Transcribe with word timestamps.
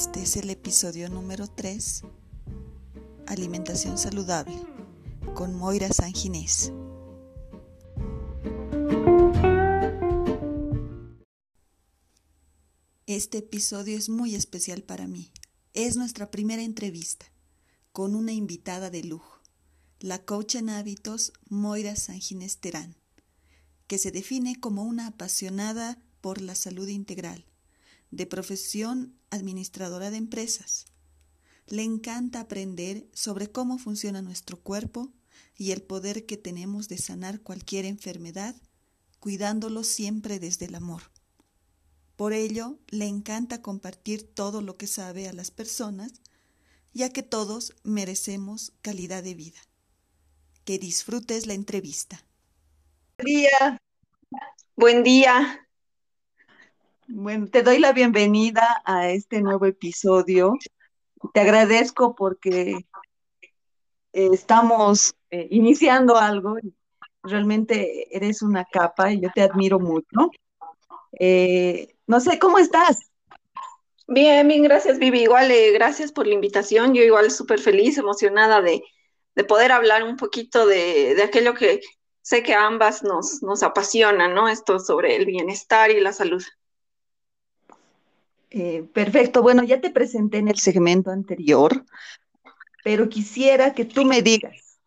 Este 0.00 0.22
es 0.22 0.36
el 0.36 0.48
episodio 0.48 1.08
número 1.08 1.48
3, 1.48 2.02
Alimentación 3.26 3.98
Saludable, 3.98 4.54
con 5.34 5.56
Moira 5.56 5.88
Sanginés. 5.88 6.72
Este 13.06 13.38
episodio 13.38 13.98
es 13.98 14.08
muy 14.08 14.36
especial 14.36 14.84
para 14.84 15.08
mí. 15.08 15.32
Es 15.74 15.96
nuestra 15.96 16.30
primera 16.30 16.62
entrevista 16.62 17.26
con 17.90 18.14
una 18.14 18.32
invitada 18.32 18.90
de 18.90 19.02
lujo, 19.02 19.40
la 19.98 20.24
coach 20.24 20.54
en 20.54 20.70
hábitos 20.70 21.32
Moira 21.48 21.96
Sanginés 21.96 22.58
Terán, 22.58 22.94
que 23.88 23.98
se 23.98 24.12
define 24.12 24.60
como 24.60 24.84
una 24.84 25.08
apasionada 25.08 26.00
por 26.20 26.40
la 26.40 26.54
salud 26.54 26.86
integral 26.86 27.48
de 28.10 28.26
profesión 28.26 29.14
administradora 29.30 30.10
de 30.10 30.16
empresas. 30.16 30.86
Le 31.66 31.82
encanta 31.82 32.40
aprender 32.40 33.06
sobre 33.12 33.50
cómo 33.50 33.78
funciona 33.78 34.22
nuestro 34.22 34.58
cuerpo 34.58 35.12
y 35.56 35.72
el 35.72 35.82
poder 35.82 36.24
que 36.24 36.36
tenemos 36.36 36.88
de 36.88 36.98
sanar 36.98 37.40
cualquier 37.40 37.84
enfermedad, 37.84 38.54
cuidándolo 39.20 39.84
siempre 39.84 40.38
desde 40.38 40.66
el 40.66 40.74
amor. 40.74 41.02
Por 42.16 42.32
ello, 42.32 42.78
le 42.88 43.06
encanta 43.06 43.62
compartir 43.62 44.22
todo 44.34 44.60
lo 44.62 44.76
que 44.76 44.86
sabe 44.86 45.28
a 45.28 45.32
las 45.32 45.50
personas, 45.50 46.12
ya 46.92 47.10
que 47.10 47.22
todos 47.22 47.76
merecemos 47.84 48.72
calidad 48.82 49.22
de 49.22 49.34
vida. 49.34 49.60
Que 50.64 50.78
disfrutes 50.78 51.46
la 51.46 51.54
entrevista. 51.54 52.24
Buen 53.18 53.26
día. 53.26 53.82
Buen 54.76 55.02
día. 55.02 55.67
Bueno, 57.10 57.46
te 57.46 57.62
doy 57.62 57.78
la 57.78 57.94
bienvenida 57.94 58.82
a 58.84 59.08
este 59.08 59.40
nuevo 59.40 59.64
episodio. 59.64 60.52
Te 61.32 61.40
agradezco 61.40 62.14
porque 62.14 62.86
eh, 64.12 64.28
estamos 64.30 65.14
eh, 65.30 65.48
iniciando 65.50 66.18
algo. 66.18 66.56
Realmente 67.22 68.14
eres 68.14 68.42
una 68.42 68.66
capa 68.66 69.10
y 69.10 69.22
yo 69.22 69.30
te 69.34 69.40
admiro 69.40 69.80
mucho. 69.80 70.30
Eh, 71.18 71.96
no 72.06 72.20
sé, 72.20 72.38
¿cómo 72.38 72.58
estás? 72.58 72.98
Bien, 74.06 74.46
bien, 74.46 74.62
gracias 74.62 74.98
Vivi. 74.98 75.22
Igual, 75.22 75.50
gracias 75.72 76.12
por 76.12 76.26
la 76.26 76.34
invitación. 76.34 76.92
Yo 76.92 77.02
igual 77.02 77.30
súper 77.30 77.58
feliz, 77.58 77.96
emocionada 77.96 78.60
de, 78.60 78.82
poder 79.44 79.72
hablar 79.72 80.02
un 80.02 80.18
poquito 80.18 80.66
de, 80.66 81.14
de, 81.14 81.22
aquello 81.22 81.54
que 81.54 81.80
sé 82.20 82.42
que 82.42 82.52
a 82.52 82.66
ambas 82.66 83.02
nos, 83.02 83.42
nos 83.42 83.62
apasiona, 83.62 84.28
¿no? 84.28 84.46
Esto 84.46 84.78
sobre 84.78 85.16
el 85.16 85.24
bienestar 85.24 85.90
y 85.90 86.00
la 86.00 86.12
salud. 86.12 86.44
Eh, 88.50 88.82
perfecto, 88.94 89.42
bueno, 89.42 89.62
ya 89.62 89.80
te 89.80 89.90
presenté 89.90 90.38
en 90.38 90.48
el 90.48 90.58
segmento 90.58 91.10
anterior, 91.10 91.84
pero 92.82 93.08
quisiera 93.08 93.74
que 93.74 93.84
tú 93.84 94.04
me 94.04 94.22
digas, 94.22 94.78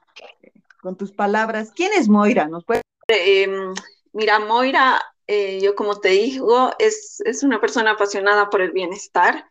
con 0.81 0.97
tus 0.97 1.11
palabras, 1.11 1.71
¿quién 1.75 1.91
es 1.93 2.09
Moira? 2.09 2.47
¿Nos 2.47 2.63
em, 3.07 3.73
mira, 4.13 4.39
Moira, 4.39 4.99
eh, 5.27 5.61
yo 5.61 5.75
como 5.75 5.99
te 5.99 6.09
digo, 6.09 6.71
es, 6.79 7.21
es, 7.23 7.43
una 7.43 7.61
persona 7.61 7.91
apasionada 7.91 8.49
por 8.49 8.61
el 8.61 8.71
bienestar. 8.71 9.47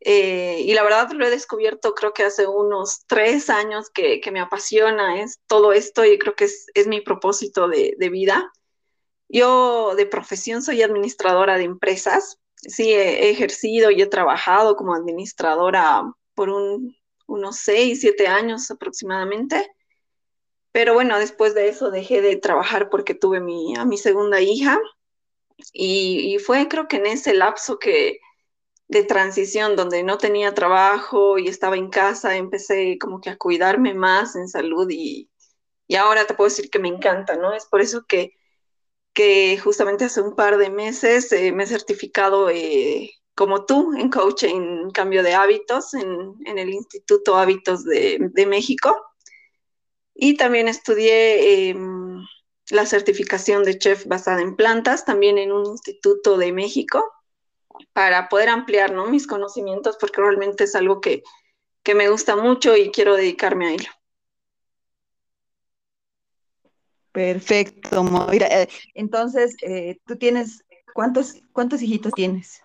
Eh, 0.00 0.60
y 0.60 0.74
la 0.74 0.82
verdad 0.82 1.10
lo 1.12 1.24
he 1.24 1.30
descubierto 1.30 1.94
creo 1.94 2.12
que 2.12 2.24
hace 2.24 2.46
unos 2.46 3.06
tres 3.06 3.48
años 3.48 3.88
que, 3.88 4.20
que 4.20 4.30
me 4.30 4.40
apasiona 4.40 5.22
es 5.22 5.40
todo 5.46 5.72
esto 5.72 6.04
y 6.04 6.18
creo 6.18 6.34
que 6.34 6.44
es, 6.44 6.66
es 6.74 6.86
mi 6.86 7.00
propósito 7.00 7.68
de, 7.68 7.94
de 7.98 8.08
vida. 8.10 8.52
Yo 9.28 9.94
de 9.96 10.06
profesión 10.06 10.62
soy 10.62 10.82
administradora 10.82 11.56
de 11.56 11.64
empresas, 11.64 12.38
sí 12.68 12.92
he, 12.92 13.30
ejercido 13.30 13.90
y 13.90 14.02
he 14.02 14.06
trabajado 14.06 14.76
como 14.76 14.94
administradora 14.94 16.02
por 16.34 16.50
unos 17.26 17.56
seis, 17.56 18.00
siete 18.00 18.26
años 18.26 18.70
aproximadamente. 18.70 19.70
Pero 20.72 20.94
bueno, 20.94 21.18
después 21.18 21.54
de 21.54 21.68
eso 21.68 21.90
dejé 21.90 22.20
de 22.20 22.36
trabajar 22.36 22.90
porque 22.90 23.14
tuve 23.14 23.40
mi, 23.40 23.76
a 23.76 23.84
mi 23.84 23.96
segunda 23.96 24.40
hija 24.40 24.80
y, 25.72 26.38
fue 26.44 26.68
creo 26.68 26.88
que 26.88 26.96
en 26.96 27.06
ese 27.06 27.34
lapso 27.34 27.78
que 27.78 28.18
de 28.88 29.04
transición 29.04 29.76
donde 29.76 30.02
no 30.02 30.18
tenía 30.18 30.54
trabajo 30.54 31.38
y 31.38 31.48
estaba 31.48 31.76
en 31.76 31.90
casa, 31.90 32.36
empecé 32.36 32.98
como 32.98 33.20
que 33.20 33.30
a 33.30 33.38
cuidarme 33.38 33.94
más 33.94 34.36
en 34.36 34.48
salud 34.48 34.88
y, 34.90 35.30
y 35.86 35.96
ahora 35.96 36.26
te 36.26 36.34
puedo 36.34 36.50
decir 36.50 36.70
que 36.70 36.78
me 36.78 36.88
encanta, 36.88 37.36
¿no? 37.36 37.54
Es 37.54 37.66
por 37.66 37.80
eso 37.80 38.04
que 38.06 38.34
que 39.14 39.56
justamente 39.58 40.04
hace 40.04 40.20
un 40.20 40.34
par 40.34 40.58
de 40.58 40.70
meses 40.70 41.32
eh, 41.32 41.52
me 41.52 41.64
he 41.64 41.66
certificado 41.66 42.50
eh, 42.50 43.12
como 43.34 43.64
tú 43.64 43.94
en 43.96 44.10
coaching 44.10 44.60
en 44.84 44.90
cambio 44.90 45.22
de 45.22 45.34
hábitos 45.34 45.94
en, 45.94 46.34
el 46.44 46.68
Instituto 46.70 47.36
Hábitos 47.36 47.84
de, 47.84 48.46
México. 48.46 48.96
Y 50.14 50.36
también 50.36 50.68
estudié 50.68 51.70
em, 51.70 52.24
la 52.70 52.86
certificación 52.86 53.64
de 53.64 53.78
chef 53.78 54.06
basada 54.06 54.42
en 54.42 54.56
plantas, 54.56 55.04
también 55.04 55.38
en 55.38 55.52
un 55.52 55.66
instituto 55.66 56.36
de 56.36 56.52
México, 56.52 57.04
para 57.92 58.28
poder 58.28 58.48
ampliar 58.48 58.92
¿no? 58.92 59.06
mis 59.06 59.26
conocimientos, 59.26 59.96
porque 59.98 60.20
realmente 60.20 60.64
es 60.64 60.74
algo 60.74 61.00
que, 61.00 61.22
que 61.82 61.94
me 61.94 62.08
gusta 62.08 62.36
mucho 62.36 62.76
y 62.76 62.90
quiero 62.90 63.14
dedicarme 63.16 63.68
a 63.68 63.72
ello. 63.72 63.90
Perfecto, 67.14 68.02
Moira. 68.02 68.48
Eh, 68.48 68.68
entonces, 68.94 69.54
eh, 69.62 69.98
tú 70.04 70.16
tienes, 70.16 70.64
¿cuántos, 70.94 71.36
¿cuántos 71.52 71.80
hijitos 71.80 72.12
tienes? 72.12 72.60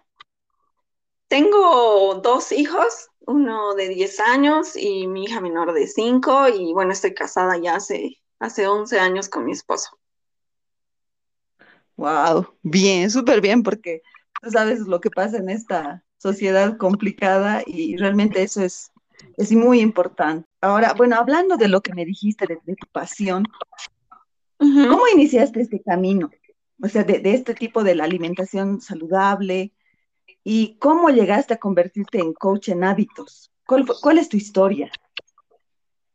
Tengo 1.28 2.16
dos 2.16 2.52
hijos, 2.52 3.10
uno 3.28 3.76
de 3.76 3.90
10 3.90 4.20
años 4.20 4.76
y 4.76 5.06
mi 5.06 5.26
hija 5.26 5.40
menor 5.40 5.74
de 5.74 5.86
5 5.86 6.48
y 6.48 6.74
bueno, 6.74 6.94
estoy 6.94 7.14
casada 7.14 7.60
ya 7.60 7.76
hace, 7.76 8.18
hace 8.40 8.68
11 8.68 9.00
años 9.00 9.30
con 9.30 9.46
mi 9.46 9.52
esposo. 9.52 10.00
Wow, 11.96 12.48
bien, 12.64 13.12
súper 13.12 13.42
bien, 13.42 13.62
porque 13.62 14.02
tú 14.42 14.50
sabes 14.50 14.80
lo 14.80 15.00
que 15.00 15.12
pasa 15.12 15.38
en 15.38 15.52
esta 15.52 16.04
sociedad 16.18 16.76
complicada 16.78 17.62
y 17.68 17.98
realmente 17.98 18.42
eso 18.42 18.64
es, 18.64 18.92
es 19.38 19.52
muy 19.52 19.80
importante. 19.80 20.48
Ahora, 20.60 20.94
bueno, 20.94 21.18
hablando 21.18 21.56
de 21.56 21.68
lo 21.68 21.81
que 21.81 21.94
me 21.94 22.04
dijiste 22.04 22.48
de, 22.48 22.58
de 22.64 22.76
tu 22.76 22.88
pasión, 22.88 23.44
¿Cómo 24.59 25.08
iniciaste 25.14 25.62
este 25.62 25.81
camino? 25.81 26.30
O 26.81 26.88
sea, 26.88 27.03
de, 27.03 27.22
este 27.34 27.53
tipo 27.53 27.84
de 27.84 27.96
la 27.96 28.03
alimentación 28.03 28.81
saludable 28.81 29.74
y 30.44 30.78
cómo 30.80 31.09
llegaste 31.09 31.53
a 31.53 31.59
convertirte 31.59 32.20
en 32.20 32.34
coach 32.34 32.69
en 32.69 32.84
hábitos. 32.84 33.52
¿Cuál, 33.66 34.18
es 34.18 34.30
tu 34.30 34.38
historia? 34.38 34.92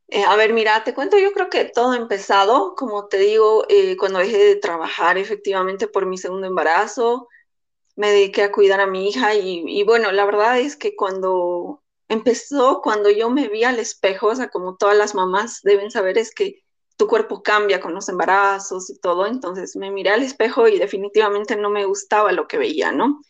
Eh, 0.08 0.24
a 0.24 0.36
ver, 0.36 0.52
mira, 0.52 0.82
te 0.84 0.92
cuento, 0.92 1.18
yo 1.18 1.32
creo 1.32 1.48
que 1.48 1.64
todo 1.66 1.92
ha 1.92 1.96
empezado, 1.96 2.74
como 2.74 3.06
te 3.06 3.18
digo, 3.18 3.64
eh, 3.68 3.96
cuando 3.96 4.18
dejé 4.18 4.38
de 4.38 4.56
trabajar 4.56 5.18
efectivamente 5.18 5.88
por 5.88 6.06
mi 6.06 6.18
segundo 6.18 6.46
embarazo, 6.46 7.28
me 7.96 8.10
dediqué 8.10 8.42
a 8.42 8.52
cuidar 8.52 8.80
a 8.80 8.86
mi 8.86 9.08
hija 9.08 9.34
y, 9.34 9.64
y, 9.66 9.84
bueno, 9.84 10.10
la 10.12 10.24
verdad 10.24 10.58
es 10.58 10.76
que 10.76 10.96
cuando 10.96 11.82
empezó, 12.08 12.80
cuando 12.82 13.08
yo 13.10 13.30
me 13.30 13.48
vi 13.48 13.64
al 13.64 13.78
espejo, 13.78 14.28
o 14.28 14.36
sea, 14.36 14.48
como 14.48 14.76
todas 14.76 14.96
las 14.96 15.14
mamás 15.14 15.60
deben 15.62 15.90
saber, 15.90 16.18
es 16.18 16.34
que 16.34 16.63
tu 16.96 17.06
cuerpo 17.08 17.42
cambia 17.42 17.80
con 17.80 17.94
los 17.94 18.08
embarazos 18.08 18.90
y 18.90 18.98
todo, 18.98 19.26
entonces 19.26 19.76
me 19.76 19.90
miré 19.90 20.10
al 20.10 20.22
espejo 20.22 20.68
y 20.68 20.78
definitivamente 20.78 21.56
no 21.56 21.70
me 21.70 21.84
gustaba 21.86 22.32
lo 22.32 22.46
que 22.46 22.58
veía, 22.58 22.92
¿no? 22.92 23.20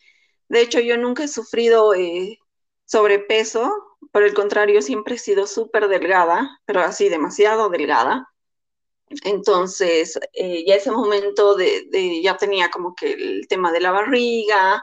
De 0.49 0.61
hecho, 0.61 0.79
yo 0.79 0.97
nunca 0.97 1.23
he 1.23 1.27
sufrido 1.27 1.93
eh, 1.95 2.39
sobrepeso, 2.85 3.71
por 4.11 4.23
el 4.23 4.33
contrario, 4.33 4.81
siempre 4.81 5.15
he 5.15 5.19
sido 5.19 5.47
súper 5.47 5.87
delgada, 5.87 6.61
pero 6.65 6.81
así 6.81 7.09
demasiado 7.09 7.69
delgada. 7.69 8.29
Entonces, 9.23 10.19
eh, 10.33 10.63
ya 10.65 10.75
ese 10.75 10.91
momento 10.91 11.55
de, 11.55 12.21
ya 12.23 12.37
tenía 12.37 12.69
como 12.69 12.95
que 12.95 13.13
el 13.13 13.47
tema 13.47 13.71
de 13.71 13.81
la 13.81 13.91
barriga, 13.91 14.81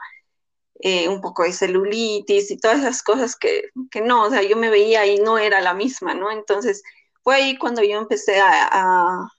eh, 0.79 1.07
un 1.09 1.21
poco 1.21 1.43
de 1.43 1.53
celulitis 1.53 2.51
y 2.51 2.57
todas 2.57 2.79
esas 2.79 3.03
cosas 3.03 3.35
que, 3.35 3.69
que 3.91 4.01
no, 4.01 4.23
o 4.23 4.29
sea, 4.29 4.43
yo 4.43 4.57
me 4.57 4.69
veía 4.69 5.05
y 5.05 5.17
no 5.19 5.37
era 5.37 5.61
la 5.61 5.73
misma, 5.73 6.13
¿no? 6.13 6.31
Entonces, 6.31 6.83
fue 7.23 7.35
ahí 7.35 7.57
cuando 7.57 7.81
yo 7.83 7.97
empecé 7.97 8.39
a, 8.41 9.29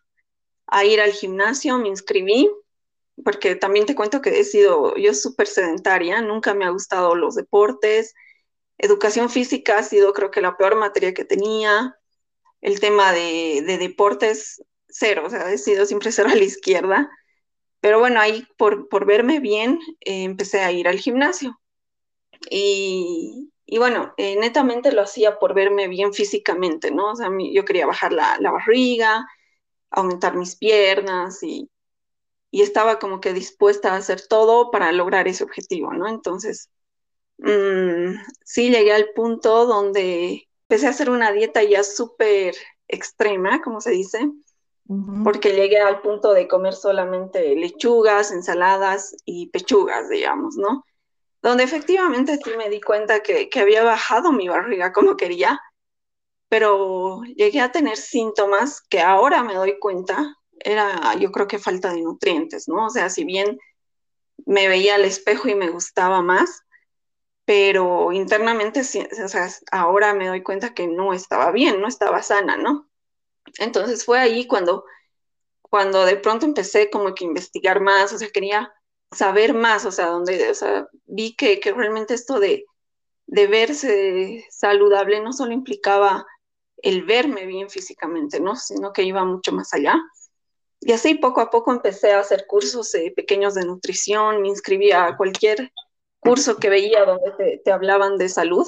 ir 0.84 1.00
al 1.00 1.12
gimnasio, 1.12 1.78
me 1.78 1.88
inscribí, 1.88 2.50
porque 3.24 3.54
también 3.54 3.86
te 3.86 3.94
cuento 3.94 4.20
que 4.20 4.40
he 4.40 4.44
sido 4.44 4.96
yo 4.96 5.14
súper 5.14 5.46
sedentaria, 5.46 6.20
nunca 6.20 6.54
me 6.54 6.64
ha 6.64 6.70
gustado 6.70 7.14
los 7.14 7.36
deportes, 7.36 8.14
educación 8.78 9.30
física 9.30 9.78
ha 9.78 9.82
sido 9.82 10.12
creo 10.12 10.30
que 10.30 10.40
la 10.40 10.56
peor 10.56 10.76
materia 10.76 11.14
que 11.14 11.24
tenía, 11.24 11.96
el 12.60 12.80
tema 12.80 13.12
de, 13.12 13.62
deportes 13.78 14.64
cero, 14.88 15.24
o 15.26 15.30
sea, 15.30 15.52
he 15.52 15.58
sido 15.58 15.86
siempre 15.86 16.10
cero 16.12 16.30
a 16.32 16.36
la 16.36 16.44
izquierda, 16.44 17.10
pero 17.80 17.98
bueno, 17.98 18.20
ahí 18.20 18.46
por, 18.56 18.88
verme 19.06 19.40
bien 19.40 19.78
eh, 20.00 20.24
empecé 20.24 20.60
a 20.62 20.72
ir 20.72 20.88
al 20.88 20.98
gimnasio. 20.98 21.60
Y, 22.50 23.52
y 23.74 23.78
bueno, 23.78 24.14
eh, 24.18 24.36
netamente 24.36 24.92
lo 24.92 25.02
hacía 25.02 25.40
por 25.40 25.52
verme 25.52 25.88
bien 25.88 26.12
físicamente, 26.12 26.92
¿no? 26.92 27.10
O 27.10 27.16
sea, 27.16 27.28
yo 27.52 27.64
quería 27.64 27.88
bajar 27.88 28.12
la, 28.12 28.38
barriga, 28.38 29.26
aumentar 29.90 30.36
mis 30.36 30.54
piernas 30.54 31.42
y, 31.42 31.68
y, 32.52 32.62
estaba 32.62 33.00
como 33.00 33.20
que 33.20 33.32
dispuesta 33.32 33.92
a 33.92 33.96
hacer 33.96 34.28
todo 34.28 34.70
para 34.70 34.92
lograr 34.92 35.26
ese 35.26 35.42
objetivo, 35.42 35.92
¿no? 35.92 36.06
Entonces, 36.06 36.70
mm, 37.38 38.14
sí 38.44 38.70
llegué 38.70 38.92
al 38.92 39.08
punto 39.12 39.66
donde 39.66 40.46
empecé 40.68 40.86
a 40.86 40.90
hacer 40.90 41.10
una 41.10 41.32
dieta 41.32 41.64
ya 41.64 41.82
súper 41.82 42.54
extrema, 42.86 43.60
como 43.60 43.80
se 43.80 43.90
dice, 43.90 44.30
porque 45.24 45.50
llegué 45.50 45.80
al 45.80 46.00
punto 46.00 46.32
de 46.32 46.46
comer 46.46 46.74
solamente 46.74 47.56
lechugas, 47.56 48.30
ensaladas 48.30 49.16
y 49.24 49.48
pechugas, 49.48 50.08
digamos, 50.08 50.54
¿no? 50.56 50.84
Donde 51.44 51.64
efectivamente 51.64 52.38
sí 52.42 52.52
me 52.56 52.70
di 52.70 52.80
cuenta 52.80 53.20
que, 53.20 53.50
había 53.60 53.84
bajado 53.84 54.32
mi 54.32 54.48
barriga 54.48 54.94
como 54.94 55.14
quería, 55.14 55.60
pero 56.48 57.20
llegué 57.36 57.60
a 57.60 57.70
tener 57.70 57.98
síntomas 57.98 58.80
que 58.80 59.02
ahora 59.02 59.42
me 59.42 59.52
doy 59.52 59.78
cuenta, 59.78 60.38
era 60.58 61.14
yo 61.16 61.30
creo 61.32 61.46
que 61.46 61.58
falta 61.58 61.92
de 61.92 62.00
nutrientes, 62.00 62.66
¿no? 62.66 62.86
O 62.86 62.88
sea, 62.88 63.10
si 63.10 63.24
bien 63.26 63.58
me 64.46 64.68
veía 64.68 64.94
al 64.94 65.04
espejo 65.04 65.48
y 65.48 65.54
me 65.54 65.68
gustaba 65.68 66.22
más, 66.22 66.62
pero 67.44 68.10
internamente, 68.12 68.80
o 68.80 69.28
sea, 69.28 69.50
ahora 69.70 70.14
me 70.14 70.28
doy 70.28 70.42
cuenta 70.42 70.72
que 70.72 70.86
no 70.86 71.12
estaba 71.12 71.52
bien, 71.52 71.78
no 71.78 71.88
estaba 71.88 72.22
sana, 72.22 72.56
¿no? 72.56 72.88
Entonces 73.58 74.06
fue 74.06 74.18
ahí 74.18 74.46
cuando, 74.46 74.86
cuando 75.60 76.06
de 76.06 76.16
pronto 76.16 76.46
empecé 76.46 76.88
como 76.88 77.14
que 77.14 77.26
investigar 77.26 77.82
más, 77.82 78.14
o 78.14 78.18
sea, 78.18 78.30
quería 78.30 78.73
saber 79.14 79.54
más, 79.54 79.84
o 79.84 79.92
sea, 79.92 80.06
donde, 80.06 80.50
o 80.50 80.54
sea, 80.54 80.88
vi 81.06 81.34
que, 81.34 81.60
que 81.60 81.72
realmente 81.72 82.14
esto 82.14 82.40
de, 82.40 82.64
de 83.26 83.46
verse 83.46 84.44
saludable 84.50 85.20
no 85.20 85.32
solo 85.32 85.52
implicaba 85.52 86.26
el 86.76 87.04
verme 87.04 87.46
bien 87.46 87.70
físicamente, 87.70 88.40
¿no? 88.40 88.56
Sino 88.56 88.92
que 88.92 89.02
iba 89.02 89.24
mucho 89.24 89.52
más 89.52 89.72
allá. 89.72 89.98
Y 90.80 90.92
así 90.92 91.14
poco 91.14 91.40
a 91.40 91.50
poco 91.50 91.72
empecé 91.72 92.12
a 92.12 92.20
hacer 92.20 92.46
cursos 92.46 92.94
eh, 92.94 93.12
pequeños 93.16 93.54
de 93.54 93.64
nutrición, 93.64 94.42
me 94.42 94.48
inscribí 94.48 94.92
a 94.92 95.16
cualquier 95.16 95.72
curso 96.20 96.56
que 96.56 96.68
veía 96.68 97.04
donde 97.04 97.30
te, 97.38 97.62
te, 97.64 97.72
hablaban 97.72 98.18
de 98.18 98.28
salud. 98.28 98.66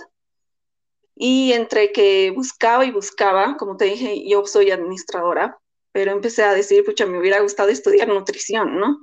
Y 1.15 1.53
entre 1.53 1.93
que 1.93 2.31
buscaba 2.35 2.85
y 2.85 2.91
buscaba, 2.91 3.57
como 3.59 3.77
te 3.77 3.87
dije, 3.87 4.27
yo 4.29 4.47
soy 4.47 4.71
administradora, 4.71 5.59
pero 5.93 6.13
empecé 6.13 6.43
a 6.43 6.55
decir, 6.55 6.85
pucha, 6.85 7.07
me 7.07 7.19
hubiera 7.19 7.41
gustado 7.41 7.69
estudiar 7.71 8.09
nutrición, 8.09 8.79
¿no? 8.79 8.99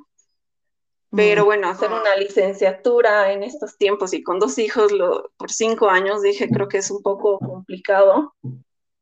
Pero 1.16 1.46
bueno, 1.46 1.70
hacer 1.70 1.92
una 1.92 2.16
licenciatura 2.16 3.32
en 3.32 3.44
estos 3.44 3.78
tiempos 3.78 4.14
y 4.14 4.24
con 4.24 4.40
dos 4.40 4.58
hijos 4.58 4.92
lo, 4.92 5.32
por 5.38 5.52
cinco 5.52 5.90
años, 5.90 6.22
dije, 6.22 6.50
creo 6.50 6.68
que 6.68 6.80
es 6.80 6.90
un 6.90 7.04
poco 7.04 7.38
complicado. 7.40 8.34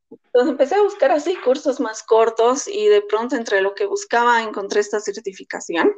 Entonces 0.09 0.51
empecé 0.51 0.75
a 0.75 0.83
buscar 0.83 1.11
así 1.11 1.35
cursos 1.37 1.79
más 1.79 2.03
cortos 2.03 2.67
y 2.67 2.87
de 2.87 3.01
pronto 3.01 3.35
entre 3.35 3.61
lo 3.61 3.73
que 3.75 3.85
buscaba 3.85 4.43
encontré 4.43 4.81
esta 4.81 4.99
certificación. 4.99 5.93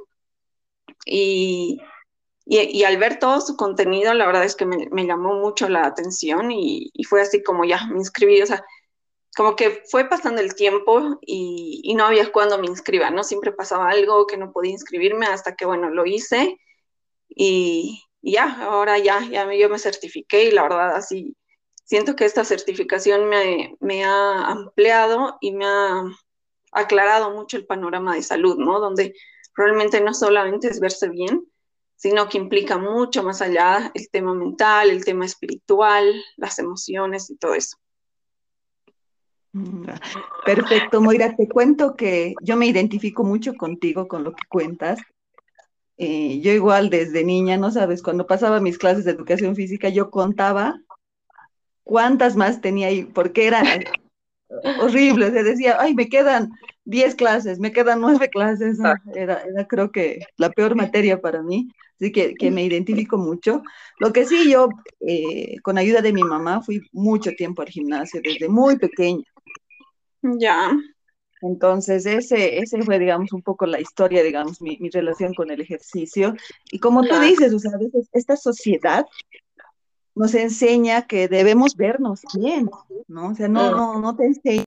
Y 1.05 1.79
y, 2.45 2.83
al 2.83 2.97
ver 2.97 3.19
todo 3.19 3.39
su 3.39 3.55
contenido, 3.55 4.13
la 4.13 4.25
verdad 4.25 4.43
es 4.43 4.55
que 4.55 4.65
me, 4.65 5.05
llamó 5.05 5.35
mucho 5.35 5.69
la 5.69 5.85
atención 5.85 6.51
y, 6.51 6.91
fue 7.07 7.21
así 7.21 7.41
como 7.41 7.63
ya 7.63 7.85
me 7.87 7.99
inscribí, 7.99 8.41
o 8.41 8.45
sea, 8.45 8.63
como 9.35 9.55
que 9.55 9.83
fue 9.89 10.05
pasando 10.09 10.41
el 10.41 10.55
tiempo 10.55 11.19
y, 11.21 11.93
no 11.95 12.05
había 12.05 12.31
cuándo 12.31 12.57
me 12.59 12.67
inscriba, 12.67 13.09
¿no? 13.09 13.23
Siempre 13.23 13.51
pasaba 13.51 13.89
algo 13.89 14.27
que 14.27 14.37
no 14.37 14.51
podía 14.51 14.71
inscribirme 14.71 15.25
hasta 15.25 15.55
que, 15.55 15.65
bueno, 15.65 15.89
lo 15.89 16.05
hice 16.05 16.59
y, 17.29 18.03
ya, 18.21 18.63
ahora 18.63 18.97
ya, 18.99 19.21
ya 19.29 19.51
yo 19.53 19.69
me 19.69 19.79
certifiqué 19.79 20.45
y 20.45 20.51
la 20.51 20.63
verdad 20.63 20.95
así, 20.95 21.35
siento 21.85 22.15
que 22.15 22.25
esta 22.25 22.45
certificación 22.45 23.27
me, 23.29 23.75
me 23.79 24.03
ha 24.03 24.47
ampliado 24.47 25.37
y 25.41 25.51
me 25.53 25.65
ha 25.65 26.03
aclarado 26.71 27.31
mucho 27.31 27.57
el 27.57 27.65
panorama 27.65 28.15
de 28.15 28.23
salud, 28.23 28.57
¿no? 28.57 28.79
Donde 28.79 29.13
realmente 29.55 30.01
no 30.01 30.13
solamente 30.13 30.67
es 30.67 30.79
verse 30.79 31.09
bien, 31.09 31.45
sino 31.95 32.27
que 32.29 32.37
implica 32.37 32.77
mucho 32.77 33.23
más 33.23 33.41
allá 33.41 33.91
el 33.93 34.09
tema 34.09 34.33
mental, 34.33 34.89
el 34.89 35.05
tema 35.05 35.25
espiritual, 35.25 36.23
las 36.37 36.59
emociones 36.59 37.29
y 37.29 37.37
todo 37.37 37.55
eso. 37.55 37.77
Mm, 39.53 39.85
perfecto, 40.45 40.99
Moira, 40.99 41.35
te 41.35 41.47
cuento 41.47 41.95
que 41.95 42.33
yo 42.41 42.57
me 42.57 42.65
identifico 42.65 43.23
mucho 43.23 43.53
contigo 43.53 44.07
con 44.07 44.23
lo 44.23 44.31
que 44.31 44.43
cuentas. 44.49 44.99
Eh, 45.97 46.41
yo 46.41 46.51
igual 46.51 46.89
desde 46.89 47.23
niña, 47.23 47.55
no 47.57 47.71
sabes, 47.71 48.01
cuando 48.01 48.25
pasaba 48.25 48.59
mis 48.59 48.79
clases 48.79 49.05
de 49.05 49.11
educación 49.11 49.55
física, 49.55 49.89
yo 49.89 50.09
contaba 50.09 50.79
cuántas 51.83 52.35
más 52.35 52.61
tenía 52.61 52.87
ahí, 52.87 53.03
porque 53.03 53.45
eran 53.45 53.65
horribles. 54.79 55.33
Se 55.33 55.43
decía, 55.43 55.77
ay, 55.79 55.93
me 55.93 56.09
quedan 56.09 56.49
10 56.85 57.13
clases, 57.13 57.59
me 57.59 57.71
quedan 57.71 58.01
9 58.01 58.29
clases. 58.29 58.79
Era, 59.13 59.43
era 59.43 59.67
creo 59.67 59.91
que 59.91 60.25
la 60.37 60.49
peor 60.49 60.75
materia 60.75 61.21
para 61.21 61.43
mí 61.43 61.69
así 62.03 62.11
que, 62.11 62.35
que 62.35 62.51
me 62.51 62.63
identifico 62.65 63.17
mucho. 63.17 63.61
Lo 63.99 64.11
que 64.11 64.25
sí, 64.25 64.51
yo 64.51 64.69
eh, 64.99 65.55
con 65.61 65.77
ayuda 65.77 66.01
de 66.01 66.11
mi 66.11 66.23
mamá 66.23 66.61
fui 66.61 66.81
mucho 66.91 67.31
tiempo 67.31 67.61
al 67.61 67.69
gimnasio 67.69 68.21
desde 68.23 68.49
muy 68.49 68.77
pequeña. 68.77 69.23
Ya. 70.23 70.71
Entonces, 71.41 72.05
ese, 72.05 72.59
ese 72.59 72.81
fue, 72.83 72.99
digamos, 72.99 73.33
un 73.33 73.41
poco 73.41 73.65
la 73.65 73.79
historia, 73.79 74.23
digamos, 74.23 74.61
mi, 74.61 74.77
mi 74.79 74.89
relación 74.89 75.33
con 75.33 75.51
el 75.51 75.59
ejercicio. 75.59 76.33
Y 76.71 76.79
como 76.79 77.03
tú 77.03 77.19
dices, 77.19 77.53
o 77.53 77.59
sea, 77.59 77.71
a 77.73 77.77
veces 77.77 78.07
esta 78.13 78.37
sociedad 78.37 79.05
nos 80.15 80.33
enseña 80.35 81.05
que 81.07 81.27
debemos 81.27 81.75
vernos 81.75 82.21
bien, 82.35 82.69
¿no? 83.07 83.29
O 83.29 83.35
sea, 83.35 83.47
no, 83.47 83.71
no, 83.71 83.99
no 83.99 84.15
te 84.15 84.25
enseña, 84.25 84.63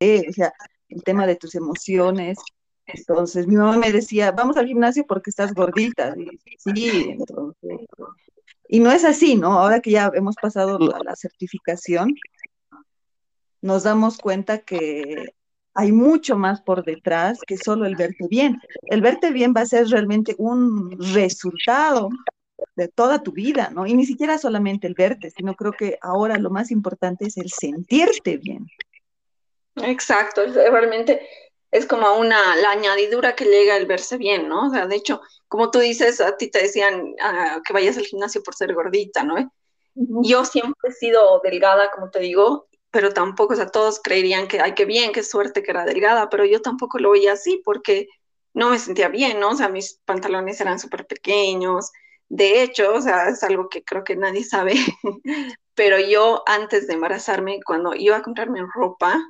eh, 0.00 0.26
o 0.28 0.32
sea, 0.32 0.52
el 0.88 1.02
tema 1.04 1.26
de 1.26 1.36
tus 1.36 1.54
emociones, 1.54 2.38
entonces 2.86 3.46
mi 3.46 3.56
mamá 3.56 3.76
me 3.76 3.92
decía, 3.92 4.32
vamos 4.32 4.56
al 4.56 4.66
gimnasio 4.66 5.04
porque 5.06 5.30
estás 5.30 5.54
gordita. 5.54 6.14
Y, 6.16 6.38
sí, 6.58 7.10
entonces. 7.10 7.86
Y 8.68 8.80
no 8.80 8.90
es 8.92 9.04
así, 9.04 9.36
¿no? 9.36 9.52
Ahora 9.52 9.80
que 9.80 9.90
ya 9.90 10.10
hemos 10.14 10.36
pasado 10.36 10.78
la, 10.78 11.16
certificación, 11.16 12.14
nos 13.62 13.82
damos 13.82 14.18
cuenta 14.18 14.58
que 14.58 15.34
hay 15.74 15.92
mucho 15.92 16.36
más 16.36 16.60
por 16.62 16.84
detrás 16.84 17.40
que 17.46 17.56
solo 17.56 17.86
el 17.86 17.96
verte 17.96 18.26
bien. 18.28 18.60
El 18.86 19.02
verte 19.02 19.30
bien 19.30 19.54
va 19.56 19.62
a 19.62 19.66
ser 19.66 19.86
realmente 19.88 20.34
un 20.38 20.96
resultado 21.14 22.10
de 22.76 22.88
toda 22.88 23.22
tu 23.22 23.32
vida, 23.32 23.70
¿no? 23.72 23.86
Y 23.86 23.94
ni 23.94 24.04
siquiera 24.04 24.38
solamente 24.38 24.86
el 24.86 24.94
verte, 24.94 25.30
sino 25.30 25.54
creo 25.54 25.72
que 25.72 25.98
ahora 26.02 26.36
lo 26.38 26.50
más 26.50 26.70
importante 26.70 27.26
es 27.26 27.36
el 27.36 27.50
sentirte 27.50 28.36
bien. 28.36 28.66
Exacto, 29.76 30.42
realmente 30.46 31.26
es 31.70 31.86
como 31.86 32.18
una, 32.18 32.56
la 32.56 32.72
añadidura 32.72 33.34
que 33.34 33.44
llega 33.44 33.76
el 33.76 33.86
verse 33.86 34.16
bien, 34.16 34.48
¿no? 34.48 34.66
O 34.66 34.70
sea, 34.70 34.86
de 34.86 34.96
hecho, 34.96 35.20
como 35.48 35.70
tú 35.70 35.78
dices, 35.78 36.20
a 36.20 36.36
ti 36.36 36.50
te 36.50 36.62
decían 36.62 37.14
ah, 37.22 37.60
que 37.64 37.72
vayas 37.72 37.96
al 37.96 38.06
gimnasio 38.06 38.42
por 38.42 38.54
ser 38.54 38.74
gordita, 38.74 39.22
¿no? 39.22 39.52
Yo 39.94 40.44
siempre 40.44 40.90
he 40.90 40.92
sido 40.92 41.40
delgada, 41.42 41.90
como 41.90 42.10
te 42.10 42.20
digo, 42.20 42.66
pero 42.90 43.12
tampoco, 43.12 43.54
o 43.54 43.56
sea, 43.56 43.66
todos 43.68 44.00
creerían 44.02 44.48
que, 44.48 44.60
ay, 44.60 44.74
qué 44.74 44.84
bien, 44.84 45.12
qué 45.12 45.22
suerte 45.22 45.62
que 45.62 45.70
era 45.70 45.84
delgada, 45.84 46.28
pero 46.30 46.44
yo 46.44 46.60
tampoco 46.62 46.98
lo 46.98 47.12
veía 47.12 47.32
así 47.34 47.62
porque 47.64 48.08
no 48.54 48.70
me 48.70 48.78
sentía 48.78 49.08
bien, 49.08 49.40
¿no? 49.40 49.50
O 49.50 49.56
sea, 49.56 49.68
mis 49.68 50.00
pantalones 50.04 50.60
eran 50.60 50.78
súper 50.80 51.06
pequeños. 51.06 51.90
De 52.28 52.62
hecho, 52.62 52.94
o 52.94 53.00
sea, 53.00 53.28
es 53.28 53.42
algo 53.42 53.68
que 53.68 53.84
creo 53.84 54.04
que 54.04 54.16
nadie 54.16 54.44
sabe, 54.44 54.74
pero 55.74 55.98
yo 56.00 56.42
antes 56.46 56.86
de 56.86 56.94
embarazarme, 56.94 57.60
cuando 57.64 57.94
iba 57.94 58.16
a 58.16 58.22
comprarme 58.22 58.60
ropa, 58.74 59.20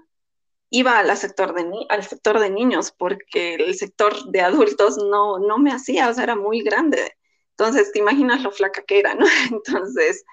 iba 0.70 0.98
al 0.98 1.16
sector 1.16 1.54
de, 1.54 1.68
al 1.88 2.04
sector 2.04 2.38
de 2.38 2.50
niños 2.50 2.92
porque 2.96 3.54
el 3.56 3.74
sector 3.74 4.30
de 4.30 4.40
adultos 4.40 4.96
no, 4.98 5.38
no 5.38 5.58
me 5.58 5.72
hacía, 5.72 6.08
o 6.08 6.14
sea, 6.14 6.24
era 6.24 6.36
muy 6.36 6.62
grande. 6.62 7.12
Entonces, 7.52 7.92
te 7.92 7.98
imaginas 7.98 8.42
lo 8.42 8.52
flaca 8.52 8.82
que 8.82 9.00
era, 9.00 9.14
¿no? 9.14 9.26
Entonces, 9.50 10.24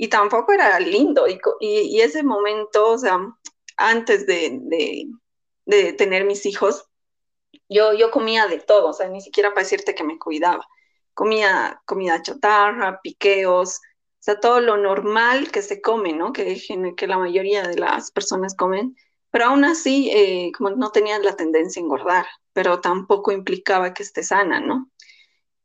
y 0.00 0.08
tampoco 0.08 0.52
era 0.52 0.80
lindo. 0.80 1.28
Y, 1.28 1.38
y, 1.60 2.00
ese 2.00 2.22
momento, 2.22 2.92
o 2.92 2.98
sea, 2.98 3.20
antes 3.76 4.26
de, 4.26 4.58
de, 5.66 5.92
tener 5.92 6.24
mis 6.24 6.46
hijos, 6.46 6.86
yo, 7.68 7.92
yo 7.92 8.10
comía 8.10 8.46
de 8.46 8.60
todo, 8.60 8.88
o 8.88 8.92
sea, 8.94 9.08
ni 9.08 9.20
siquiera 9.20 9.50
para 9.50 9.64
decirte 9.64 9.94
que 9.94 10.04
me 10.04 10.18
cuidaba. 10.18 10.66
Comía 11.12 11.82
comida 11.84 12.22
chatarra, 12.22 13.00
piqueos, 13.02 13.76
o 13.76 14.22
sea, 14.22 14.40
todo 14.40 14.60
lo 14.60 14.78
normal 14.78 15.50
que 15.50 15.60
se 15.60 15.82
come, 15.82 16.14
¿no? 16.14 16.32
Que, 16.32 16.58
que 16.96 17.06
la 17.06 17.18
mayoría 17.18 17.62
de 17.64 17.76
las 17.78 18.10
personas 18.10 18.56
comen 18.56 18.96
pero 19.30 19.46
aún 19.46 19.64
así, 19.64 20.10
eh, 20.12 20.50
como 20.56 20.70
no 20.70 20.90
tenía 20.90 21.18
la 21.20 21.36
tendencia 21.36 21.80
a 21.80 21.84
engordar, 21.84 22.26
pero 22.52 22.80
tampoco 22.80 23.30
implicaba 23.32 23.94
que 23.94 24.02
esté 24.02 24.24
sana, 24.24 24.60
¿no? 24.60 24.89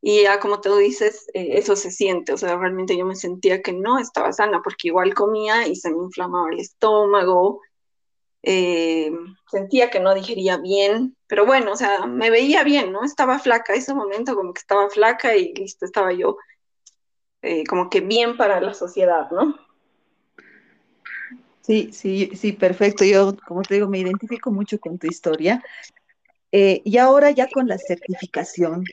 Y 0.08 0.22
ya 0.22 0.38
como 0.38 0.60
tú 0.60 0.76
dices, 0.76 1.26
eh, 1.34 1.48
eso 1.54 1.74
se 1.74 1.90
siente, 1.90 2.32
o 2.32 2.36
sea, 2.36 2.56
realmente 2.56 2.96
yo 2.96 3.04
me 3.04 3.16
sentía 3.16 3.60
que 3.60 3.72
no 3.72 3.98
estaba 3.98 4.32
sana, 4.32 4.60
porque 4.62 4.86
igual 4.86 5.14
comía 5.14 5.66
y 5.66 5.74
se 5.74 5.90
me 5.90 5.96
inflamaba 5.98 6.48
el 6.52 6.60
estómago, 6.60 7.60
eh, 8.44 9.10
sentía 9.50 9.90
que 9.90 9.98
no 9.98 10.14
digería 10.14 10.58
bien, 10.58 11.16
pero 11.26 11.44
bueno, 11.44 11.72
o 11.72 11.76
sea, 11.76 12.06
me 12.06 12.30
veía 12.30 12.62
bien, 12.62 12.92
¿no? 12.92 13.02
Estaba 13.02 13.40
flaca, 13.40 13.74
ese 13.74 13.94
momento 13.94 14.36
como 14.36 14.54
que 14.54 14.60
estaba 14.60 14.88
flaca 14.90 15.34
y 15.34 15.52
listo, 15.54 15.84
estaba 15.84 16.12
yo 16.12 16.36
como 17.68 17.90
que 17.90 18.00
bien 18.00 18.36
para 18.36 18.60
la 18.60 18.74
sociedad, 18.74 19.28
¿no? 19.32 19.56
Sí, 21.62 21.90
sí, 21.92 22.30
sí, 22.36 22.52
perfecto. 22.52 23.04
Yo, 23.04 23.36
como 23.48 23.62
te 23.62 23.74
digo, 23.74 23.88
me 23.88 23.98
identifico 23.98 24.52
mucho 24.52 24.78
con 24.78 24.98
tu 24.98 25.08
historia. 25.08 25.60
Eh, 26.52 26.80
y 26.84 26.96
ahora 26.98 27.32
ya 27.32 27.48
con 27.48 27.66
la 27.66 27.76
certificación, 27.76 28.84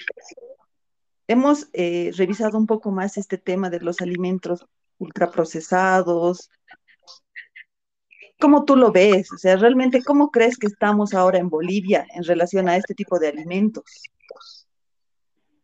hemos 1.28 1.68
eh, 1.74 2.12
revisado 2.16 2.58
un 2.58 2.68
poco 2.68 2.92
más 2.92 3.18
este 3.18 3.38
tema 3.38 3.70
de 3.70 3.80
los 3.80 4.02
alimentos 4.02 4.66
ultraprocesados. 4.98 6.50
¿Cómo 8.40 8.66
tú 8.66 8.76
lo 8.76 8.92
ves? 8.92 9.32
O 9.32 9.38
sea, 9.38 9.56
realmente, 9.56 10.04
¿cómo 10.04 10.32
crees 10.32 10.58
que 10.58 10.68
estamos 10.68 11.14
ahora 11.14 11.40
en 11.40 11.50
Bolivia 11.50 12.06
en 12.14 12.24
relación 12.24 12.68
a 12.68 12.76
este 12.76 12.94
tipo 12.94 13.20
de 13.20 13.30
alimentos? 13.30 13.84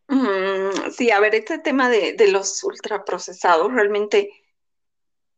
Mm, 0.08 0.90
sí, 0.90 1.10
a 1.10 1.20
ver, 1.20 1.34
este 1.34 1.58
tema 1.58 1.88
de, 1.88 2.16
los 2.30 2.64
ultraprocesados, 2.64 3.72
realmente, 3.72 4.30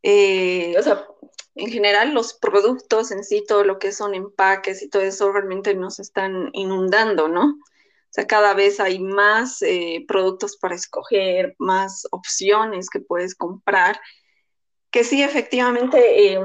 eh, 0.03 0.75
o 0.79 0.83
sea, 0.83 1.07
en 1.55 1.71
general 1.71 2.15
los 2.15 2.35
productos 2.35 3.11
en 3.11 3.25
sí, 3.25 3.45
todo 3.47 3.65
lo 3.65 3.79
que 3.79 3.93
son 3.93 4.15
empaques 4.15 4.83
y 4.83 4.89
todo 4.89 5.03
eso 5.03 5.31
realmente 5.31 5.75
nos 5.75 5.99
están 5.99 6.49
inundando, 6.53 7.29
¿no? 7.29 7.59
Sea, 8.13 8.27
cada 8.27 8.55
vez 8.55 8.79
hay 8.79 9.01
más 9.01 9.63
eh, 9.63 10.05
productos 10.07 10.57
para 10.59 10.75
escoger, 10.75 11.55
más 11.59 12.07
opciones 12.11 12.91
que 12.91 13.01
puedes 13.01 13.35
comprar, 13.35 13.99
que 14.91 15.05
sí, 15.05 15.23
efectivamente, 15.23 16.35
em, 16.35 16.43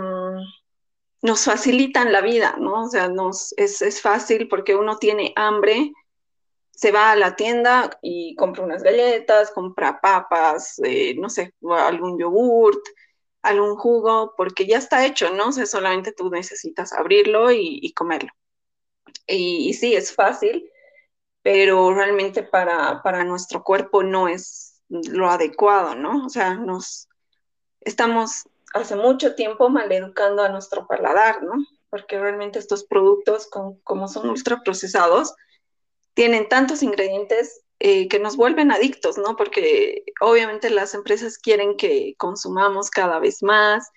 nos 1.21 1.45
facilitan 1.45 2.11
la 2.11 2.21
vida, 2.21 2.55
¿no? 2.59 2.85
O 2.85 2.89
sea, 2.89 3.11
es, 3.57 3.81
es 3.81 4.01
fácil 4.01 4.47
porque 4.47 4.75
uno 4.75 4.97
tiene 4.97 5.33
hambre 5.35 5.91
se 6.77 6.91
va 6.91 7.11
a 7.11 7.15
la 7.15 7.35
tienda 7.35 7.97
y 8.03 8.35
compra 8.35 8.63
unas 8.63 8.83
galletas, 8.83 9.49
compra 9.49 9.99
papas, 9.99 10.79
eh, 10.83 11.15
no 11.17 11.27
sé, 11.27 11.55
algún 11.71 12.19
yogurt, 12.19 12.79
algún 13.41 13.75
jugo, 13.75 14.35
porque 14.37 14.67
ya 14.67 14.77
está 14.77 15.03
hecho, 15.03 15.31
¿no? 15.31 15.47
O 15.47 15.51
sea, 15.51 15.65
solamente 15.65 16.11
tú 16.11 16.29
necesitas 16.29 16.93
abrirlo 16.93 17.51
y, 17.51 17.91
comerlo. 17.93 18.29
Y, 19.25 19.73
sí, 19.73 19.95
es 19.95 20.13
fácil, 20.13 20.69
pero 21.47 21.93
realmente 21.93 22.43
para, 22.43 23.01
para 23.01 23.23
nuestro 23.23 23.63
cuerpo 23.63 24.03
no 24.03 24.27
es 24.27 24.81
lo 24.89 25.29
adecuado, 25.29 25.95
¿no? 25.95 26.25
O 26.25 26.29
sea, 26.29 26.55
nos 26.55 27.07
estamos 27.79 28.49
hace 28.73 28.97
mucho 28.97 29.33
tiempo 29.33 29.69
maleducando 29.69 30.43
a 30.43 30.49
nuestro 30.49 30.87
paladar, 30.87 31.41
¿no? 31.43 31.53
Porque 31.89 32.19
realmente 32.19 32.59
estos 32.59 32.83
productos, 32.83 33.47
como 33.47 34.09
son 34.09 34.29
ultraprocesados, 34.29 35.35
tienen 36.13 36.49
tantos 36.49 36.83
ingredientes 36.83 37.61
eh, 37.79 38.09
que 38.09 38.19
nos 38.19 38.35
vuelven 38.35 38.73
adictos, 38.73 39.17
¿no? 39.17 39.37
Porque 39.37 40.03
obviamente 40.19 40.69
las 40.69 40.95
empresas 40.95 41.37
quieren 41.37 41.77
que 41.77 42.15
consumamos 42.17 42.89
cada 42.89 43.19
vez 43.19 43.41
más 43.41 43.89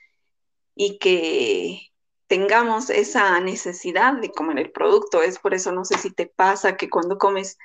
y 0.76 0.98
que 0.98 1.89
tengamos 2.30 2.90
esa 2.90 3.40
necesidad 3.40 4.14
de 4.14 4.30
comer 4.30 4.60
el 4.60 4.70
producto. 4.70 5.20
Es 5.20 5.40
por 5.40 5.52
eso, 5.52 5.72
no 5.72 5.84
sé 5.84 5.98
si 5.98 6.12
te 6.12 6.26
pasa 6.26 6.76
que 6.76 6.88
cuando 6.88 7.18
comes 7.18 7.58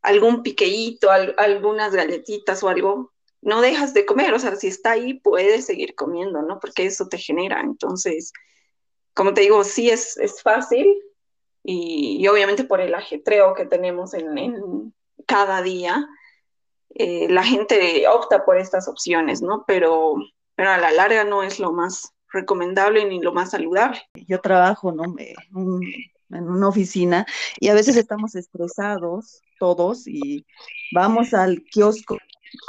algún 0.00 0.42
piqueíto, 0.42 1.10
algunas 1.10 1.94
galletitas 1.94 2.62
o 2.62 2.70
algo, 2.70 3.12
no 3.42 3.60
dejas 3.60 3.92
de 3.92 4.06
comer, 4.06 4.32
o 4.32 4.38
sea, 4.38 4.56
si 4.56 4.68
está 4.68 4.92
ahí, 4.92 5.20
puedes 5.20 5.66
seguir 5.66 5.94
comiendo, 5.94 6.40
¿no? 6.40 6.58
Porque 6.60 6.86
eso 6.86 7.08
te 7.08 7.18
genera. 7.18 7.60
Entonces, 7.60 8.32
como 9.12 9.34
te 9.34 9.42
digo, 9.42 9.64
sí 9.64 9.90
es, 9.90 10.16
es 10.16 10.40
fácil, 10.40 10.96
y, 11.62 12.26
obviamente 12.26 12.64
por 12.64 12.80
el 12.80 12.94
ajetreo 12.94 13.52
que 13.52 13.66
tenemos 13.66 14.14
en, 14.14 14.94
cada 15.26 15.60
día, 15.60 16.08
eh, 16.94 17.28
la 17.28 17.44
gente 17.44 18.08
opta 18.08 18.46
por 18.46 18.56
estas 18.56 18.88
opciones, 18.88 19.42
¿no? 19.42 19.64
Pero, 19.66 20.14
pero 20.54 20.70
a 20.70 20.78
la 20.78 20.90
larga 20.90 21.24
no 21.24 21.42
es 21.42 21.60
lo 21.60 21.70
más 21.72 22.14
recomendable 22.32 23.04
ni 23.06 23.20
lo 23.20 23.32
más 23.32 23.50
saludable. 23.50 24.00
Yo 24.26 24.40
trabajo 24.40 24.92
¿no? 24.92 25.04
en 25.18 26.48
una 26.48 26.68
oficina 26.68 27.26
y 27.58 27.68
a 27.68 27.74
veces 27.74 27.96
estamos 27.96 28.34
estresados 28.34 29.42
todos 29.58 30.06
y 30.06 30.46
vamos 30.92 31.34
al 31.34 31.62
kiosco 31.64 32.18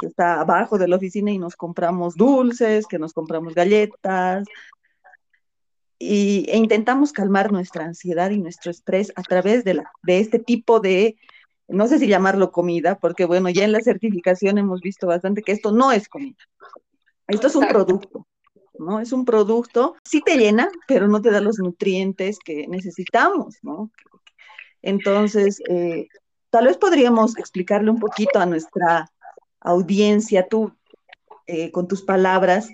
que 0.00 0.06
está 0.06 0.40
abajo 0.40 0.78
de 0.78 0.88
la 0.88 0.96
oficina 0.96 1.30
y 1.32 1.38
nos 1.38 1.56
compramos 1.56 2.14
dulces, 2.14 2.86
que 2.86 2.98
nos 2.98 3.12
compramos 3.12 3.54
galletas, 3.54 4.44
y, 5.98 6.46
e 6.48 6.56
intentamos 6.56 7.12
calmar 7.12 7.52
nuestra 7.52 7.84
ansiedad 7.84 8.30
y 8.30 8.38
nuestro 8.38 8.70
estrés 8.70 9.12
a 9.14 9.22
través 9.22 9.62
de, 9.62 9.74
la, 9.74 9.92
de 10.02 10.18
este 10.18 10.40
tipo 10.40 10.80
de, 10.80 11.16
no 11.68 11.86
sé 11.86 11.98
si 11.98 12.08
llamarlo 12.08 12.50
comida, 12.50 12.98
porque 12.98 13.24
bueno, 13.24 13.48
ya 13.50 13.64
en 13.64 13.72
la 13.72 13.80
certificación 13.80 14.58
hemos 14.58 14.80
visto 14.80 15.06
bastante 15.06 15.42
que 15.42 15.52
esto 15.52 15.70
no 15.70 15.92
es 15.92 16.08
comida. 16.08 16.38
Esto 17.28 17.46
es 17.46 17.54
un 17.54 17.68
producto, 17.68 18.26
¿no? 18.82 19.00
Es 19.00 19.12
un 19.12 19.24
producto, 19.24 19.96
sí 20.04 20.20
te 20.20 20.36
llena, 20.36 20.68
pero 20.86 21.08
no 21.08 21.22
te 21.22 21.30
da 21.30 21.40
los 21.40 21.58
nutrientes 21.58 22.38
que 22.38 22.66
necesitamos, 22.68 23.56
¿no? 23.62 23.90
Entonces, 24.82 25.62
eh, 25.68 26.08
tal 26.50 26.66
vez 26.66 26.76
podríamos 26.76 27.38
explicarle 27.38 27.90
un 27.90 28.00
poquito 28.00 28.40
a 28.40 28.46
nuestra 28.46 29.08
audiencia, 29.60 30.48
tú, 30.48 30.72
eh, 31.46 31.70
con 31.70 31.86
tus 31.88 32.02
palabras, 32.02 32.68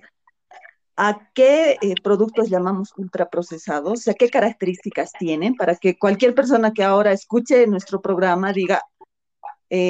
a 0.96 1.30
qué 1.32 1.76
eh, 1.80 1.94
productos 2.02 2.48
llamamos 2.48 2.92
ultraprocesados, 2.96 4.00
o 4.00 4.02
sea, 4.02 4.14
qué 4.14 4.30
características 4.30 5.12
tienen 5.12 5.54
para 5.54 5.76
que 5.76 5.96
cualquier 5.96 6.34
persona 6.34 6.72
que 6.72 6.82
ahora 6.82 7.12
escuche 7.12 7.66
nuestro 7.66 8.00
programa 8.00 8.52
diga, 8.52 8.82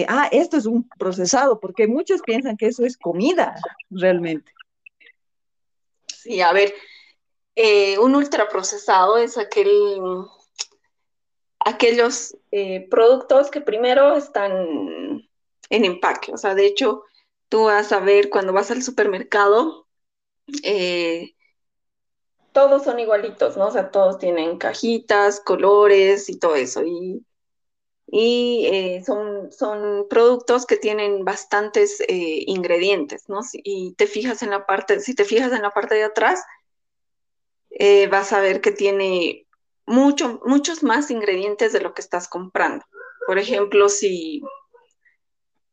ah, 0.08 0.28
esto 0.32 0.56
es 0.56 0.66
un 0.66 0.86
procesado, 0.98 1.60
porque 1.60 1.86
muchos 1.86 2.20
piensan 2.22 2.56
que 2.56 2.66
eso 2.66 2.84
es 2.84 2.98
comida 2.98 3.54
realmente. 3.90 4.52
Sí, 6.22 6.40
a 6.40 6.52
ver, 6.52 6.74
eh, 7.54 7.98
un 7.98 8.14
ultraprocesado 8.14 9.18
es 9.18 9.38
aquel, 9.38 9.68
aquellos 11.60 12.36
productos 12.90 13.50
que 13.50 13.60
primero 13.60 14.16
están 14.16 15.28
en 15.70 15.84
empaque, 15.84 16.32
o 16.32 16.36
sea, 16.36 16.54
de 16.54 16.66
hecho, 16.66 17.04
tú 17.48 17.64
vas 17.64 17.92
a 17.92 18.00
ver 18.00 18.30
cuando 18.30 18.52
vas 18.52 18.70
al 18.70 18.82
supermercado, 18.82 19.86
eh, 20.62 21.34
todos 22.52 22.84
son 22.84 22.98
igualitos, 22.98 23.56
¿no? 23.56 23.66
O 23.68 23.70
sea, 23.70 23.90
todos 23.90 24.18
tienen 24.18 24.58
cajitas, 24.58 25.40
colores 25.40 26.28
y 26.28 26.38
todo 26.38 26.56
eso. 26.56 26.82
Y, 26.82 27.24
y 28.10 28.66
eh, 28.66 29.02
son, 29.04 29.52
son 29.52 30.06
productos 30.08 30.66
que 30.66 30.76
tienen 30.76 31.24
bastantes 31.24 32.00
eh, 32.00 32.44
ingredientes, 32.46 33.28
¿no? 33.28 33.40
y 33.52 33.94
te 33.94 34.06
fijas 34.06 34.42
en 34.42 34.50
la 34.50 34.66
parte, 34.66 35.00
si 35.00 35.14
te 35.14 35.24
fijas 35.24 35.52
en 35.52 35.62
la 35.62 35.70
parte 35.70 35.94
de 35.94 36.04
atrás, 36.04 36.42
vas 38.10 38.32
a 38.32 38.40
ver 38.40 38.60
que 38.60 38.72
tiene 38.72 39.46
mucho, 39.88 40.40
muchos 40.44 40.82
más 40.82 41.10
ingredientes 41.10 41.72
de 41.72 41.80
lo 41.80 41.94
que 41.94 42.02
estás 42.02 42.28
comprando. 42.28 42.84
Por 43.26 43.38
ejemplo, 43.38 43.88
si, 43.88 44.42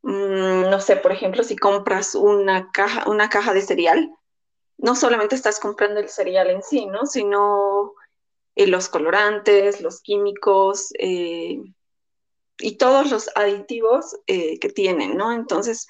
mm, 0.01 0.69
no 0.69 0.79
sé, 0.79 0.95
por 0.95 1.11
ejemplo, 1.11 1.43
si 1.43 1.55
compras 1.55 2.15
una 2.15 2.71
caja, 2.71 3.09
una 3.09 3.29
caja 3.29 3.53
de 3.53 3.61
cereal, 3.61 4.11
no 4.77 4.95
solamente 4.95 5.35
estás 5.35 5.59
comprando 5.59 5.99
el 5.99 6.09
cereal 6.09 6.49
en 6.49 6.63
sí, 6.63 6.85
¿no? 6.85 7.05
Sino 7.05 7.93
eh, 8.55 8.67
los 8.67 8.89
colorantes, 8.89 9.81
los 9.81 10.01
químicos 10.01 10.91
eh, 10.99 11.61
y 12.59 12.77
todos 12.77 13.11
los 13.11 13.29
aditivos 13.35 14.17
eh, 14.27 14.59
que 14.59 14.69
tienen, 14.69 15.17
¿no? 15.17 15.31
Entonces, 15.31 15.87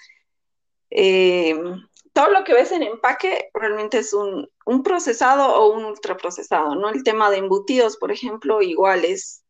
todo 2.14 2.30
lo 2.30 2.44
que 2.46 2.54
ves 2.54 2.72
en 2.72 2.84
empaque 2.84 3.50
realmente 3.54 3.98
es 3.98 4.14
un, 4.14 4.50
procesado 4.84 5.56
o 5.56 5.74
un 5.74 5.86
ultraprocesado, 5.86 6.76
¿no? 6.76 6.90
El 6.90 7.04
tema 7.04 7.30
de 7.30 7.38
embutidos, 7.38 7.98
por 7.98 8.12
ejemplo, 8.12 8.62
igual 8.62 9.04
es... 9.04 9.44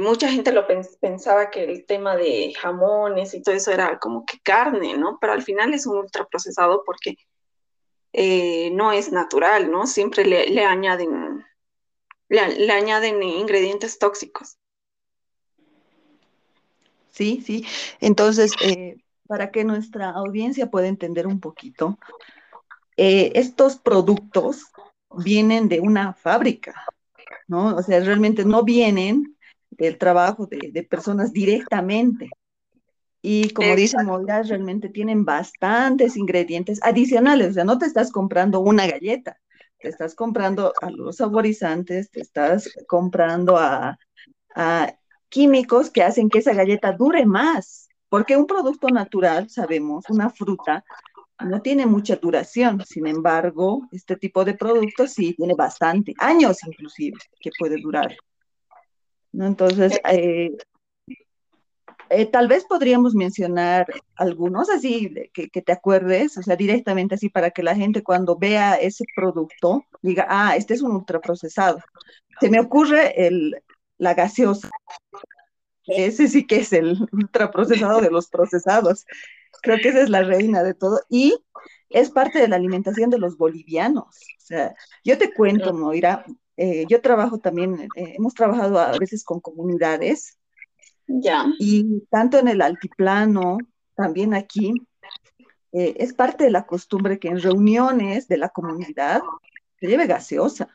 mucha 0.00 0.28
gente 0.28 0.52
lo 0.52 0.66
pensaba 1.00 1.50
que 1.50 1.64
el 1.64 1.84
tema 1.86 2.16
de 2.16 2.54
jamones 2.58 3.34
y 3.34 3.42
todo 3.42 3.54
eso 3.54 3.70
era 3.72 3.98
como 3.98 4.24
que 4.24 4.40
carne, 4.40 4.96
¿no? 4.96 5.18
Pero 5.20 5.34
al 5.34 5.42
final 5.42 5.74
es 5.74 5.86
un 5.86 5.98
ultraprocesado 5.98 6.82
porque 6.84 7.16
eh, 8.12 8.70
no 8.72 8.92
es 8.92 9.10
natural, 9.10 9.70
¿no? 9.70 9.86
Siempre 9.86 10.24
le, 10.24 10.64
añaden, 10.64 11.44
le, 12.28 12.72
añaden 12.72 13.22
ingredientes 13.22 13.98
tóxicos. 13.98 14.58
Sí, 17.12 17.42
sí. 17.44 17.64
Entonces, 18.00 18.52
eh, 18.64 18.96
para 19.28 19.50
que 19.50 19.64
nuestra 19.64 20.10
audiencia 20.10 20.70
pueda 20.70 20.88
entender 20.88 21.26
un 21.26 21.40
poquito, 21.40 21.98
eh, 22.96 23.32
estos 23.34 23.76
productos 23.76 24.66
vienen 25.24 25.68
de 25.68 25.80
una 25.80 26.14
fábrica, 26.14 26.74
¿no? 27.46 27.76
O 27.76 27.82
sea, 27.82 28.00
realmente 28.00 28.44
no 28.44 28.64
vienen 28.64 29.36
del 29.70 29.98
trabajo 29.98 30.46
de, 30.46 30.70
de 30.72 30.82
personas 30.82 31.32
directamente. 31.32 32.28
Y 33.22 33.50
como 33.50 33.76
dice 33.76 34.02
Moira, 34.02 34.42
realmente 34.42 34.88
tienen 34.88 35.24
bastantes 35.24 36.16
ingredientes 36.16 36.80
adicionales. 36.82 37.50
O 37.50 37.52
sea, 37.54 37.64
no 37.64 37.78
te 37.78 37.86
estás 37.86 38.10
comprando 38.10 38.60
una 38.60 38.86
galleta, 38.86 39.38
te 39.78 39.88
estás 39.88 40.16
comprando 40.16 40.72
a 40.82 40.90
los 40.90 41.16
saborizantes, 41.16 42.10
te 42.10 42.20
estás 42.20 42.68
comprando 42.88 43.56
a, 43.56 43.96
químicos 45.32 45.90
que 45.90 46.02
hacen 46.02 46.28
que 46.28 46.38
esa 46.38 46.52
galleta 46.52 46.92
dure 46.92 47.26
más. 47.26 47.88
Porque 48.08 48.36
un 48.36 48.46
producto 48.46 48.88
natural, 48.88 49.48
sabemos, 49.48 50.04
una 50.10 50.28
fruta, 50.28 50.84
no 51.40 51.62
tiene 51.62 51.86
mucha 51.86 52.16
duración. 52.16 52.84
Sin 52.84 53.06
embargo, 53.06 53.88
este 53.90 54.16
tipo 54.16 54.44
de 54.44 54.54
productos 54.54 55.12
sí 55.12 55.34
tiene 55.34 55.54
bastante, 55.54 56.12
años 56.18 56.58
inclusive, 56.66 57.18
que 57.40 57.50
puede 57.58 57.80
durar. 57.80 58.14
¿No? 59.32 59.46
Entonces, 59.46 59.98
eh, 60.10 60.54
eh, 62.10 62.26
tal 62.26 62.48
vez 62.48 62.66
podríamos 62.66 63.14
mencionar 63.14 63.86
algunos 64.16 64.68
así 64.68 65.14
que, 65.32 65.48
que, 65.48 65.62
te 65.62 65.72
acuerdes, 65.72 66.36
o 66.36 66.42
sea, 66.42 66.56
directamente 66.56 67.14
así 67.14 67.30
para 67.30 67.50
que 67.50 67.62
la 67.62 67.74
gente 67.74 68.02
cuando 68.02 68.36
vea 68.36 68.74
ese 68.74 69.06
producto 69.16 69.86
diga, 70.02 70.26
ah, 70.28 70.54
este 70.54 70.74
es 70.74 70.82
un 70.82 70.92
ultraprocesado. 70.92 71.78
Se 72.40 72.50
me 72.50 72.60
ocurre 72.60 73.26
el, 73.26 73.56
la 74.02 74.14
gaseosa. 74.14 74.68
Ese 75.86 76.26
sí 76.26 76.44
que 76.44 76.56
es 76.56 76.72
el 76.72 76.98
ultraprocesado 77.12 78.00
de 78.00 78.10
los 78.10 78.28
procesados. 78.28 79.06
Creo 79.62 79.78
que 79.78 79.90
esa 79.90 80.02
es 80.02 80.10
la 80.10 80.22
reina 80.22 80.64
de 80.64 80.74
todo. 80.74 81.00
Y 81.08 81.36
es 81.88 82.10
parte 82.10 82.40
de 82.40 82.48
la 82.48 82.56
alimentación 82.56 83.10
de 83.10 83.18
los 83.18 83.36
bolivianos. 83.36 84.06
O 84.06 84.44
sea, 84.44 84.74
yo 85.04 85.18
te 85.18 85.32
cuento, 85.32 85.72
Moira, 85.72 86.24
eh, 86.56 86.84
yo 86.88 87.00
trabajo 87.00 87.38
también, 87.38 87.88
eh, 87.94 88.14
hemos 88.18 88.34
trabajado 88.34 88.80
a 88.80 88.98
veces 88.98 89.22
con 89.22 89.40
comunidades. 89.40 90.36
Ya. 91.06 91.46
Y 91.60 92.00
tanto 92.10 92.38
en 92.40 92.48
el 92.48 92.60
altiplano, 92.60 93.58
también 93.94 94.34
aquí, 94.34 94.74
eh, 95.70 95.94
es 95.98 96.12
parte 96.12 96.42
de 96.42 96.50
la 96.50 96.66
costumbre 96.66 97.20
que 97.20 97.28
en 97.28 97.40
reuniones 97.40 98.26
de 98.26 98.36
la 98.36 98.48
comunidad 98.48 99.22
se 99.78 99.86
lleve 99.86 100.06
gaseosa. 100.08 100.68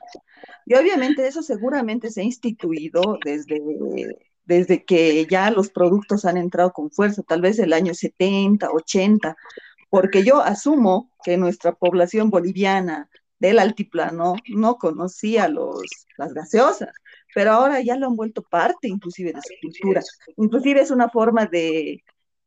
Y 0.66 0.76
obviamente 0.76 1.28
eso 1.28 1.42
seguramente 1.42 2.10
se 2.10 2.22
ha 2.22 2.24
instituido 2.24 3.20
desde, 3.24 3.62
desde 4.46 4.84
que 4.84 5.26
ya 5.26 5.52
los 5.52 5.70
productos 5.70 6.26
han 6.26 6.38
entrado 6.38 6.72
con 6.72 6.92
fuerza, 6.92 7.24
tal 7.24 7.42
vez 7.42 7.60
el 7.60 7.74
año 7.74 7.94
70, 7.94 8.70
80, 8.72 9.36
porque 9.90 10.24
yo 10.24 10.42
asumo 10.42 11.12
que 11.24 11.38
nuestra 11.38 11.74
población 11.74 12.30
boliviana 12.30 13.10
del 13.40 13.60
altiplano 13.60 14.36
no 14.50 14.78
conocía 14.78 15.48
los, 15.48 15.84
las 16.18 16.34
gaseosas, 16.34 16.90
pero 17.36 17.52
ahora 17.52 17.82
ya 17.82 17.96
lo 17.96 18.08
han 18.08 18.16
vuelto 18.16 18.42
parte 18.42 18.88
inclusive 18.88 19.34
de 19.34 19.42
su 19.42 19.54
cultura. 19.62 20.02
Inclusive 20.38 20.82
es 20.82 20.92
una 20.92 21.10
forma 21.10 21.46
de, 21.46 22.04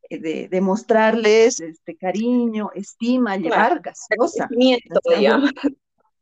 de, 0.09 0.61
mostrarles 0.61 1.59
este 1.59 1.95
cariño, 1.95 2.71
estima, 2.75 3.37
llevar 3.37 3.79
gaseosa. 3.79 4.49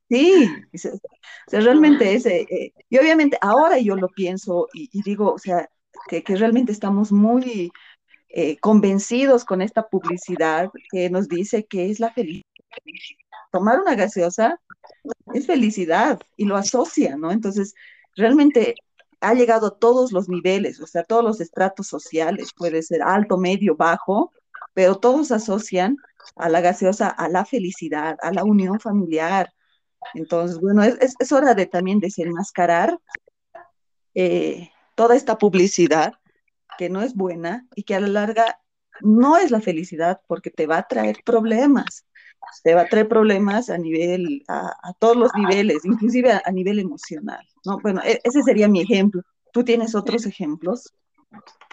Sí, 0.10 0.50
o 0.74 0.78
sea, 1.50 1.62
realmente 1.62 2.16
es, 2.16 2.26
eh, 2.26 2.48
eh, 2.50 2.74
y 2.90 2.98
obviamente 2.98 3.38
ahora 3.42 3.78
yo 3.80 3.96
lo 3.96 4.08
pienso 4.10 4.68
y, 4.74 4.90
digo, 5.04 5.34
o 5.34 5.38
sea, 5.38 5.70
que, 6.08 6.24
realmente 6.28 6.72
estamos 6.72 7.12
muy 7.12 7.72
eh, 8.30 8.58
convencidos 8.60 9.46
con 9.46 9.62
esta 9.62 9.88
publicidad 9.88 10.70
que 10.92 11.10
nos 11.12 11.28
dice 11.28 11.66
que 11.66 11.92
es 11.92 12.00
la 12.00 12.12
felicidad. 12.12 12.44
Tomar 13.52 13.80
una 13.82 13.96
gaseosa 13.96 14.60
es 15.34 15.48
felicidad 15.48 16.20
y 16.38 16.46
lo 16.46 16.56
asocia, 16.58 17.16
¿no? 17.18 17.32
Entonces, 17.32 17.74
realmente 18.16 18.76
ha 19.22 19.34
llegado 19.34 19.68
a 19.68 19.78
todos 19.80 20.12
los 20.12 20.30
niveles, 20.30 20.80
o 20.82 20.88
sea, 20.88 21.04
todos 21.04 21.24
los 21.24 21.42
estratos 21.42 21.88
sociales, 21.88 22.52
puede 22.56 22.82
ser 22.84 23.02
alto, 23.04 23.38
medio, 23.38 23.76
bajo, 23.76 24.32
pero 24.74 24.96
todos 25.00 25.32
asocian 25.32 25.98
a 26.36 26.50
la 26.50 26.62
gaseosa 26.62 27.10
a 27.10 27.30
la 27.30 27.46
felicidad, 27.46 28.18
a 28.22 28.32
la 28.32 28.44
unión 28.44 28.80
familiar, 28.80 29.52
entonces, 30.14 30.60
bueno, 30.60 30.84
es, 30.84 31.32
hora 31.32 31.54
de 31.54 31.66
también 31.66 32.00
desenmascarar 32.00 33.00
eh, 34.16 34.70
toda 34.96 35.16
esta 35.16 35.38
publicidad 35.38 36.14
que 36.78 36.90
no 36.90 37.02
es 37.02 37.16
buena 37.16 37.68
y 37.76 37.84
que 37.84 37.96
a 37.96 38.00
la 38.00 38.08
larga 38.08 38.60
no 39.02 39.38
es 39.38 39.52
la 39.52 39.62
felicidad 39.62 40.22
porque 40.28 40.50
te 40.50 40.68
va 40.68 40.78
a 40.78 40.88
traer 40.88 41.18
problemas. 41.26 42.06
Te 42.64 42.74
va 42.74 42.82
a 42.82 42.88
traer 42.88 43.08
problemas 43.08 43.70
a 43.70 43.78
nivel, 43.78 44.44
a, 44.48 44.94
todos 45.00 45.18
los 45.18 45.32
niveles, 45.36 45.86
inclusive 45.86 46.32
a, 46.32 46.52
nivel 46.52 46.80
emocional. 46.80 47.46
¿no? 47.66 47.78
Bueno, 47.82 48.02
e, 48.04 48.20
ese 48.24 48.42
sería 48.44 48.68
mi 48.68 48.82
ejemplo. 48.82 49.22
¿Tú 49.52 49.64
tienes 49.64 49.94
otros 49.94 50.26
ejemplos? 50.26 50.94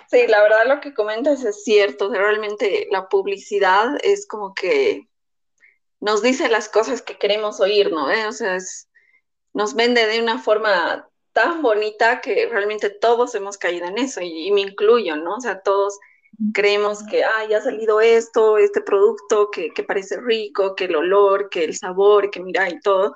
Sí, 0.08 0.26
la 0.28 0.42
verdad 0.42 0.66
lo 0.66 0.80
que 0.80 0.94
comentas 0.94 1.44
es 1.44 1.64
cierto. 1.64 2.10
Realmente 2.10 2.86
la 2.90 3.08
publicidad 3.08 3.96
es 4.02 4.26
como 4.26 4.54
que 4.54 5.08
nos 6.00 6.22
dice 6.22 6.48
las 6.48 6.68
cosas 6.68 7.02
que 7.02 7.18
queremos 7.18 7.60
oír, 7.60 7.90
¿no? 7.90 8.10
¿Eh? 8.10 8.26
O 8.26 8.32
sea, 8.32 8.58
nos 9.54 9.74
vende 9.74 10.06
de 10.06 10.20
una 10.20 10.38
forma 10.38 11.08
tan 11.32 11.62
bonita 11.62 12.20
que 12.20 12.48
realmente 12.50 12.90
todos 12.90 13.34
hemos 13.34 13.58
caído 13.58 13.86
en 13.86 13.98
eso 13.98 14.20
y, 14.22 14.50
me 14.52 14.62
incluyo, 14.62 15.16
¿no? 15.16 15.36
O 15.36 15.40
sea, 15.40 15.60
todos 15.60 15.98
creemos 16.52 17.02
que, 17.04 17.24
ah, 17.24 17.46
ya 17.48 17.58
ha 17.58 17.62
salido 17.62 18.00
esto, 18.00 18.58
este 18.58 18.80
producto 18.80 19.50
que, 19.50 19.70
que, 19.70 19.82
parece 19.82 20.20
rico, 20.20 20.74
que 20.74 20.84
el 20.84 20.96
olor, 20.96 21.48
que 21.50 21.64
el 21.64 21.76
sabor, 21.76 22.30
que 22.30 22.40
mira 22.40 22.68
y 22.68 22.80
todo, 22.80 23.14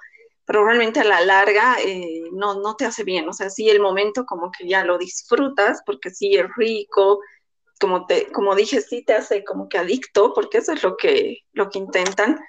pero 0.51 0.65
realmente 0.65 0.99
a 0.99 1.05
la 1.05 1.21
larga 1.21 1.77
eh, 1.81 2.25
no, 2.33 2.61
no 2.61 2.75
te 2.75 2.85
hace 2.85 3.05
bien, 3.05 3.29
o 3.29 3.33
sea, 3.33 3.51
sí 3.51 3.71
el 3.71 3.79
momento 3.81 4.27
como 4.27 4.51
que 4.51 4.67
ya 4.67 4.85
lo 4.85 4.99
disfrutas 4.99 5.81
porque 5.87 6.11
sí 6.11 6.35
es 6.35 6.47
rico, 6.57 7.21
como, 7.81 8.05
te, 8.07 8.33
como 8.33 8.57
dije, 8.57 8.81
sí 8.81 9.05
te 9.05 9.15
hace 9.15 9.45
como 9.45 9.69
que 9.69 9.79
adicto, 9.79 10.35
porque 10.35 10.59
eso 10.59 10.73
es 10.73 10.83
lo 10.83 10.97
que, 10.97 11.39
lo 11.53 11.71
que 11.71 11.79
intentan, 11.79 12.41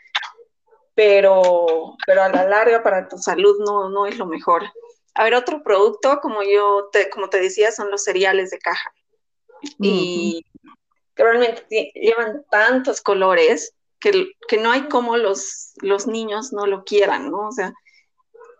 pero, 0.95 1.95
pero 2.05 2.23
a 2.23 2.29
la 2.29 2.47
larga 2.47 2.83
para 2.83 3.07
tu 3.07 3.17
salud 3.17 3.57
no, 3.65 3.89
no 3.89 4.05
es 4.05 4.17
lo 4.17 4.25
mejor. 4.25 4.63
A 5.13 5.23
ver, 5.23 5.35
otro 5.35 5.61
producto, 5.63 6.19
como 6.21 6.43
yo 6.43 6.89
te, 6.91 7.09
como 7.09 7.29
te 7.29 7.39
decía, 7.39 7.71
son 7.71 7.91
los 7.91 8.03
cereales 8.03 8.51
de 8.51 8.59
caja. 8.59 8.93
Y 9.79 10.45
que 11.15 11.23
realmente 11.23 11.91
llevan 11.93 12.43
tantos 12.49 13.01
colores 13.01 13.73
que, 13.99 14.31
que, 14.47 14.57
no 14.57 14.71
hay 14.71 14.87
como 14.87 15.17
los, 15.17 15.73
los 15.81 16.07
niños 16.07 16.51
no 16.51 16.65
lo 16.65 16.83
quieran, 16.83 17.29
¿no? 17.29 17.49
O 17.49 17.51
sea, 17.51 17.73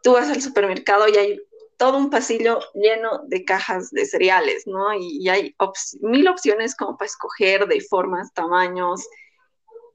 tú 0.03 0.13
vas 0.13 0.29
al 0.29 0.41
supermercado 0.41 1.07
y 1.07 1.17
hay 1.17 1.39
todo 1.81 1.97
un 1.97 2.11
pasillo 2.11 2.59
lleno 2.75 3.21
de 3.25 3.43
cajas 3.43 3.89
de 3.89 4.05
cereales, 4.05 4.67
¿no? 4.67 4.93
Y, 4.93 5.27
hay 5.29 5.55
mil 6.01 6.27
opciones 6.27 6.75
como 6.75 6.95
para 6.95 7.07
escoger 7.07 7.67
de 7.67 7.81
formas, 7.81 8.31
tamaños, 8.35 9.03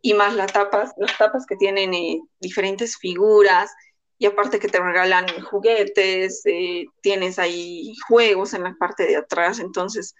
y 0.06 0.14
más 0.14 0.36
las 0.36 0.52
tapas, 0.52 0.94
las 0.98 1.18
tapas 1.18 1.46
que 1.46 1.56
tienen 1.56 1.92
eh, 1.92 2.22
diferentes 2.38 2.96
figuras 2.96 3.74
y 4.18 4.26
aparte 4.26 4.60
que 4.60 4.68
te 4.68 4.78
regalan 4.78 5.26
juguetes, 5.42 6.42
eh, 6.46 6.86
tienes 7.00 7.40
ahí 7.40 7.92
juegos 8.06 8.54
en 8.54 8.62
la 8.62 8.76
parte 8.78 9.04
de 9.04 9.16
atrás, 9.16 9.58
entonces 9.58 10.14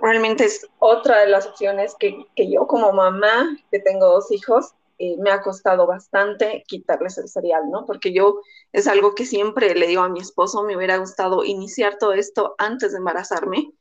realmente 0.00 0.44
es 0.44 0.68
otra 0.78 1.18
de 1.18 1.26
las 1.26 1.44
opciones 1.44 1.96
que, 1.98 2.24
que 2.36 2.48
yo 2.48 2.68
como 2.68 2.92
mamá, 2.92 3.58
que 3.72 3.80
tengo 3.80 4.06
dos 4.06 4.30
hijos, 4.30 4.74
eh, 5.00 5.16
me 5.18 5.32
ha 5.32 5.42
costado 5.42 5.88
bastante 5.88 6.62
quitarles 6.68 7.18
el 7.18 7.28
cereal, 7.28 7.68
¿no? 7.72 7.86
Porque 7.86 8.12
yo 8.12 8.42
es 8.70 8.86
algo 8.86 9.16
que 9.16 9.26
siempre 9.26 9.74
le 9.74 9.88
digo 9.88 10.02
a 10.02 10.08
mi 10.08 10.20
esposo, 10.20 10.62
me 10.62 10.76
hubiera 10.76 10.98
gustado 10.98 11.42
iniciar 11.42 11.98
todo 11.98 12.12
esto 12.12 12.54
antes 12.58 12.92
de 12.92 12.98
embarazarme, 12.98 13.72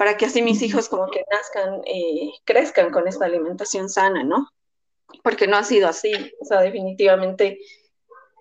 para 0.00 0.16
que 0.16 0.24
así 0.24 0.40
mis 0.40 0.62
hijos 0.62 0.88
como 0.88 1.10
que 1.10 1.22
nazcan, 1.30 1.82
eh, 1.84 2.32
crezcan 2.46 2.90
con 2.90 3.06
esta 3.06 3.26
alimentación 3.26 3.90
sana, 3.90 4.24
¿no? 4.24 4.48
Porque 5.22 5.46
no 5.46 5.58
ha 5.58 5.62
sido 5.62 5.88
así, 5.88 6.10
o 6.40 6.44
sea, 6.46 6.62
definitivamente 6.62 7.58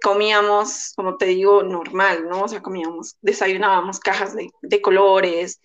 comíamos, 0.02 0.94
como 0.96 1.18
te 1.18 1.26
digo, 1.26 1.62
normal, 1.64 2.30
¿no? 2.30 2.44
O 2.44 2.48
sea, 2.48 2.62
comíamos, 2.62 3.18
desayunábamos 3.20 4.00
cajas 4.00 4.38
de, 4.38 4.50
de 4.62 4.82
colores, 4.82 5.60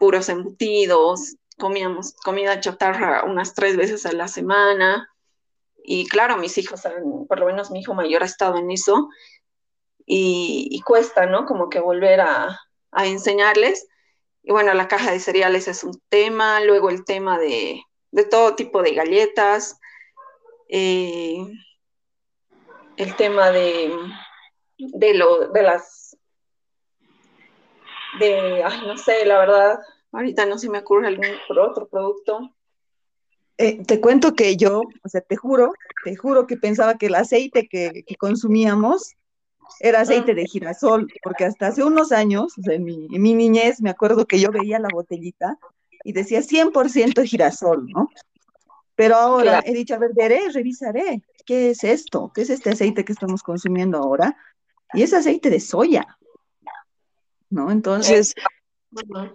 puros 0.00 0.28
embutidos, 0.30 1.36
comíamos 1.60 2.16
comida 2.24 2.58
chatarra 2.58 3.22
unas 3.24 3.54
tres 3.54 3.76
veces 3.76 4.04
a 4.04 4.10
la 4.10 4.26
semana. 4.26 5.08
Y 5.84 6.08
claro, 6.08 6.38
mis 6.38 6.58
hijos, 6.58 6.82
por 7.28 7.38
lo 7.38 7.46
menos 7.46 7.70
mi 7.70 7.82
hijo 7.82 7.94
mayor 7.94 8.24
ha 8.24 8.26
estado 8.26 8.58
en 8.58 8.72
eso. 8.72 9.10
Y, 10.06 10.66
y 10.72 10.80
cuesta, 10.80 11.26
¿no? 11.26 11.46
Como 11.46 11.68
que 11.68 11.78
volver 11.78 12.20
a, 12.20 12.58
a 12.90 13.06
enseñarles 13.06 13.86
y 14.46 14.52
bueno, 14.52 14.72
la 14.74 14.86
caja 14.86 15.10
de 15.10 15.18
cereales 15.18 15.66
es 15.66 15.82
un 15.82 16.00
tema, 16.08 16.60
luego 16.60 16.88
el 16.88 17.04
tema 17.04 17.36
de, 17.36 17.82
todo 18.30 18.54
tipo 18.54 18.80
de 18.80 18.94
galletas, 18.94 19.80
eh, 20.68 21.44
el 22.96 23.16
tema 23.16 23.50
de, 23.50 23.92
de, 24.78 25.14
lo, 25.14 25.48
de 25.48 25.62
las, 25.64 26.16
de, 28.20 28.62
no 28.86 28.96
sé, 28.96 29.26
la 29.26 29.40
verdad, 29.40 29.80
ahorita 30.12 30.46
no 30.46 30.58
se 30.58 30.70
me 30.70 30.78
ocurre 30.78 31.08
algún 31.08 31.26
otro 31.58 31.88
producto. 31.88 32.54
Eh, 33.58 33.84
te 33.84 34.00
cuento 34.00 34.36
que 34.36 34.56
yo, 34.56 34.82
o 35.02 35.08
sea, 35.08 35.22
te 35.22 35.34
juro, 35.34 35.72
te 36.04 36.14
juro 36.14 36.46
que 36.46 36.56
pensaba 36.56 36.98
que 36.98 37.06
el 37.06 37.16
aceite 37.16 37.66
que 37.66 38.04
consumíamos 38.16 39.15
era 39.80 40.00
aceite 40.00 40.34
de 40.34 40.46
girasol, 40.46 41.06
porque 41.22 41.44
hasta 41.44 41.68
hace 41.68 41.84
unos 41.84 42.12
años, 42.12 42.54
en, 42.64 42.84
mi, 42.84 43.34
niñez, 43.34 43.80
me 43.80 43.90
acuerdo 43.90 44.26
que 44.26 44.38
yo 44.38 44.50
veía 44.50 44.78
la 44.78 44.88
botellita 44.92 45.58
y 46.04 46.12
decía 46.12 46.40
100% 46.40 47.24
girasol, 47.24 47.86
¿no? 47.88 48.08
Pero 48.94 49.16
ahora 49.16 49.62
he 49.64 49.74
dicho, 49.74 49.94
a 49.94 49.98
ver, 49.98 50.12
veré, 50.14 50.48
revisaré, 50.52 51.22
¿qué 51.44 51.70
es 51.70 51.84
esto? 51.84 52.32
¿Qué 52.34 52.42
es 52.42 52.50
este 52.50 52.70
aceite 52.70 53.04
que 53.04 53.12
estamos 53.12 53.42
consumiendo 53.42 53.98
ahora? 53.98 54.36
Y 54.94 55.02
es 55.02 55.12
aceite 55.12 55.50
de 55.50 55.60
soya, 55.60 56.16
¿no? 57.50 57.70
Entonces, 57.70 58.34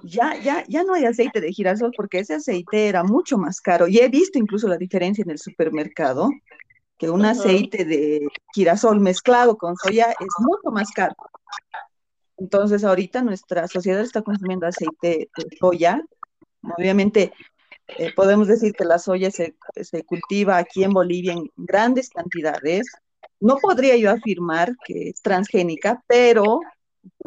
ya, 0.04 0.36
ya, 0.42 0.64
ya 0.68 0.84
no 0.84 0.94
hay 0.94 1.06
aceite 1.06 1.42
de 1.42 1.52
girasol 1.52 1.92
porque 1.96 2.20
ese 2.20 2.36
aceite 2.36 2.88
era 2.88 3.04
mucho 3.04 3.38
más 3.38 3.62
caro. 3.62 3.88
Y 3.88 4.00
he 4.00 4.10
visto 4.10 4.40
incluso 4.40 4.68
la 4.68 4.78
diferencia 4.78 5.24
en 5.24 5.30
el 5.30 5.38
supermercado, 5.38 6.30
que 7.02 7.10
un 7.10 7.26
aceite 7.26 7.84
de 7.84 8.28
girasol 8.54 9.00
mezclado 9.00 9.58
con 9.58 9.76
soya 9.76 10.12
es 10.12 10.28
mucho 10.38 10.70
más 10.72 10.92
caro. 10.92 11.16
Entonces, 12.38 12.84
ahorita 12.84 13.24
nuestra 13.24 13.68
sociedad 13.68 14.02
está 14.02 14.22
consumiendo 14.22 14.68
aceite 14.68 15.28
de 15.36 15.58
soya 15.60 16.00
Obviamente, 16.78 17.34
eh, 17.98 18.14
podemos 18.16 18.48
decir 18.48 18.74
que 18.74 18.86
la 18.86 19.00
soya 19.00 19.32
se, 19.32 19.56
se, 19.82 20.04
cultiva 20.04 20.58
aquí 20.58 20.84
en 20.84 20.94
Bolivia 20.94 21.34
en 21.34 21.50
grandes 21.58 22.10
cantidades. 22.10 22.86
No 23.40 23.58
podría 23.58 23.98
yo 23.98 24.12
afirmar 24.12 24.76
que 24.86 25.10
es 25.10 25.24
transgénica, 25.24 26.04
pero 26.06 26.60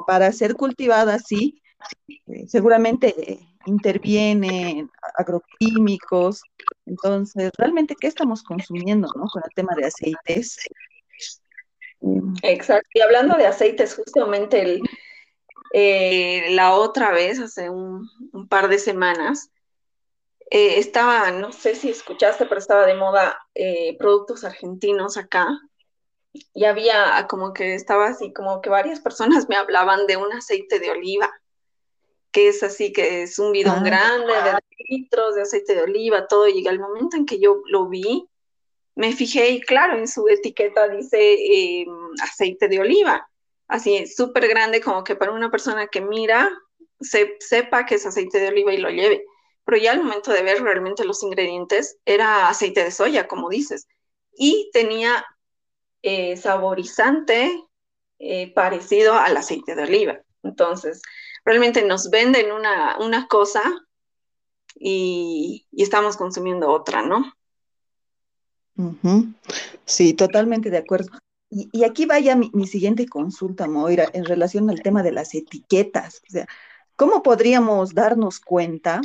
para 0.06 0.30
ser 0.30 0.54
cultivada 0.54 1.18
sí, 1.18 1.60
eh, 2.28 2.46
seguramente 2.46 3.40
intervienen 3.66 4.90
agroquímicos. 5.16 6.42
Entonces, 6.86 7.50
realmente, 7.58 7.94
¿qué 7.98 8.06
estamos 8.06 8.42
consumiendo 8.42 9.08
¿no? 9.16 9.26
con 9.26 9.42
el 9.44 9.54
tema 9.54 9.74
de 9.76 9.86
aceites? 9.86 10.58
Exacto. 12.42 12.88
Y 12.92 13.00
hablando 13.00 13.36
de 13.36 13.46
aceites, 13.46 13.94
justamente 13.94 14.60
el, 14.60 14.82
eh, 15.72 16.50
la 16.50 16.74
otra 16.74 17.10
vez, 17.10 17.40
hace 17.40 17.68
un, 17.68 18.08
par 18.48 18.68
de 18.68 18.78
semanas, 18.78 19.50
eh, 20.50 20.78
estaba, 20.78 21.30
no 21.30 21.52
sé 21.52 21.74
si 21.74 21.90
escuchaste, 21.90 22.46
pero 22.46 22.60
estaba 22.60 22.86
de 22.86 22.94
moda 22.94 23.38
eh, 23.54 23.96
productos 23.98 24.44
argentinos 24.44 25.16
acá. 25.16 25.48
Y 26.52 26.64
había 26.64 27.26
como 27.28 27.52
que 27.52 27.74
estaba 27.74 28.08
así, 28.08 28.32
como 28.32 28.60
que 28.60 28.70
varias 28.70 29.00
personas 29.00 29.48
me 29.48 29.56
hablaban 29.56 30.06
de 30.06 30.16
un 30.16 30.32
aceite 30.32 30.78
de 30.78 30.90
oliva, 30.90 31.30
que 32.34 32.48
es 32.48 32.64
así, 32.64 32.92
que 32.92 33.22
es 33.22 33.38
un 33.38 33.52
bidón 33.52 33.78
ah. 33.78 33.82
grande 33.84 34.32
de 34.32 34.58
litros 34.88 35.36
de 35.36 35.42
aceite 35.42 35.76
de 35.76 35.82
oliva, 35.82 36.26
todo. 36.26 36.48
Y 36.48 36.66
al 36.66 36.80
momento 36.80 37.16
en 37.16 37.26
que 37.26 37.38
yo 37.38 37.62
lo 37.66 37.88
vi, 37.88 38.28
me 38.96 39.12
fijé 39.12 39.50
y 39.50 39.60
claro, 39.60 39.96
en 39.96 40.08
su 40.08 40.26
etiqueta 40.28 40.88
dice 40.88 41.16
em, 41.20 41.88
aceite 42.20 42.66
de 42.66 42.80
oliva, 42.80 43.30
así 43.68 44.08
súper 44.08 44.48
grande 44.48 44.80
como 44.80 45.04
que 45.04 45.14
para 45.14 45.30
una 45.30 45.48
persona 45.48 45.86
que 45.86 46.00
mira 46.00 46.50
se, 47.00 47.36
sepa 47.38 47.86
que 47.86 47.94
es 47.94 48.06
aceite 48.06 48.40
de 48.40 48.48
oliva 48.48 48.74
y 48.74 48.78
lo 48.78 48.90
lleve. 48.90 49.24
Pero 49.64 49.78
ya 49.78 49.92
al 49.92 50.02
momento 50.02 50.32
de 50.32 50.42
ver 50.42 50.60
realmente 50.60 51.04
los 51.04 51.22
ingredientes 51.22 51.98
era 52.04 52.48
aceite 52.48 52.82
de 52.82 52.90
soya, 52.90 53.28
como 53.28 53.48
dices, 53.48 53.86
y 54.36 54.70
tenía 54.72 55.24
eh, 56.02 56.36
saborizante 56.36 57.62
eh, 58.18 58.52
parecido 58.52 59.14
al 59.14 59.36
aceite 59.36 59.76
de 59.76 59.84
oliva. 59.84 60.20
Entonces, 60.42 61.00
realmente 61.44 61.84
nos 61.84 62.10
venden 62.10 62.52
una, 62.52 62.98
una 62.98 63.26
cosa 63.28 63.62
y, 64.74 65.66
estamos 65.72 66.16
consumiendo 66.16 66.70
otra, 66.70 67.02
¿no? 67.02 67.32
Sí, 69.84 70.14
totalmente 70.14 70.70
de 70.70 70.78
acuerdo. 70.78 71.10
Y, 71.50 71.84
aquí 71.84 72.06
vaya 72.06 72.34
mi, 72.34 72.50
mi, 72.52 72.66
siguiente 72.66 73.06
consulta, 73.06 73.68
Moira, 73.68 74.08
en 74.12 74.24
relación 74.24 74.68
al 74.70 74.82
tema 74.82 75.02
de 75.02 75.12
las 75.12 75.34
etiquetas. 75.34 76.22
O 76.28 76.32
sea, 76.32 76.46
¿cómo 76.96 77.22
podríamos 77.22 77.94
darnos 77.94 78.40
cuenta 78.40 79.00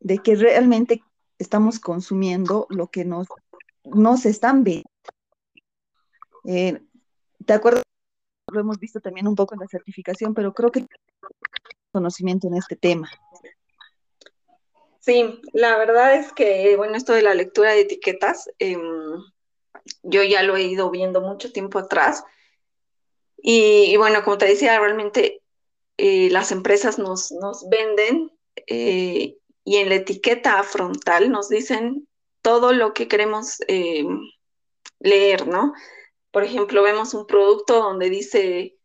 de 0.00 0.18
que 0.18 0.36
realmente 0.36 1.02
estamos 1.38 1.80
consumiendo 1.80 2.66
lo 2.70 2.88
que 2.88 3.04
nos, 3.04 3.26
nos 3.84 4.26
están 4.26 4.62
viendo? 4.62 4.88
Eh, 6.44 6.80
¿Te 7.44 7.52
acuerdas? 7.52 7.82
Lo 8.50 8.60
hemos 8.60 8.78
visto 8.78 9.00
también 9.00 9.26
un 9.26 9.34
poco 9.34 9.54
en 9.54 9.60
la 9.60 9.66
certificación, 9.66 10.32
pero 10.32 10.54
creo 10.54 10.70
que 10.70 10.86
conocimiento 11.98 12.46
en 12.46 12.54
este 12.54 12.76
tema. 12.76 13.10
Sí, 15.00 15.40
la 15.52 15.76
verdad 15.78 16.14
es 16.14 16.32
que, 16.32 16.76
bueno, 16.76 16.96
esto 16.96 17.12
de 17.12 17.22
la 17.22 17.34
lectura 17.34 17.72
de 17.72 17.80
etiquetas, 17.80 18.50
em, 18.58 18.80
yo 20.02 20.22
ya 20.22 20.42
lo 20.42 20.56
he 20.56 20.62
ido 20.62 20.90
viendo 20.90 21.20
mucho 21.20 21.50
tiempo 21.52 21.78
atrás. 21.78 22.24
Y, 23.36 23.96
bueno, 23.96 24.22
como 24.22 24.38
te 24.38 24.46
decía, 24.46 24.78
realmente 24.78 25.42
eh, 25.96 26.28
las 26.30 26.52
empresas 26.52 26.98
nos, 26.98 27.32
nos 27.32 27.68
venden 27.68 28.30
eh, 28.66 29.36
y 29.64 29.76
en 29.76 29.88
la 29.88 29.96
etiqueta 29.96 30.62
frontal 30.62 31.30
nos 31.30 31.48
dicen 31.48 32.06
todo 32.42 32.72
lo 32.72 32.94
que 32.94 33.08
queremos 33.08 33.58
em, 33.68 34.20
leer, 35.00 35.46
¿no? 35.46 35.72
Por 36.30 36.44
ejemplo, 36.44 36.82
vemos 36.82 37.14
un 37.14 37.26
producto 37.26 37.74
donde 37.80 38.10
dice 38.10 38.77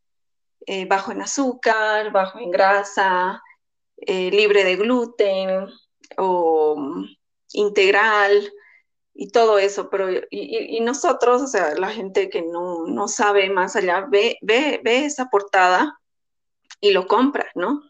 eh, 0.65 0.85
bajo 0.85 1.11
en 1.11 1.21
azúcar, 1.21 2.11
bajo 2.11 2.39
en 2.39 2.51
grasa, 2.51 3.41
libre 4.05 4.65
de 4.65 4.75
gluten, 4.75 5.67
o 6.17 6.75
mm, 6.77 7.05
integral 7.53 8.51
y 9.13 9.29
todo 9.31 9.59
eso, 9.59 9.89
pero 9.89 10.07
y, 10.31 10.79
nosotros, 10.81 11.41
o 11.41 11.47
sea, 11.47 11.75
la 11.75 11.89
gente 11.89 12.29
que 12.29 12.41
no, 12.41 12.87
no 12.87 13.07
sabe 13.07 13.49
más 13.49 13.75
allá, 13.75 14.07
ve, 14.09 14.37
ve, 14.41 14.81
ve, 14.83 15.05
esa 15.05 15.29
portada 15.29 15.99
y 16.81 16.91
lo 16.91 17.07
compra, 17.07 17.47
¿no? 17.55 17.83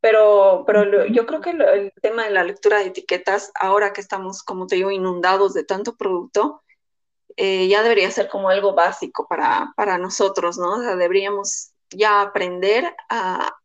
Pero, 0.00 0.64
pero 0.66 1.06
yo 1.06 1.26
creo 1.26 1.40
que 1.40 1.50
el 1.50 1.92
tema 2.02 2.24
de 2.24 2.30
la 2.30 2.44
lectura 2.44 2.78
de 2.78 2.86
etiquetas, 2.86 3.50
ahora 3.58 3.92
que 3.92 4.00
estamos, 4.00 4.42
como 4.42 4.66
te 4.66 4.76
digo, 4.76 4.90
inundados 4.90 5.54
de 5.54 5.64
tanto 5.64 5.96
producto, 5.96 6.62
eh, 7.36 7.66
ya 7.68 7.82
debería 7.82 8.10
ser 8.10 8.28
como 8.28 8.48
algo 8.48 8.74
básico 8.74 9.26
para, 9.28 9.72
para 9.76 9.98
nosotros, 9.98 10.58
¿no? 10.58 10.74
O 10.74 10.82
sea, 10.82 10.94
deberíamos 10.96 11.73
ya 11.96 12.20
aprender 12.20 12.94
a, 13.08 13.56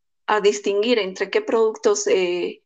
distinguir 0.44 1.00
entre 1.00 1.32
qué 1.32 1.42
productos 1.42 2.06
eh, 2.06 2.62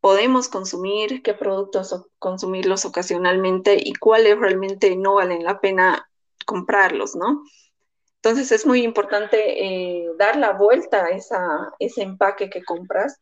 podemos 0.00 0.48
consumir, 0.48 1.22
qué 1.22 1.34
productos 1.34 1.94
consumirlos 2.18 2.86
ocasionalmente 2.86 3.76
y 3.78 3.92
cuáles 3.92 4.38
realmente 4.38 4.96
no 4.96 5.16
valen 5.16 5.44
la 5.44 5.60
pena 5.60 6.08
comprarlos, 6.46 7.14
¿no? 7.14 7.42
Entonces 8.22 8.50
es 8.50 8.64
muy 8.64 8.82
importante 8.82 9.36
eh, 9.36 10.08
dar 10.18 10.36
la 10.36 10.52
vuelta 10.52 11.04
a 11.04 11.10
ese 11.78 12.02
empaque 12.02 12.48
que 12.48 12.64
compras 12.64 13.20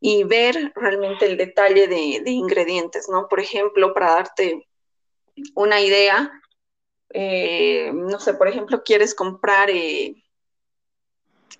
y 0.00 0.24
ver 0.24 0.72
realmente 0.76 1.26
el 1.26 1.36
detalle 1.36 1.88
de, 1.88 2.30
ingredientes, 2.30 3.08
¿no? 3.08 3.28
Por 3.28 3.40
ejemplo, 3.40 3.92
para 3.94 4.12
darte 4.12 4.68
una 5.54 5.80
idea, 5.80 6.30
eh, 7.10 7.90
no 7.92 8.20
sé, 8.20 8.34
por 8.34 8.48
ejemplo, 8.48 8.82
quieres 8.84 9.14
comprar 9.14 9.70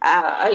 a, 0.01 0.51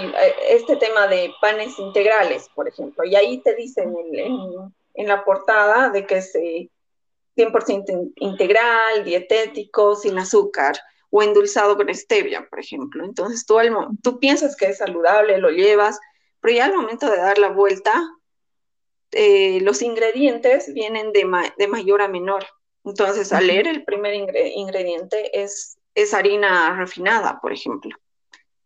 este 0.49 0.75
tema 0.77 1.07
de 1.07 1.31
panes 1.41 1.77
integrales, 1.79 2.49
por 2.55 2.67
ejemplo, 2.67 3.03
y 3.03 3.15
ahí 3.15 3.39
te 3.39 3.55
dicen 3.55 3.93
en, 4.13 5.07
la 5.07 5.23
portada 5.23 5.89
de 5.89 6.05
que 6.05 6.17
es 6.17 6.33
100% 6.33 7.89
eh, 7.89 8.11
integral, 8.17 9.03
dietético, 9.03 9.95
sin 9.95 10.17
azúcar 10.19 10.75
o 11.09 11.21
endulzado 11.21 11.75
con 11.75 11.93
stevia, 11.93 12.47
por 12.49 12.59
ejemplo. 12.59 13.03
Entonces 13.03 13.45
tú, 13.45 13.57
tú 14.01 14.19
piensas 14.19 14.55
que 14.55 14.65
es 14.65 14.77
saludable, 14.77 15.37
lo 15.37 15.49
llevas, 15.49 15.99
pero 16.41 16.55
ya 16.55 16.65
al 16.65 16.75
momento 16.75 17.09
de 17.09 17.17
dar 17.17 17.37
la 17.37 17.49
vuelta, 17.49 17.93
eh, 19.11 19.59
los 19.61 19.81
ingredientes 19.81 20.73
vienen 20.73 21.11
de, 21.11 21.29
de, 21.57 21.67
mayor 21.67 22.01
a 22.01 22.07
menor. 22.07 22.45
Entonces, 22.83 23.31
al 23.31 23.47
leer 23.47 23.67
el 23.67 23.85
primer 23.85 24.13
ingrediente 24.13 25.41
es, 25.41 25.77
es 25.95 26.13
harina 26.13 26.75
refinada, 26.75 27.39
por 27.39 27.53
ejemplo. 27.53 27.95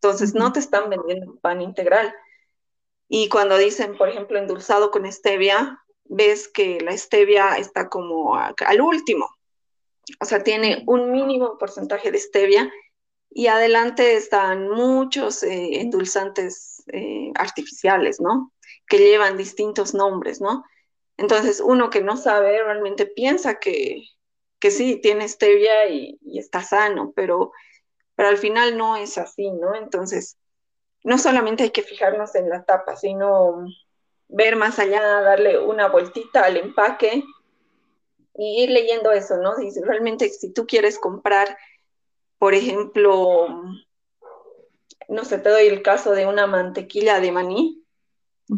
Entonces, 0.02 0.34
no 0.34 0.52
te 0.54 0.60
están 0.60 0.90
vendiendo 0.90 1.38
pan 1.40 1.62
integral. 1.62 2.14
Y 3.10 3.30
cuando 3.30 3.58
dicen, 3.58 3.98
por 3.98 4.10
ejemplo, 4.10 4.38
endulzado 4.38 4.92
con 4.92 5.12
stevia, 5.12 5.84
ves 6.06 6.48
que 6.48 6.80
la 6.82 6.96
stevia 6.98 7.58
está 7.58 7.90
como 7.90 8.36
al 8.36 8.82
último. 8.82 9.30
O 10.20 10.26
sea, 10.26 10.44
tiene 10.44 10.84
un 10.88 11.12
mínimo 11.12 11.58
porcentaje 11.58 12.12
de 12.12 12.20
stevia 12.20 12.72
y 13.30 13.48
adelante 13.48 14.16
están 14.16 14.70
muchos 14.70 15.44
eh, 15.44 15.82
endulzantes 15.82 16.84
eh, 16.94 17.32
artificiales, 17.36 18.22
¿no? 18.22 18.54
Que 18.88 19.00
llevan 19.00 19.38
distintos 19.38 19.94
nombres, 19.94 20.40
¿no? 20.40 20.64
Entonces, 21.18 21.62
uno 21.62 21.90
que 21.90 22.02
no 22.02 22.16
sabe 22.16 22.64
realmente 22.64 23.06
piensa 23.06 23.60
que, 23.60 24.04
que 24.60 24.72
sí, 24.72 24.98
tiene 24.98 25.28
stevia 25.28 25.90
y, 25.90 26.18
y 26.22 26.40
está 26.40 26.62
sano, 26.62 27.12
pero 27.16 27.52
pero 28.18 28.30
al 28.30 28.38
final 28.38 28.78
no 28.78 28.96
es 28.96 29.20
así, 29.20 29.52
¿no? 29.52 29.76
Entonces, 29.76 30.38
no 31.04 31.20
solamente 31.20 31.64
hay 31.64 31.70
que 31.70 31.84
fijarnos 31.84 32.34
en 32.34 32.50
la 32.50 32.64
tapa, 32.64 32.96
sino 32.96 33.68
ver 34.28 34.56
más 34.56 34.80
allá, 34.80 35.22
darle 35.22 35.60
una 35.60 35.88
vueltita 35.88 36.44
al 36.44 36.58
empaque 36.58 37.24
y 38.34 38.64
ir 38.64 38.72
leyendo 38.72 39.12
eso, 39.12 39.38
¿no? 39.38 39.56
Si 39.56 39.80
realmente 39.82 40.30
si 40.30 40.52
tú 40.52 40.66
quieres 40.66 40.98
comprar, 40.98 41.56
por 42.40 42.56
ejemplo, 42.56 43.64
no 45.08 45.24
sé, 45.24 45.38
te 45.38 45.50
doy 45.50 45.68
el 45.68 45.84
caso 45.84 46.14
de 46.14 46.26
una 46.26 46.48
mantequilla 46.48 47.20
de 47.20 47.32
maní, 47.32 47.86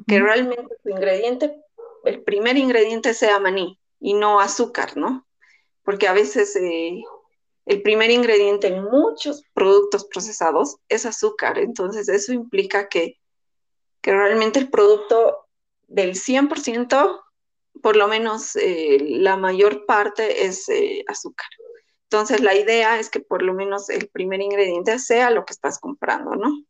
que 0.08 0.22
realmente 0.22 0.74
su 0.82 0.90
ingrediente, 0.90 1.62
el 2.06 2.24
primer 2.24 2.56
ingrediente 2.58 3.14
sea 3.14 3.40
maní 3.40 3.78
y 4.00 4.14
no 4.14 4.40
azúcar, 4.40 4.96
¿no? 4.96 5.28
Porque 5.84 6.08
a 6.08 6.14
veces 6.14 6.56
eh, 6.56 7.04
el 7.70 7.84
primer 7.84 8.10
ingrediente 8.10 8.66
en 8.66 8.84
muchos 8.84 9.44
productos 9.54 10.06
procesados 10.06 10.78
es 10.90 11.06
azúcar. 11.06 11.60
Entonces, 11.60 12.10
eso 12.10 12.34
implica 12.34 12.90
que, 12.90 13.18
realmente 14.02 14.58
el 14.58 14.72
producto 14.72 15.46
del 15.88 16.16
100%, 16.16 17.22
por 17.84 17.96
lo 17.96 18.08
menos 18.08 18.56
eh, 18.56 18.98
la 19.02 19.38
mayor 19.38 19.86
parte 19.86 20.48
es 20.48 20.68
eh, 20.70 21.04
azúcar. 21.08 21.48
Entonces, 22.06 22.42
la 22.42 22.56
idea 22.56 23.00
es 23.00 23.12
que 23.12 23.20
por 23.20 23.44
lo 23.44 23.54
menos 23.54 23.92
el 23.92 24.08
primer 24.08 24.42
ingrediente 24.42 24.98
sea 24.98 25.30
lo 25.30 25.46
que 25.46 25.54
estás 25.54 25.78
comprando, 25.78 26.36
¿no? 26.36 26.64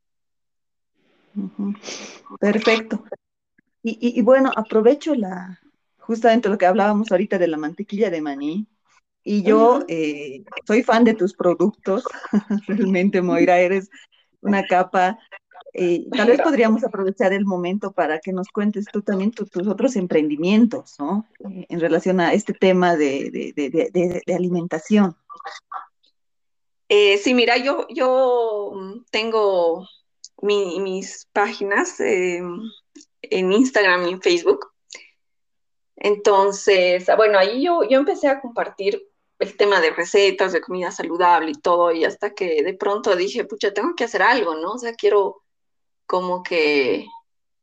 Perfecto. 2.41 3.05
Y, 3.81 4.21
bueno, 4.21 4.51
aprovecho 4.53 5.15
la, 5.15 5.61
justamente 5.97 6.49
lo 6.49 6.57
que 6.57 6.65
hablábamos 6.65 7.09
ahorita 7.09 7.37
de 7.37 7.47
la 7.47 7.55
mantequilla 7.55 8.09
de 8.09 8.19
maní. 8.19 8.67
Y 9.31 9.43
yo 9.43 9.81
eh, 9.87 10.43
soy 10.65 10.81
fan 10.81 11.03
de 11.03 11.13
tus 11.13 11.35
productos, 11.35 12.03
realmente, 12.67 13.21
Moira, 13.21 13.59
eres 13.59 13.91
una 14.41 14.65
capa. 14.65 15.19
Eh, 15.71 16.07
tal 16.11 16.29
vez 16.29 16.41
podríamos 16.41 16.83
aprovechar 16.83 17.31
el 17.31 17.45
momento 17.45 17.91
para 17.91 18.17
que 18.21 18.33
nos 18.33 18.47
cuentes 18.47 18.85
tú 18.91 19.03
también 19.03 19.29
tus 19.29 19.55
otros 19.67 19.95
emprendimientos, 19.97 20.95
¿no? 20.97 21.27
Eh, 21.47 21.67
en 21.69 21.79
relación 21.79 22.19
a 22.19 22.33
este 22.33 22.53
tema 22.53 22.95
de, 22.95 23.53
de 24.25 24.33
alimentación. 24.33 25.15
sí, 26.89 27.33
mira, 27.35 27.57
yo, 27.57 27.85
yo 27.89 28.71
tengo 29.11 29.87
mis 30.41 31.27
páginas 31.33 31.99
en 31.99 32.63
Instagram 33.53 34.07
y 34.07 34.13
en 34.13 34.21
Facebook. 34.23 34.71
Entonces, 35.97 37.05
bueno, 37.15 37.37
ahí 37.37 37.63
yo, 37.63 37.83
yo 37.83 37.99
empecé 37.99 38.27
a 38.27 38.41
compartir 38.41 39.08
el 39.39 39.57
tema 39.57 39.81
de 39.81 39.91
recetas, 39.91 40.53
de 40.53 40.61
comida 40.61 40.91
saludable 40.91 41.51
y 41.51 41.55
todo, 41.55 41.91
y 41.91 42.05
hasta 42.05 42.33
que 42.33 42.61
de 42.63 42.73
pronto 42.73 43.15
dije, 43.15 43.45
pucha, 43.45 43.73
tengo 43.73 43.95
que 43.95 44.03
hacer 44.03 44.21
algo, 44.21 44.55
¿no? 44.55 44.73
O 44.73 44.77
sea, 44.77 44.93
quiero 44.93 45.41
como 46.05 46.43
que 46.43 47.07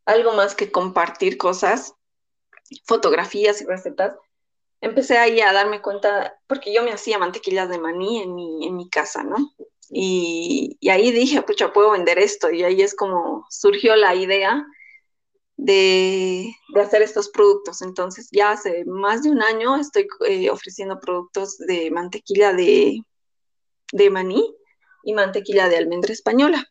algo 0.06 0.32
más 0.32 0.54
que 0.54 0.70
compartir 0.72 1.36
cosas, 1.36 1.94
fotografías 2.84 3.60
y 3.60 3.66
recetas. 3.66 4.16
Empecé 4.80 5.18
ahí 5.18 5.40
a 5.40 5.52
darme 5.52 5.82
cuenta, 5.82 6.38
porque 6.46 6.72
yo 6.72 6.82
me 6.82 6.92
hacía 6.92 7.18
mantequillas 7.18 7.68
de 7.68 7.78
maní 7.78 8.22
en 8.22 8.34
mi, 8.34 8.66
en 8.66 8.76
mi 8.76 8.88
casa, 8.88 9.22
¿no? 9.22 9.36
Y, 9.90 10.78
ahí 10.90 11.12
dije, 11.12 11.42
pucha, 11.42 11.72
puedo 11.72 11.92
vender 11.92 12.18
esto. 12.18 12.50
Y 12.50 12.64
ahí 12.64 12.82
es 12.82 12.94
como 12.94 13.46
surgió 13.50 13.96
la 13.96 14.14
idea 14.14 14.66
de, 15.57 16.55
hacer 16.75 17.03
estos 17.03 17.29
productos. 17.31 17.83
Entonces 17.83 18.29
ya 18.31 18.53
hace 18.53 18.85
más 18.85 19.23
de 19.23 19.31
un 19.31 19.42
año 19.42 19.77
estoy 19.77 20.07
eh, 20.29 20.51
ofreciendo 20.51 21.01
productos 21.01 21.59
de 21.59 21.90
mantequilla 21.90 22.53
de, 22.53 23.01
de 23.92 24.11
maní 24.11 24.55
y 25.05 25.14
mantequilla 25.14 25.69
de 25.69 25.77
almendra 25.77 26.12
española. 26.12 26.66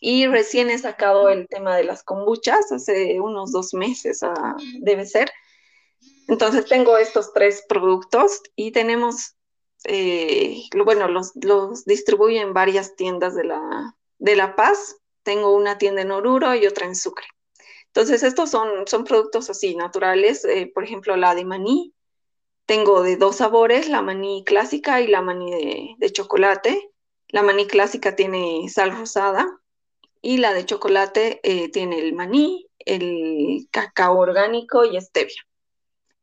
Y 0.00 0.26
recién 0.26 0.70
he 0.70 0.78
sacado 0.78 1.28
el 1.28 1.48
tema 1.48 1.76
de 1.76 1.82
las 1.84 2.04
kombuchas, 2.04 2.70
hace 2.70 3.20
unos 3.20 3.50
dos 3.50 3.74
meses 3.74 4.22
ah, 4.22 4.56
debe 4.80 5.06
ser. 5.06 5.30
Entonces 6.28 6.66
tengo 6.66 6.98
estos 6.98 7.32
tres 7.32 7.64
productos 7.68 8.42
y 8.54 8.70
tenemos 8.70 9.34
eh, 9.84 10.62
bueno, 10.84 11.08
los, 11.08 11.32
los 11.42 11.84
distribuyo 11.84 12.40
en 12.40 12.52
varias 12.52 12.96
tiendas 12.96 13.34
de 13.34 13.44
La, 13.44 13.96
de 14.18 14.36
la 14.36 14.54
Paz. 14.54 14.96
Tengo 15.22 15.54
una 15.54 15.78
tienda 15.78 16.02
en 16.02 16.10
Oruro 16.10 16.54
y 16.54 16.66
otra 16.66 16.86
en 16.86 16.94
Sucre. 16.94 17.26
Entonces, 17.98 18.22
estos 18.22 18.52
son, 18.52 18.86
son 18.86 19.02
productos 19.02 19.50
así, 19.50 19.74
naturales. 19.74 20.44
Eh, 20.44 20.70
por 20.72 20.84
ejemplo, 20.84 21.16
la 21.16 21.34
de 21.34 21.44
maní. 21.44 21.92
Tengo 22.64 23.02
de 23.02 23.16
dos 23.16 23.34
sabores, 23.34 23.88
la 23.88 24.02
maní 24.02 24.44
clásica 24.44 25.00
y 25.00 25.08
la 25.08 25.20
maní 25.20 25.96
de, 25.98 26.12
chocolate. 26.12 26.92
La 27.30 27.42
maní 27.42 27.66
clásica 27.66 28.14
tiene 28.14 28.68
sal 28.68 28.96
rosada 28.96 29.48
y 30.22 30.38
la 30.38 30.52
de 30.52 30.64
chocolate 30.64 31.40
eh, 31.42 31.72
tiene 31.72 31.98
el 31.98 32.12
maní, 32.12 32.68
el 32.78 33.66
cacao 33.72 34.16
orgánico 34.16 34.84
y 34.84 35.00
stevia. 35.00 35.44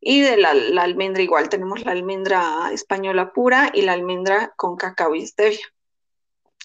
Y 0.00 0.22
de 0.22 0.38
la, 0.38 0.52
almendra 0.80 1.22
igual, 1.22 1.50
tenemos 1.50 1.84
la 1.84 1.92
almendra 1.92 2.70
española 2.72 3.34
pura 3.34 3.70
y 3.74 3.82
la 3.82 3.92
almendra 3.92 4.54
con 4.56 4.78
cacao 4.78 5.14
y 5.14 5.26
stevia. 5.26 5.66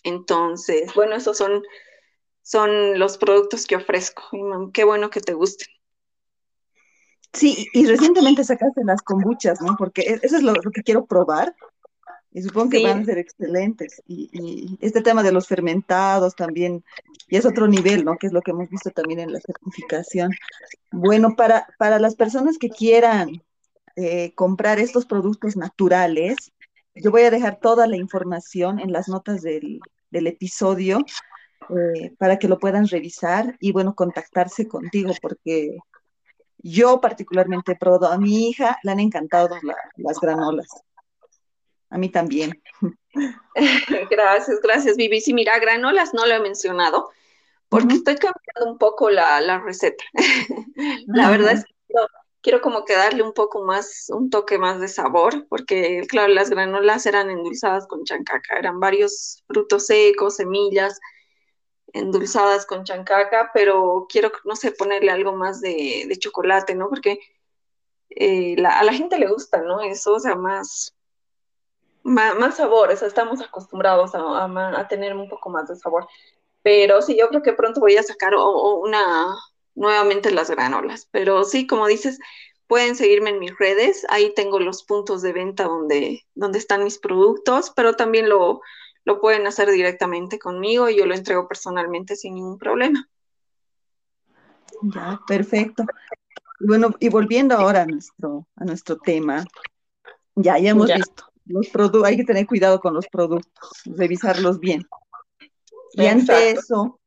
Entonces, 0.05 0.93
bueno, 0.93 1.17
esos 1.17 1.37
son, 1.37 1.63
son 2.41 2.99
los 2.99 3.17
productos 3.17 3.65
que 3.65 3.75
ofrezco. 3.75 4.23
qué 4.73 4.83
bueno 4.83 5.09
que 5.09 5.21
te 5.21 5.33
gusten. 5.33 5.67
Sí, 7.33 7.67
y 7.73 7.85
recientemente 7.85 8.43
sacaste 8.43 8.83
las 8.83 9.01
kombuchas, 9.01 9.61
¿no? 9.61 9.75
Porque 9.77 10.01
e, 10.01 10.19
eso 10.21 10.37
es 10.37 10.43
lo, 10.43 10.53
que 10.53 10.83
quiero 10.83 11.05
probar. 11.05 11.55
Y 12.33 12.41
supongo 12.41 12.69
que 12.69 12.83
van 12.83 13.01
a 13.01 13.05
ser 13.05 13.17
excelentes. 13.17 14.01
Y, 14.07 14.77
este 14.81 15.01
tema 15.01 15.23
de 15.23 15.31
los 15.31 15.47
fermentados 15.47 16.35
también, 16.35 16.83
y 17.27 17.37
es 17.37 17.45
otro 17.45 17.67
nivel, 17.67 18.05
¿no? 18.05 18.17
Que 18.17 18.27
es 18.27 18.33
lo 18.33 18.41
que 18.41 18.51
hemos 18.51 18.69
visto 18.69 18.89
también 18.89 19.19
en 19.19 19.33
la 19.33 19.39
certificación. 19.39 20.31
Bueno, 20.91 21.35
para, 21.35 21.67
para 21.77 21.99
las 21.99 22.15
personas 22.15 22.57
que 22.57 22.69
quieran 22.69 23.41
eh, 23.95 24.33
comprar 24.35 24.79
estos 24.79 25.05
productos 25.05 25.57
naturales, 25.57 26.51
yo 26.95 27.11
voy 27.11 27.23
a 27.23 27.31
dejar 27.31 27.59
toda 27.59 27.87
la 27.87 27.97
información 27.97 28.79
en 28.79 28.91
las 28.91 29.07
notas 29.07 29.41
del, 29.41 29.81
episodio 30.11 30.99
eh, 31.77 32.13
para 32.17 32.37
que 32.37 32.47
lo 32.47 32.59
puedan 32.59 32.87
revisar 32.87 33.55
y, 33.59 33.71
bueno, 33.71 33.95
contactarse 33.95 34.67
contigo, 34.67 35.13
porque 35.21 35.77
yo 36.57 37.01
particularmente 37.01 37.73
he 37.73 37.75
probado 37.75 38.07
a 38.11 38.17
mi 38.17 38.49
hija, 38.49 38.77
le 38.83 38.91
han 38.91 38.99
encantado 38.99 39.57
las 39.95 40.19
granolas. 40.19 40.67
A 41.89 41.97
mí 41.97 42.09
también. 42.09 42.61
Gracias, 44.09 44.61
gracias, 44.61 44.95
Vivi. 44.95 45.19
Sí, 45.19 45.33
mira, 45.33 45.59
granolas 45.59 46.13
no 46.13 46.25
lo 46.25 46.33
he 46.33 46.39
mencionado 46.39 47.09
porque 47.71 47.93
estoy 47.93 48.15
cambiando 48.15 48.73
un 48.73 48.77
poco 48.77 49.09
la, 49.09 49.59
receta. 49.59 50.03
la 51.07 51.31
verdad 51.31 51.53
es 51.53 51.63
que 51.63 51.73
quiero, 52.41 52.59
como 52.59 52.83
que 52.83 52.97
darle 52.97 53.23
un 53.23 53.33
poco 53.33 53.63
más, 53.63 54.07
un 54.09 54.29
toque 54.29 54.57
más 54.57 54.81
de 54.81 54.89
sabor, 54.89 55.47
porque 55.47 56.01
claro, 56.09 56.33
las 56.33 56.49
granolas 56.49 57.05
eran 57.05 57.29
endulzadas 57.29 57.87
con 57.87 58.03
chancaca, 58.03 58.59
eran 58.59 58.81
varios 58.81 59.45
frutos 59.47 59.85
secos, 59.85 60.35
semillas 60.35 60.99
endulzadas 61.93 62.65
con 62.65 62.83
chancaca, 62.83 63.51
pero 63.53 64.07
quiero, 64.09 64.31
no 64.45 64.55
sé, 64.55 64.71
ponerle 64.71 65.11
algo 65.11 65.33
más 65.33 65.61
de, 65.61 66.07
chocolate, 66.19 66.75
¿no? 66.75 66.89
Porque 66.89 67.19
eh, 68.09 68.55
a 68.65 68.83
la 68.83 68.93
gente 68.93 69.19
le 69.19 69.27
gusta, 69.27 69.61
¿no? 69.61 69.81
Eso, 69.81 70.13
o 70.13 70.19
sea, 70.19 70.35
más, 70.35 70.95
más, 72.03 72.57
sabor, 72.57 72.91
estamos 72.91 73.41
acostumbrados 73.41 74.11
a, 74.13 74.87
tener 74.87 75.15
un 75.15 75.29
poco 75.29 75.49
más 75.49 75.67
de 75.67 75.75
sabor. 75.75 76.07
Pero 76.63 77.01
sí, 77.01 77.17
yo 77.17 77.27
creo 77.29 77.41
que 77.41 77.53
pronto 77.53 77.79
voy 77.79 77.97
a 77.97 78.03
sacar 78.03 78.33
una 78.35 79.35
nuevamente 79.75 80.31
las 80.31 80.49
granolas. 80.49 81.07
Pero 81.11 81.43
sí, 81.43 81.65
como 81.67 81.87
dices, 81.87 82.19
pueden 82.67 82.95
seguirme 82.95 83.31
en 83.31 83.39
mis 83.39 83.57
redes. 83.57 84.05
Ahí 84.09 84.33
tengo 84.35 84.59
los 84.59 84.83
puntos 84.83 85.21
de 85.21 85.33
venta 85.33 85.63
donde, 85.65 86.25
donde 86.35 86.59
están 86.59 86.83
mis 86.83 86.99
productos, 86.99 87.71
pero 87.75 87.95
también 87.95 88.29
lo, 88.29 88.61
lo 89.03 89.19
pueden 89.19 89.47
hacer 89.47 89.69
directamente 89.71 90.39
conmigo 90.39 90.89
y 90.89 90.97
yo 90.97 91.05
lo 91.05 91.15
entrego 91.15 91.47
personalmente 91.47 92.15
sin 92.15 92.35
ningún 92.35 92.57
problema. 92.57 93.07
Ya, 94.81 95.19
perfecto. 95.27 95.85
Bueno, 96.59 96.95
y 96.99 97.09
volviendo 97.09 97.55
ahora 97.55 97.83
a 97.83 97.85
nuestro, 97.85 98.47
a 98.55 98.65
nuestro 98.65 98.97
tema, 98.97 99.45
ya, 100.35 100.57
ya 100.57 100.71
hemos 100.71 100.93
visto 100.93 101.31
los 101.45 101.67
productos, 101.69 102.03
hay 102.05 102.17
que 102.17 102.23
tener 102.23 102.45
cuidado 102.45 102.79
con 102.79 102.93
los 102.93 103.07
productos, 103.07 103.81
revisarlos 103.85 104.59
bien. 104.59 104.87
Y 105.93 106.05
ante 106.05 106.51
eso, 106.51 106.99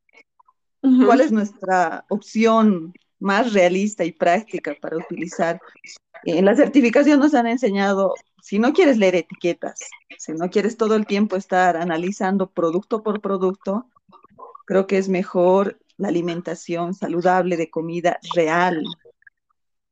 ¿cuál 0.80 1.20
es 1.20 1.32
nuestra 1.32 2.04
opción 2.08 2.92
más 3.18 3.52
realista 3.52 4.04
y 4.04 4.12
práctica 4.12 4.76
para 4.80 4.98
utilizar? 4.98 5.60
En 6.26 6.44
la 6.46 6.56
certificación 6.56 7.20
nos 7.20 7.34
han 7.34 7.46
enseñado, 7.46 8.14
si 8.42 8.58
no 8.58 8.72
quieres 8.72 8.96
leer 8.96 9.14
etiquetas, 9.16 9.78
si 10.18 10.32
no 10.32 10.48
quieres 10.48 10.76
todo 10.76 10.94
el 10.96 11.06
tiempo 11.06 11.36
estar 11.36 11.76
analizando 11.76 12.50
producto 12.50 13.02
por 13.02 13.20
producto, 13.20 13.86
creo 14.64 14.86
que 14.86 14.96
es 14.96 15.08
mejor 15.08 15.78
la 15.98 16.08
alimentación 16.08 16.94
saludable 16.94 17.56
de 17.56 17.70
comida 17.70 18.18
real, 18.34 18.82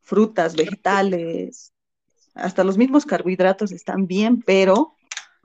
frutas, 0.00 0.56
vegetales, 0.56 1.72
hasta 2.34 2.64
los 2.64 2.78
mismos 2.78 3.04
carbohidratos 3.04 3.72
están 3.72 4.06
bien, 4.06 4.42
pero 4.42 4.96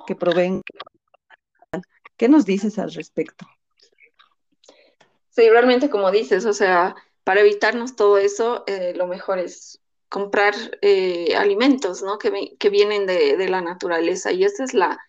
que 0.06 0.16
proveen. 0.16 0.62
¿Qué 2.16 2.30
nos 2.30 2.46
dices 2.46 2.80
al 2.80 2.94
respecto? 2.94 3.46
Sí, 5.30 5.50
realmente 5.50 5.90
como 5.90 6.10
dices, 6.12 6.46
o 6.46 6.54
sea, 6.54 6.96
para 7.26 7.42
evitarnos 7.42 7.96
todo 7.96 8.18
eso, 8.18 8.64
eh, 8.68 8.94
lo 8.96 9.06
mejor 9.06 9.38
es 9.38 9.82
comprar 10.10 10.54
eh, 10.82 11.36
alimentos, 11.36 12.02
¿no? 12.04 12.18
Que, 12.18 12.56
que 12.58 12.70
vienen 12.70 13.06
de, 13.06 13.48
la 13.50 13.62
naturaleza. 13.62 14.32
Y 14.32 14.44
esa 14.44 14.64
es 14.64 14.74
la, 14.74 15.00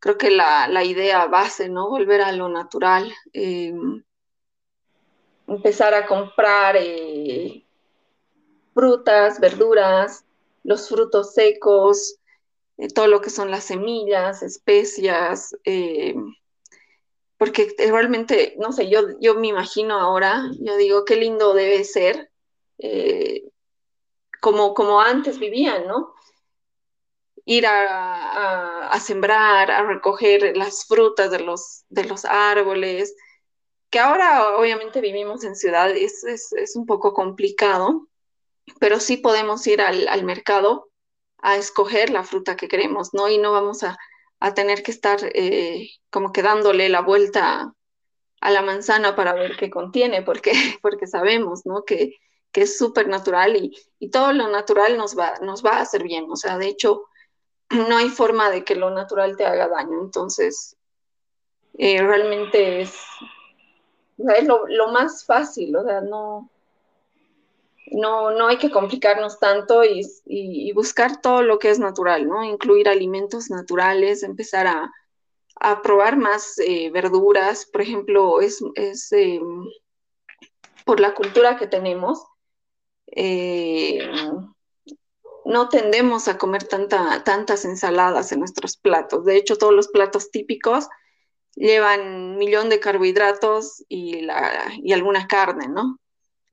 creo 0.00 0.18
que 0.18 0.30
la, 0.30 0.84
idea 0.84 1.26
base, 1.26 1.68
¿no? 1.68 1.88
Volver 1.88 2.20
a 2.22 2.32
lo 2.32 2.48
natural. 2.48 3.12
Em, 3.32 4.02
empezar 5.46 5.94
a 5.94 6.06
comprar 6.06 6.76
eh, 6.78 7.64
frutas, 8.74 9.40
verduras, 9.40 10.24
los 10.62 10.88
frutos 10.88 11.34
secos, 11.34 12.18
eh, 12.78 12.88
todo 12.88 13.06
lo 13.06 13.20
que 13.20 13.30
son 13.30 13.50
las 13.50 13.64
semillas, 13.64 14.42
especias, 14.42 15.56
eh, 15.64 16.14
porque 17.38 17.74
realmente, 17.78 18.54
no 18.58 18.72
sé, 18.72 18.88
yo, 18.88 19.18
yo 19.20 19.34
me 19.34 19.48
imagino 19.48 19.94
ahora, 19.98 20.50
yo 20.60 20.76
digo, 20.76 21.04
qué 21.04 21.16
lindo 21.16 21.54
debe 21.54 21.84
ser, 21.84 22.30
eh, 22.78 23.44
como, 24.44 24.74
como 24.74 25.00
antes 25.00 25.38
vivían, 25.38 25.86
¿no? 25.86 26.12
Ir 27.46 27.64
a, 27.66 28.92
sembrar, 29.00 29.70
a 29.70 29.84
recoger 29.84 30.54
las 30.54 30.84
frutas 30.84 31.30
de 31.30 31.40
los, 31.40 31.84
de 31.88 32.04
los 32.04 32.26
árboles, 32.26 33.16
que 33.88 34.00
ahora 34.00 34.58
obviamente 34.58 35.00
vivimos 35.00 35.44
en 35.44 35.56
ciudad, 35.56 35.90
es, 35.92 36.24
es, 36.24 36.76
un 36.76 36.84
poco 36.84 37.14
complicado, 37.14 38.06
pero 38.80 39.00
sí 39.00 39.16
podemos 39.16 39.66
ir 39.66 39.80
al, 39.80 40.08
al, 40.08 40.24
mercado 40.24 40.90
a 41.38 41.56
escoger 41.56 42.10
la 42.10 42.22
fruta 42.22 42.54
que 42.54 42.68
queremos, 42.68 43.14
¿no? 43.14 43.30
Y 43.30 43.38
no 43.38 43.50
vamos 43.50 43.82
a, 43.82 43.96
a 44.40 44.52
tener 44.52 44.82
que 44.82 44.90
estar 44.90 45.20
eh, 45.22 45.88
como 46.10 46.32
que 46.32 46.42
dándole 46.42 46.90
la 46.90 47.00
vuelta 47.00 47.72
a 48.42 48.50
la 48.50 48.60
manzana 48.60 49.16
para 49.16 49.32
ver 49.32 49.56
qué 49.56 49.70
contiene, 49.70 50.20
porque, 50.20 50.52
porque 50.82 51.06
sabemos, 51.06 51.62
¿no? 51.64 51.84
Que, 51.86 52.18
que 52.54 52.62
es 52.62 52.78
súper 52.78 53.08
natural 53.08 53.56
y, 53.56 53.76
y, 53.98 54.10
todo 54.10 54.32
lo 54.32 54.48
natural 54.48 54.96
nos 54.96 55.18
va, 55.18 55.34
nos 55.42 55.64
va 55.64 55.72
a 55.72 55.80
hacer 55.80 56.04
bien. 56.04 56.30
O 56.30 56.36
sea, 56.36 56.56
de 56.56 56.68
hecho, 56.68 57.02
no 57.70 57.96
hay 57.96 58.08
forma 58.08 58.48
de 58.48 58.64
que 58.64 58.76
lo 58.76 58.90
natural 58.90 59.36
te 59.36 59.44
haga 59.44 59.68
daño. 59.68 60.00
Entonces, 60.00 60.76
eh, 61.76 62.00
realmente 62.00 62.82
es, 62.82 62.94
es 64.18 64.46
lo, 64.46 64.88
más 64.92 65.26
fácil, 65.26 65.74
o 65.76 65.82
sea, 65.82 66.00
no, 66.00 66.48
no, 67.90 68.30
no 68.30 68.46
hay 68.46 68.58
que 68.58 68.70
complicarnos 68.70 69.40
tanto 69.40 69.82
y, 69.84 70.72
buscar 70.72 71.20
todo 71.20 71.42
lo 71.42 71.58
que 71.58 71.70
es 71.70 71.80
natural, 71.80 72.28
¿no? 72.28 72.44
Incluir 72.44 72.88
alimentos 72.88 73.50
naturales, 73.50 74.22
empezar 74.22 74.68
a, 74.68 74.92
a 75.56 75.82
probar 75.82 76.16
más 76.16 76.56
eh, 76.58 76.90
verduras, 76.90 77.66
por 77.66 77.80
ejemplo, 77.80 78.40
es, 78.40 78.62
es 78.76 79.10
eh, 79.10 79.40
por 80.84 81.00
la 81.00 81.14
cultura 81.14 81.56
que 81.56 81.66
tenemos, 81.66 82.24
eh, 83.14 84.08
no 85.44 85.68
tendemos 85.68 86.28
a 86.28 86.38
comer 86.38 86.64
tanta, 86.64 87.22
tantas 87.24 87.64
ensaladas 87.64 88.32
en 88.32 88.40
nuestros 88.40 88.76
platos. 88.76 89.24
De 89.24 89.36
hecho, 89.36 89.56
todos 89.56 89.74
los 89.74 89.88
platos 89.88 90.30
típicos 90.30 90.88
llevan 91.54 92.00
un 92.00 92.38
millón 92.38 92.68
de 92.68 92.80
carbohidratos 92.80 93.84
y, 93.88 94.22
la, 94.22 94.72
y 94.82 94.92
alguna 94.92 95.26
carne, 95.26 95.68
¿no? 95.68 95.98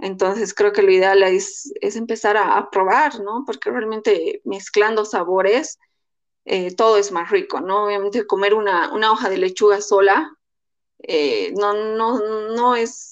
Entonces 0.01 0.53
creo 0.53 0.73
que 0.73 0.81
lo 0.81 0.91
ideal 0.91 1.21
es, 1.23 1.71
empezar 1.81 2.35
a, 2.35 2.69
probar, 2.71 3.19
¿no? 3.21 3.43
Porque 3.45 3.69
realmente 3.69 4.41
mezclando 4.45 5.05
sabores, 5.05 5.79
eh, 6.45 6.75
todo 6.75 6.97
es 6.97 7.11
más 7.11 7.29
rico, 7.29 7.61
¿no? 7.61 7.85
Obviamente 7.85 8.25
comer 8.25 8.55
una, 8.55 8.91
hoja 9.11 9.29
de 9.29 9.37
lechuga 9.37 9.79
sola 9.79 10.33
eh, 10.99 11.53
no, 11.55 12.75
es, 12.75 13.10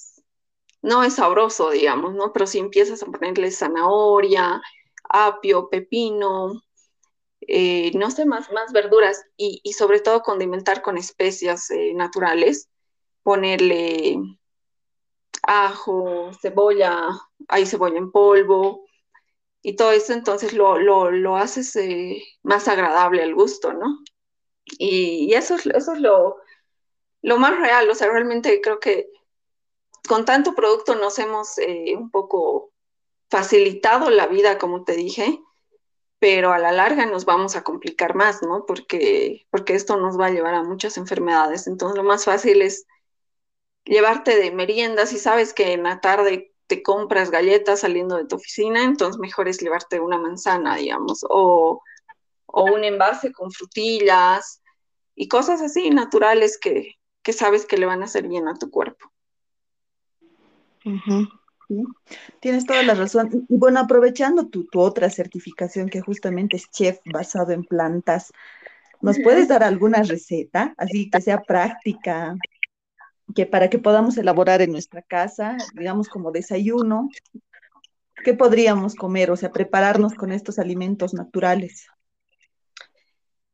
no 0.81 1.03
es 1.03 1.15
sabroso, 1.15 1.71
digamos, 1.71 2.13
¿no? 2.15 2.31
Pero 2.33 2.47
si 2.47 2.59
empiezas 2.59 3.03
a 3.03 3.07
ponerle 3.07 3.51
zanahoria, 3.51 4.61
apio, 5.03 5.69
pepino, 5.69 6.63
eh, 7.41 7.91
no 7.95 8.11
sé, 8.11 8.25
más, 8.25 8.51
más 8.51 8.71
verduras 8.73 9.23
y, 9.37 9.61
y, 9.63 9.73
sobre 9.73 9.99
todo 9.99 10.21
condimentar 10.21 10.81
con 10.81 10.97
especias 10.97 11.69
naturales, 11.95 12.69
ponerle 13.23 14.17
ajo, 15.43 16.31
cebolla, 16.41 17.09
hay 17.47 17.65
cebolla 17.65 17.97
en 17.97 18.11
polvo, 18.11 18.85
y 19.61 19.75
todo 19.75 19.91
eso 19.91 20.13
entonces 20.13 20.53
lo, 20.53 20.79
lo, 20.79 21.11
lo 21.11 21.35
haces 21.35 21.75
eh, 21.75 22.23
más 22.43 22.67
agradable 22.67 23.23
al 23.23 23.35
gusto, 23.35 23.73
¿no? 23.73 23.99
Y, 24.77 25.33
eso 25.33 25.55
es, 25.55 25.65
eso 25.67 25.93
es 25.93 25.99
lo, 25.99 26.37
lo, 27.21 27.37
más 27.39 27.57
real, 27.59 27.89
o 27.89 27.95
sea, 27.95 28.09
realmente 28.09 28.61
creo 28.61 28.79
que 28.79 29.09
con 30.07 30.25
tanto 30.25 30.55
producto 30.55 30.95
nos 30.95 31.19
hemos 31.19 31.57
eh, 31.57 31.95
un 31.97 32.09
poco 32.11 32.71
facilitado 33.29 34.09
la 34.09 34.27
vida, 34.27 34.57
como 34.57 34.83
te 34.83 34.93
dije, 34.93 35.39
pero 36.19 36.51
a 36.51 36.59
la 36.59 36.71
larga 36.71 37.05
nos 37.05 37.25
vamos 37.25 37.55
a 37.55 37.63
complicar 37.63 38.15
más, 38.15 38.41
¿no? 38.41 38.65
Porque, 38.65 39.45
porque 39.49 39.75
esto 39.75 39.97
nos 39.97 40.19
va 40.19 40.27
a 40.27 40.31
llevar 40.31 40.53
a 40.53 40.63
muchas 40.63 40.97
enfermedades. 40.97 41.67
Entonces 41.67 41.97
lo 41.97 42.03
más 42.03 42.25
fácil 42.25 42.61
es 42.61 42.85
llevarte 43.85 44.35
de 44.37 44.51
meriendas 44.51 45.13
y 45.13 45.17
sabes 45.17 45.53
que 45.53 45.73
en 45.73 45.83
la 45.83 46.01
tarde 46.01 46.53
te 46.67 46.83
compras 46.83 47.31
galletas 47.31 47.79
saliendo 47.79 48.15
de 48.15 48.25
tu 48.25 48.35
oficina, 48.35 48.83
entonces 48.83 49.19
mejor 49.19 49.47
es 49.47 49.59
llevarte 49.59 49.99
una 49.99 50.19
manzana, 50.19 50.75
digamos, 50.75 51.25
o, 51.27 51.81
un 52.47 52.83
envase 52.83 53.31
con 53.31 53.51
frutillas 53.51 54.61
y 55.15 55.27
cosas 55.27 55.61
así 55.61 55.89
naturales 55.89 56.59
que, 56.59 56.95
sabes 57.31 57.65
que 57.65 57.77
le 57.77 57.85
van 57.85 58.01
a 58.01 58.05
hacer 58.05 58.27
bien 58.27 58.47
a 58.47 58.55
tu 58.55 58.71
cuerpo. 58.71 59.11
Tienes 62.39 62.65
toda 62.65 62.83
la 62.83 62.95
razón. 62.95 63.45
Y 63.47 63.57
bueno, 63.57 63.79
aprovechando 63.79 64.47
tu, 64.47 64.67
otra 64.75 65.09
certificación 65.09 65.89
que 65.89 66.01
justamente 66.01 66.57
es 66.57 66.69
chef 66.71 66.99
basado 67.05 67.51
en 67.51 67.63
plantas, 67.63 68.31
¿nos 69.01 69.19
puedes 69.19 69.47
dar 69.47 69.63
alguna 69.63 70.03
receta, 70.03 70.73
así 70.77 71.09
que 71.09 71.21
sea 71.21 71.41
práctica, 71.41 72.35
que 73.35 73.45
para 73.45 73.69
que 73.69 73.79
podamos 73.79 74.17
elaborar 74.17 74.61
en 74.61 74.71
nuestra 74.71 75.01
casa, 75.01 75.57
digamos 75.75 76.09
como 76.09 76.31
desayuno, 76.31 77.09
¿qué 78.23 78.33
podríamos 78.33 78.95
comer? 78.95 79.31
O 79.31 79.35
sea, 79.35 79.51
prepararnos 79.51 80.15
con 80.15 80.31
estos 80.31 80.59
alimentos 80.59 81.13
naturales. 81.13 81.87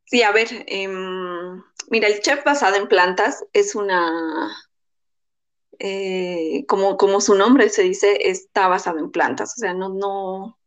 Sí, 0.05 0.21
a 0.23 0.31
ver, 0.31 0.47
em, 0.67 1.61
mira, 1.89 2.07
el 2.07 2.21
chef 2.21 2.43
basado 2.43 2.77
en 2.77 2.87
plantas 2.87 3.43
es 3.53 3.75
una, 3.75 4.55
eh, 5.79 6.65
como, 6.67 6.97
como 6.97 7.21
su 7.21 7.35
nombre 7.35 7.69
se 7.69 7.83
dice, 7.83 8.29
está 8.29 8.67
basado 8.67 8.99
en 8.99 9.11
plantas, 9.11 9.53
o 9.57 9.59
sea, 9.59 9.73
no, 9.73 9.89
no, 9.89 10.57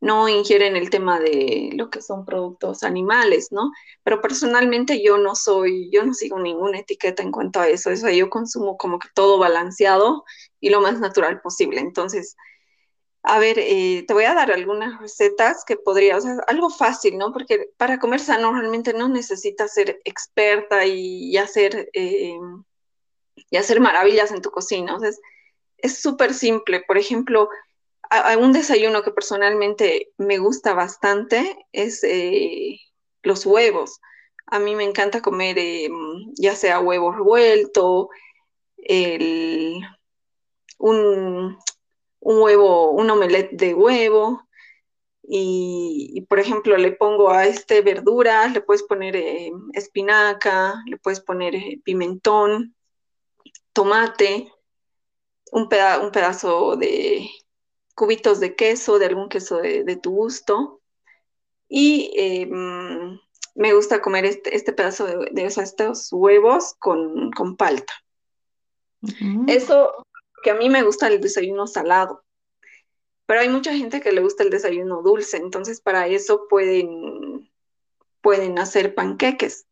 no 0.00 0.28
ingieren 0.28 0.76
el 0.76 0.90
tema 0.90 1.20
de 1.20 1.70
lo 1.74 1.90
que 1.90 2.02
son 2.02 2.24
productos 2.24 2.82
animales, 2.82 3.48
¿no? 3.52 3.72
Pero 4.02 4.20
personalmente 4.20 5.02
yo 5.02 5.18
no 5.18 5.34
soy, 5.34 5.90
yo 5.92 6.04
no 6.04 6.14
sigo 6.14 6.38
ninguna 6.38 6.78
etiqueta 6.80 7.22
en 7.22 7.32
cuanto 7.32 7.60
a 7.60 7.68
eso, 7.68 7.90
eso 7.90 8.08
yo 8.10 8.30
consumo 8.30 8.76
como 8.78 8.98
que 8.98 9.08
todo 9.14 9.38
balanceado 9.38 10.24
y 10.60 10.70
lo 10.70 10.80
más 10.80 11.00
natural 11.00 11.40
posible. 11.42 11.80
Entonces, 11.80 12.36
a 13.22 13.38
ver, 13.38 13.58
eh, 13.58 14.04
te 14.06 14.14
voy 14.14 14.24
a 14.24 14.34
dar 14.34 14.50
algunas 14.50 14.98
recetas 15.00 15.64
que 15.66 15.76
podría, 15.76 16.16
o 16.16 16.20
sea, 16.20 16.36
algo 16.46 16.70
fácil, 16.70 17.18
¿no? 17.18 17.32
Porque 17.32 17.70
para 17.76 17.98
comer 17.98 18.20
sano 18.20 18.52
realmente 18.52 18.94
no 18.94 19.08
necesitas 19.08 19.74
ser 19.74 20.00
experta 20.04 20.86
y, 20.86 21.36
hacer, 21.36 21.90
eh, 21.92 22.38
y 23.50 23.56
hacer 23.56 23.80
maravillas 23.80 24.32
en 24.32 24.42
tu 24.42 24.50
cocina, 24.50 24.98
es 25.78 25.98
súper 25.98 26.34
simple. 26.34 26.82
Por 26.86 26.98
ejemplo, 26.98 27.48
un 28.38 28.52
desayuno 28.52 29.02
que 29.02 29.12
personalmente 29.12 30.12
me 30.18 30.38
gusta 30.38 30.74
bastante 30.74 31.56
es 31.72 32.02
eh, 32.04 32.78
los 33.22 33.46
huevos. 33.46 34.00
A 34.46 34.58
mí 34.58 34.74
me 34.74 34.84
encanta 34.84 35.22
comer 35.22 35.58
eh, 35.58 35.88
ya 36.34 36.56
sea 36.56 36.80
huevo 36.80 37.12
revuelto, 37.12 38.08
un, 40.78 41.58
huevo, 42.20 42.90
un 42.90 43.10
omelette 43.10 43.52
de 43.52 43.74
huevo. 43.74 44.42
Y, 45.32 46.26
por 46.28 46.40
ejemplo, 46.40 46.76
le 46.76 46.90
pongo 46.90 47.30
a 47.30 47.46
este 47.46 47.82
verduras, 47.82 48.52
le 48.52 48.60
puedes 48.60 48.82
poner 48.82 49.14
eh, 49.14 49.52
espinaca, 49.74 50.82
le 50.86 50.96
puedes 50.96 51.20
poner 51.20 51.54
pimentón, 51.84 52.74
tomate, 53.72 54.52
un 55.52 55.68
pedazo 55.68 56.76
de, 56.76 57.30
cubitos 57.94 58.40
de 58.40 58.54
queso, 58.54 58.98
de 58.98 59.06
algún 59.06 59.28
queso 59.28 59.58
de, 59.58 59.96
tu 59.96 60.12
gusto. 60.12 60.80
Y 61.68 62.12
eh, 62.16 62.46
mm, 62.46 63.20
me 63.56 63.74
gusta 63.74 64.00
comer 64.00 64.24
este, 64.24 64.56
este 64.56 64.72
pedazo 64.72 65.06
de, 65.06 65.44
estos 65.44 66.08
huevos 66.10 66.74
con, 66.78 67.30
palta. 67.58 67.92
Eso, 69.46 70.06
que 70.42 70.50
a 70.50 70.54
mí 70.54 70.68
me 70.68 70.82
gusta 70.82 71.08
el 71.08 71.20
desayuno 71.20 71.66
salado, 71.66 72.24
pero 73.26 73.40
hay 73.40 73.48
mucha 73.48 73.74
gente 73.74 74.00
que 74.00 74.12
le 74.12 74.22
gusta 74.22 74.42
el 74.42 74.50
desayuno 74.50 75.02
dulce, 75.02 75.36
entonces 75.36 75.80
para 75.80 76.06
eso 76.06 76.46
pueden, 76.48 77.50
pueden 78.22 78.58
hacer 78.58 78.94
panqueques. 78.94 79.66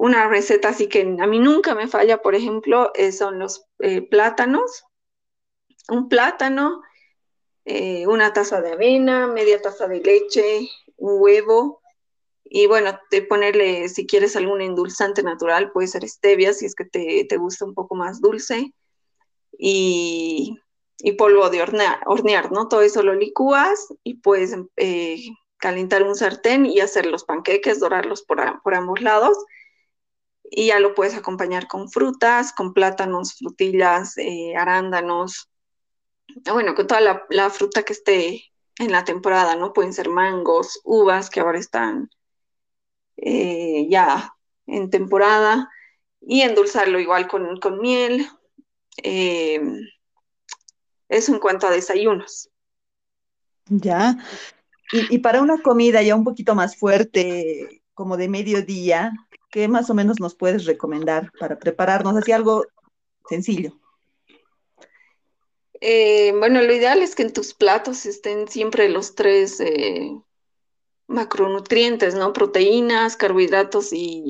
Una 0.00 0.28
receta 0.28 0.70
así 0.70 0.88
que 0.88 1.02
a 1.02 1.26
mí 1.26 1.38
nunca 1.40 1.74
me 1.74 1.86
falla, 1.86 2.22
por 2.22 2.34
ejemplo, 2.34 2.90
eh, 2.94 3.12
son 3.12 3.38
los 3.38 3.66
eh, 3.80 4.00
plátanos. 4.00 4.86
Un 5.90 6.08
plátano, 6.08 6.80
eh, 7.66 8.06
una 8.06 8.32
taza 8.32 8.62
de 8.62 8.72
avena, 8.72 9.26
media 9.26 9.60
taza 9.60 9.88
de 9.88 10.00
leche, 10.00 10.70
un 10.96 11.20
huevo 11.20 11.82
y 12.44 12.66
bueno, 12.66 12.98
de 13.10 13.20
ponerle, 13.20 13.90
si 13.90 14.06
quieres 14.06 14.36
algún 14.36 14.62
endulzante 14.62 15.22
natural, 15.22 15.70
puede 15.70 15.88
ser 15.88 16.08
stevia 16.08 16.54
si 16.54 16.64
es 16.64 16.74
que 16.74 16.86
te, 16.86 17.36
gusta 17.36 17.66
un 17.66 17.74
poco 17.74 17.94
más 17.94 18.22
dulce 18.22 18.72
y, 19.52 20.58
polvo 21.18 21.50
de 21.50 21.60
hornear, 21.60 22.00
hornear, 22.06 22.50
¿no? 22.52 22.68
Todo 22.68 22.80
eso 22.80 23.02
lo 23.02 23.12
licúas 23.12 23.88
y 24.02 24.14
puedes 24.14 24.56
eh, 24.76 25.26
calentar 25.58 26.04
un 26.04 26.14
sartén 26.14 26.64
y 26.64 26.80
hacer 26.80 27.04
los 27.04 27.24
panqueques, 27.24 27.80
dorarlos 27.80 28.22
por, 28.22 28.62
por 28.62 28.74
ambos 28.74 29.02
lados 29.02 29.36
y 30.50 30.68
ya 30.68 30.80
lo 30.80 30.94
puedes 30.94 31.14
acompañar 31.14 31.68
con 31.68 31.88
frutas, 31.88 32.52
con 32.52 32.74
plátanos, 32.74 33.34
frutillas, 33.34 34.18
eh, 34.18 34.54
arándanos, 34.56 35.48
bueno, 36.52 36.74
con 36.74 36.86
toda 36.86 37.00
la, 37.28 37.50
fruta 37.50 37.82
que 37.82 37.92
esté 37.92 38.44
en 38.78 38.92
la 38.92 39.04
temporada, 39.04 39.56
¿no? 39.56 39.72
Pueden 39.72 39.92
ser 39.92 40.08
mangos, 40.08 40.80
uvas, 40.84 41.30
que 41.30 41.40
ahora 41.40 41.58
están 41.58 42.10
eh, 43.16 43.86
ya 43.88 44.34
en 44.66 44.90
temporada, 44.90 45.68
y 46.20 46.42
endulzarlo 46.42 47.00
igual 47.00 47.28
con, 47.28 47.80
miel 47.80 48.28
Em, 49.02 49.86
eso 51.08 51.32
en 51.32 51.40
cuanto 51.40 51.66
a 51.66 51.70
desayunos. 51.70 52.50
Ya. 53.66 54.16
Y, 54.92 55.18
para 55.18 55.40
una 55.40 55.62
comida 55.62 56.02
ya 56.02 56.16
un 56.16 56.24
poquito 56.24 56.54
más 56.54 56.76
fuerte, 56.76 57.82
como 57.94 58.16
de 58.16 58.28
mediodía, 58.28 59.12
¿qué 59.50 59.68
más 59.68 59.90
o 59.90 59.94
menos 59.94 60.20
nos 60.20 60.34
puedes 60.34 60.64
recomendar 60.64 61.30
para 61.38 61.58
prepararnos 61.58 62.16
así 62.16 62.32
algo 62.32 62.64
sencillo? 63.28 63.72
Eh, 65.80 66.32
bueno, 66.38 66.60
lo 66.60 66.72
ideal 66.72 67.02
es 67.02 67.14
que 67.14 67.22
en 67.22 67.32
tus 67.32 67.54
platos 67.54 68.04
estén 68.04 68.48
siempre 68.48 68.88
los 68.88 69.14
tres 69.14 69.60
eh, 69.60 70.12
macronutrientes, 71.06 72.14
¿no? 72.14 72.32
Proteínas, 72.32 73.16
carbohidratos 73.16 73.92
y, 73.92 74.24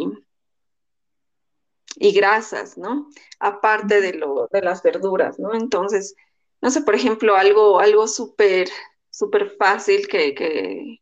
y 1.96 2.12
grasas, 2.12 2.78
¿no? 2.78 3.08
Aparte 3.40 4.00
de, 4.00 4.14
lo, 4.14 4.48
de 4.52 4.62
las 4.62 4.82
verduras, 4.82 5.38
¿no? 5.38 5.54
Entonces, 5.54 6.14
no 6.62 6.70
sé, 6.70 6.82
por 6.82 6.94
ejemplo, 6.94 7.34
algo, 7.36 7.80
algo 7.80 8.06
súper, 8.06 8.68
súper 9.10 9.50
fácil 9.50 10.06
que, 10.06 10.34
que, 10.34 11.00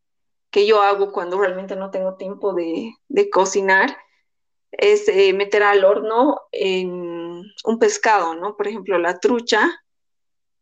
que, 0.50 0.66
yo 0.66 0.80
hago 0.80 1.12
cuando 1.12 1.38
realmente 1.38 1.76
no 1.76 1.90
tengo 1.90 2.16
tiempo 2.16 2.54
de, 2.54 2.94
de 3.08 3.28
cocinar 3.28 3.96
es 4.72 5.08
eh, 5.08 5.32
meter 5.32 5.62
al 5.62 5.84
horno 5.84 6.40
en 6.52 6.90
un 7.64 7.78
pescado, 7.78 8.34
¿no? 8.34 8.56
Por 8.56 8.68
ejemplo, 8.68 8.98
la 8.98 9.18
trucha, 9.18 9.82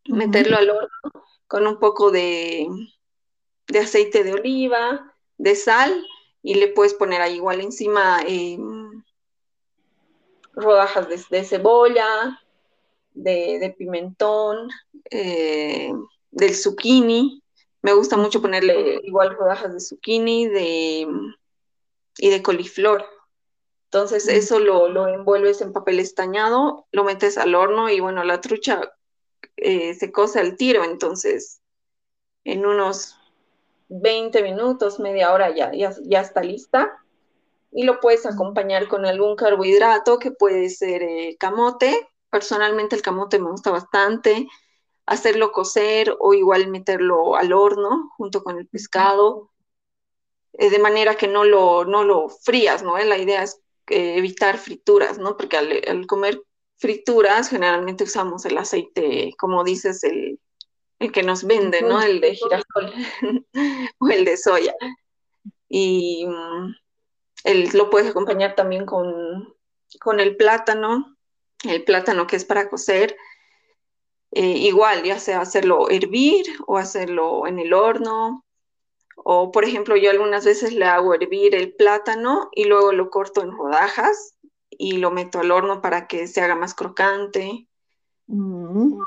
meterlo 0.07 0.57
al 0.57 0.69
horno 0.69 0.89
con 1.47 1.65
un 1.65 1.79
poco 1.79 2.11
de, 2.11 2.67
de, 3.67 3.79
aceite 3.79 4.23
de 4.23 4.33
oliva, 4.33 5.15
de 5.37 5.55
sal, 5.55 6.05
y 6.43 6.55
le 6.55 6.67
puedes 6.67 6.93
poner 6.93 7.21
ahí 7.21 7.35
igual 7.35 7.61
encima 7.61 8.21
eh, 8.27 8.57
rodajas 10.53 11.07
de, 11.07 11.43
cebolla, 11.43 12.41
de, 13.13 13.75
pimentón, 13.77 14.69
eh, 15.09 15.91
del 16.31 16.55
zucchini. 16.55 17.43
Me 17.81 17.93
gusta 17.93 18.17
mucho 18.17 18.41
ponerle 18.41 18.99
igual 19.03 19.35
rodajas 19.35 19.73
de 19.73 19.79
zucchini 19.79 20.47
de, 20.47 21.07
y 22.17 22.29
de 22.29 22.41
coliflor. 22.41 23.05
Entonces 23.87 24.27
eso 24.27 24.59
lo, 24.59 24.89
lo, 24.89 25.07
envuelves 25.07 25.61
en 25.61 25.71
papel 25.71 25.99
estañado, 25.99 26.87
lo 26.91 27.05
metes 27.05 27.37
al 27.37 27.55
horno 27.55 27.89
y 27.89 28.01
bueno, 28.01 28.23
la 28.25 28.41
trucha 28.41 28.81
eh, 29.55 29.93
se 29.93 30.11
cose 30.11 30.39
al 30.39 30.57
tiro, 30.57 30.83
entonces 30.83 31.61
en 32.43 32.65
unos 32.65 33.15
20 33.87 34.43
minutos, 34.43 34.99
media 34.99 35.31
hora 35.31 35.55
ya, 35.55 35.71
ya, 35.73 35.95
ya 36.03 36.19
está 36.19 36.41
lista 36.41 37.01
y 37.71 37.83
lo 37.83 37.99
puedes 37.99 38.25
acompañar 38.25 38.87
con 38.87 39.05
algún 39.05 39.35
carbohidrato 39.35 40.19
que 40.19 40.31
puede 40.31 40.69
ser 40.69 41.03
eh, 41.03 41.37
camote. 41.39 42.09
Personalmente 42.29 42.95
el 42.95 43.01
camote 43.01 43.39
me 43.39 43.51
gusta 43.51 43.71
bastante. 43.71 44.47
Hacerlo 45.05 45.51
cocer 45.51 46.15
o 46.19 46.33
igual 46.33 46.67
meterlo 46.67 47.35
al 47.35 47.53
horno 47.53 48.11
junto 48.17 48.43
con 48.43 48.57
el 48.57 48.67
pescado, 48.67 49.51
eh, 50.53 50.69
de 50.69 50.79
manera 50.79 51.15
que 51.15 51.27
no 51.27 51.45
lo, 51.45 51.85
no 51.85 52.03
lo 52.03 52.29
frías, 52.29 52.83
¿no? 52.83 52.97
La 52.97 53.17
idea 53.17 53.43
es 53.43 53.61
eh, 53.89 54.17
evitar 54.17 54.57
frituras, 54.57 55.17
¿no? 55.17 55.37
Porque 55.37 55.57
al, 55.57 56.07
comer 56.07 56.41
frituras 56.77 57.49
generalmente 57.49 58.03
usamos 58.03 58.45
el 58.45 58.57
aceite, 58.57 59.33
como 59.37 59.63
dices, 59.63 60.03
el, 60.03 60.39
el 60.99 61.11
que 61.11 61.23
nos 61.23 61.43
vende, 61.43 61.81
¿no? 61.81 62.01
El 62.01 62.21
de 62.21 62.35
girasol 62.35 62.93
o 63.99 64.09
el 64.09 64.25
de 64.25 64.37
soya. 64.37 64.75
Y 65.69 66.25
mm, 66.25 66.75
lo 67.73 67.89
puedes 67.89 68.09
acompañar 68.09 68.55
también 68.55 68.85
con, 68.85 69.53
el 70.19 70.37
plátano, 70.37 71.17
el 71.63 71.83
plátano 71.83 72.27
que 72.27 72.35
es 72.35 72.45
para 72.45 72.69
cocer. 72.69 73.15
Eh, 74.31 74.57
igual, 74.57 75.03
ya 75.03 75.19
sea 75.19 75.41
hacerlo 75.41 75.89
hervir 75.89 76.45
o 76.65 76.77
hacerlo 76.77 77.47
en 77.47 77.59
el 77.59 77.73
horno. 77.73 78.45
O, 79.17 79.51
por 79.51 79.65
ejemplo, 79.65 79.95
yo 79.97 80.09
algunas 80.09 80.45
veces 80.45 80.73
le 80.73 80.85
hago 80.85 81.13
hervir 81.13 81.55
el 81.55 81.73
plátano 81.73 82.49
y 82.53 82.65
luego 82.65 82.91
lo 82.93 83.09
corto 83.09 83.41
en 83.41 83.51
rodajas 83.51 84.35
y 84.69 84.97
lo 84.97 85.11
meto 85.11 85.39
al 85.39 85.51
horno 85.51 85.81
para 85.81 86.07
que 86.07 86.27
se 86.27 86.41
haga 86.41 86.55
más 86.55 86.73
crocante. 86.73 87.67
Mm. 88.27 89.01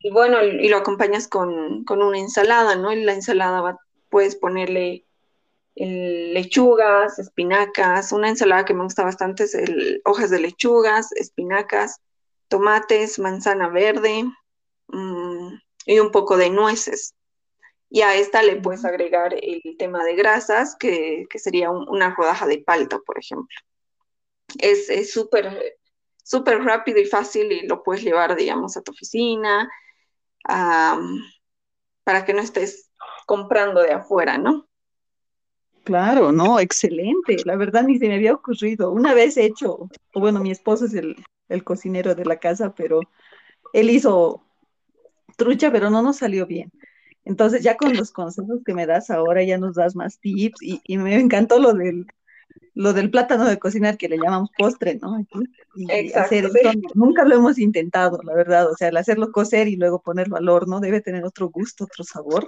Y, 0.00 0.10
bueno, 0.10 0.42
y 0.44 0.68
lo 0.68 0.76
acompañas 0.76 1.26
con, 1.26 1.84
una 1.88 2.18
ensalada, 2.18 2.76
¿no? 2.76 2.92
Y 2.92 3.02
la 3.02 3.14
ensalada 3.14 3.78
puedes 4.10 4.36
ponerle 4.36 5.06
lechugas, 5.74 7.18
espinacas, 7.18 8.12
una 8.12 8.28
ensalada 8.28 8.64
que 8.64 8.74
me 8.74 8.84
gusta 8.84 9.04
bastante 9.04 9.44
es 9.44 9.54
el, 9.54 10.00
hojas 10.04 10.30
de 10.30 10.40
lechugas, 10.40 11.12
espinacas, 11.12 12.00
tomates, 12.48 13.18
manzana 13.18 13.68
verde 13.68 14.24
mm, 14.88 15.48
y 15.86 15.98
un 15.98 16.10
poco 16.10 16.36
de 16.36 16.50
nueces. 16.50 17.15
Y 17.88 18.02
a 18.02 18.16
esta 18.16 18.42
le 18.42 18.56
puedes 18.56 18.84
agregar 18.84 19.34
el 19.34 19.62
tema 19.78 20.04
de 20.04 20.16
grasas, 20.16 20.76
que, 20.76 21.26
sería 21.34 21.70
una 21.70 22.14
rodaja 22.14 22.46
de 22.46 22.58
palta, 22.58 22.98
por 22.98 23.18
ejemplo. 23.18 23.56
Es 24.58 25.12
súper 25.12 25.76
súper 26.26 26.58
rápido 26.64 26.98
y 26.98 27.04
fácil 27.04 27.52
y 27.52 27.68
lo 27.68 27.84
puedes 27.84 28.02
llevar, 28.02 28.34
digamos, 28.34 28.76
a 28.76 28.82
tu 28.82 28.90
oficina 28.90 29.70
para 32.04 32.24
que 32.24 32.34
no 32.34 32.40
estés 32.40 32.90
comprando 33.26 33.80
de 33.82 33.92
afuera, 33.92 34.36
¿no? 34.36 34.66
Claro, 35.84 36.32
no, 36.32 36.58
excelente. 36.58 37.36
La 37.44 37.54
verdad 37.56 37.84
ni 37.84 37.98
se 37.98 38.08
me 38.08 38.16
había 38.16 38.34
ocurrido. 38.34 38.90
Una 38.90 39.14
vez 39.14 39.36
hecho, 39.36 39.88
o 40.14 40.20
bueno, 40.20 40.40
mi 40.40 40.50
esposo 40.50 40.86
es 40.86 40.94
el, 40.94 41.16
cocinero 41.62 42.16
de 42.16 42.24
la 42.24 42.38
casa, 42.40 42.74
pero 42.74 43.00
él 43.72 43.90
hizo 43.90 44.44
trucha, 45.36 45.70
pero 45.70 45.90
no 45.90 46.02
nos 46.02 46.16
salió 46.16 46.44
bien. 46.44 46.72
Entonces 47.26 47.62
ya 47.62 47.76
con 47.76 47.94
los 47.94 48.12
consejos 48.12 48.60
que 48.64 48.72
me 48.72 48.86
das 48.86 49.10
ahora 49.10 49.42
ya 49.42 49.58
nos 49.58 49.74
das 49.74 49.94
más 49.96 50.18
tips 50.20 50.62
y, 50.62 50.96
me 50.96 51.16
encantó 51.16 51.58
lo 51.58 51.74
del, 51.74 52.06
lo 52.74 52.92
del 52.92 53.10
plátano 53.10 53.44
de 53.44 53.58
cocinar 53.58 53.98
que 53.98 54.08
le 54.08 54.16
llamamos 54.16 54.50
postre, 54.56 54.98
¿no? 55.02 55.18
y 55.74 56.12
hacer 56.12 56.48
nunca 56.94 57.24
lo 57.24 57.34
hemos 57.34 57.58
intentado, 57.58 58.20
la 58.22 58.32
verdad. 58.32 58.70
O 58.70 58.76
sea, 58.76 58.88
el 58.88 58.96
hacerlo 58.96 59.32
cocer 59.32 59.66
y 59.66 59.76
luego 59.76 60.00
ponerlo 60.00 60.36
al 60.36 60.48
horno 60.48 60.80
debe 60.80 61.00
tener 61.00 61.24
otro 61.24 61.48
gusto, 61.48 61.84
otro 61.84 62.04
sabor. 62.04 62.46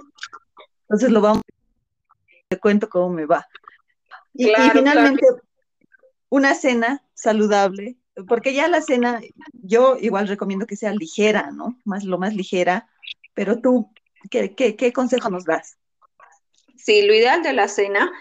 Entonces 0.83 1.11
lo 1.11 1.21
vamos 1.21 1.43
te 2.49 2.57
cuento 2.57 2.89
cómo 2.89 3.09
me 3.09 3.25
va. 3.25 3.47
Y, 4.33 4.51
finalmente, 4.73 5.25
una 6.29 6.55
cena 6.55 7.03
saludable, 7.13 7.97
porque 8.27 8.53
ya 8.53 8.67
la 8.67 8.81
cena, 8.81 9.21
yo 9.53 9.97
igual 9.99 10.27
recomiendo 10.27 10.65
que 10.65 10.75
sea 10.75 10.91
ligera, 10.93 11.51
¿no? 11.51 11.77
Más, 11.85 12.03
lo 12.03 12.17
más 12.17 12.33
ligera, 12.33 12.89
pero 13.35 13.59
tú, 13.61 13.91
¿qué, 14.29 14.93
consejo 14.93 15.29
nos 15.29 15.45
das? 15.45 15.77
Sí, 16.77 17.03
lo 17.03 17.13
ideal 17.13 17.43
de 17.43 17.53
la 17.53 17.67
cena 17.67 18.11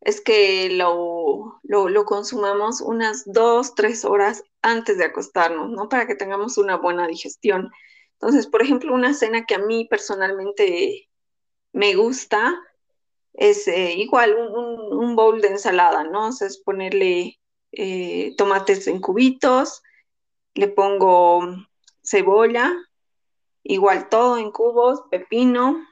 es 0.00 0.20
que 0.20 0.70
lo, 0.70 1.60
lo, 1.62 1.88
lo, 1.88 2.04
consumamos 2.04 2.80
unas 2.80 3.22
dos, 3.26 3.74
tres 3.74 4.04
horas 4.04 4.44
antes 4.62 4.98
de 4.98 5.04
acostarnos, 5.04 5.70
¿no? 5.70 5.88
Para 5.88 6.06
que 6.06 6.14
tengamos 6.14 6.58
una 6.58 6.76
buena 6.76 7.06
digestión. 7.06 7.70
Entonces, 8.14 8.46
por 8.46 8.62
ejemplo, 8.62 8.94
una 8.94 9.14
cena 9.14 9.44
que 9.46 9.54
a 9.54 9.58
mí 9.58 9.86
personalmente 9.88 11.08
me 11.72 11.94
gusta 11.94 12.54
es 13.34 13.66
eh, 13.68 13.94
igual 13.96 14.34
un, 14.36 15.16
bowl 15.16 15.40
de 15.40 15.48
ensalada, 15.48 16.04
¿no? 16.04 16.28
O 16.28 16.32
sea, 16.32 16.48
es 16.48 16.58
ponerle 16.58 17.38
eh, 17.72 18.34
tomates 18.36 18.86
en 18.86 19.00
cubitos, 19.00 19.82
le 20.54 20.68
pongo 20.68 21.42
cebolla, 22.02 22.72
igual 23.64 24.08
todo 24.08 24.38
en 24.38 24.52
cubos, 24.52 25.02
pepino, 25.10 25.84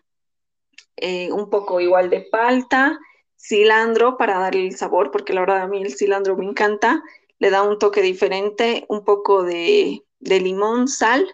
eh, 0.96 1.32
un 1.32 1.50
poco 1.50 1.80
igual 1.80 2.10
de 2.10 2.20
palta, 2.20 2.98
cilantro 3.36 4.16
para 4.16 4.38
darle 4.38 4.68
el 4.68 4.76
sabor, 4.76 5.10
porque 5.10 5.32
la 5.32 5.40
verdad 5.40 5.62
a 5.62 5.66
mí 5.66 5.82
el 5.82 5.94
cilantro 5.94 6.36
me 6.36 6.44
encanta, 6.44 7.02
le 7.38 7.50
da 7.50 7.62
un 7.62 7.78
toque 7.78 8.02
diferente, 8.02 8.84
un 8.88 9.04
poco 9.04 9.42
de, 9.42 10.04
de 10.20 10.40
limón, 10.40 10.86
sal 10.86 11.28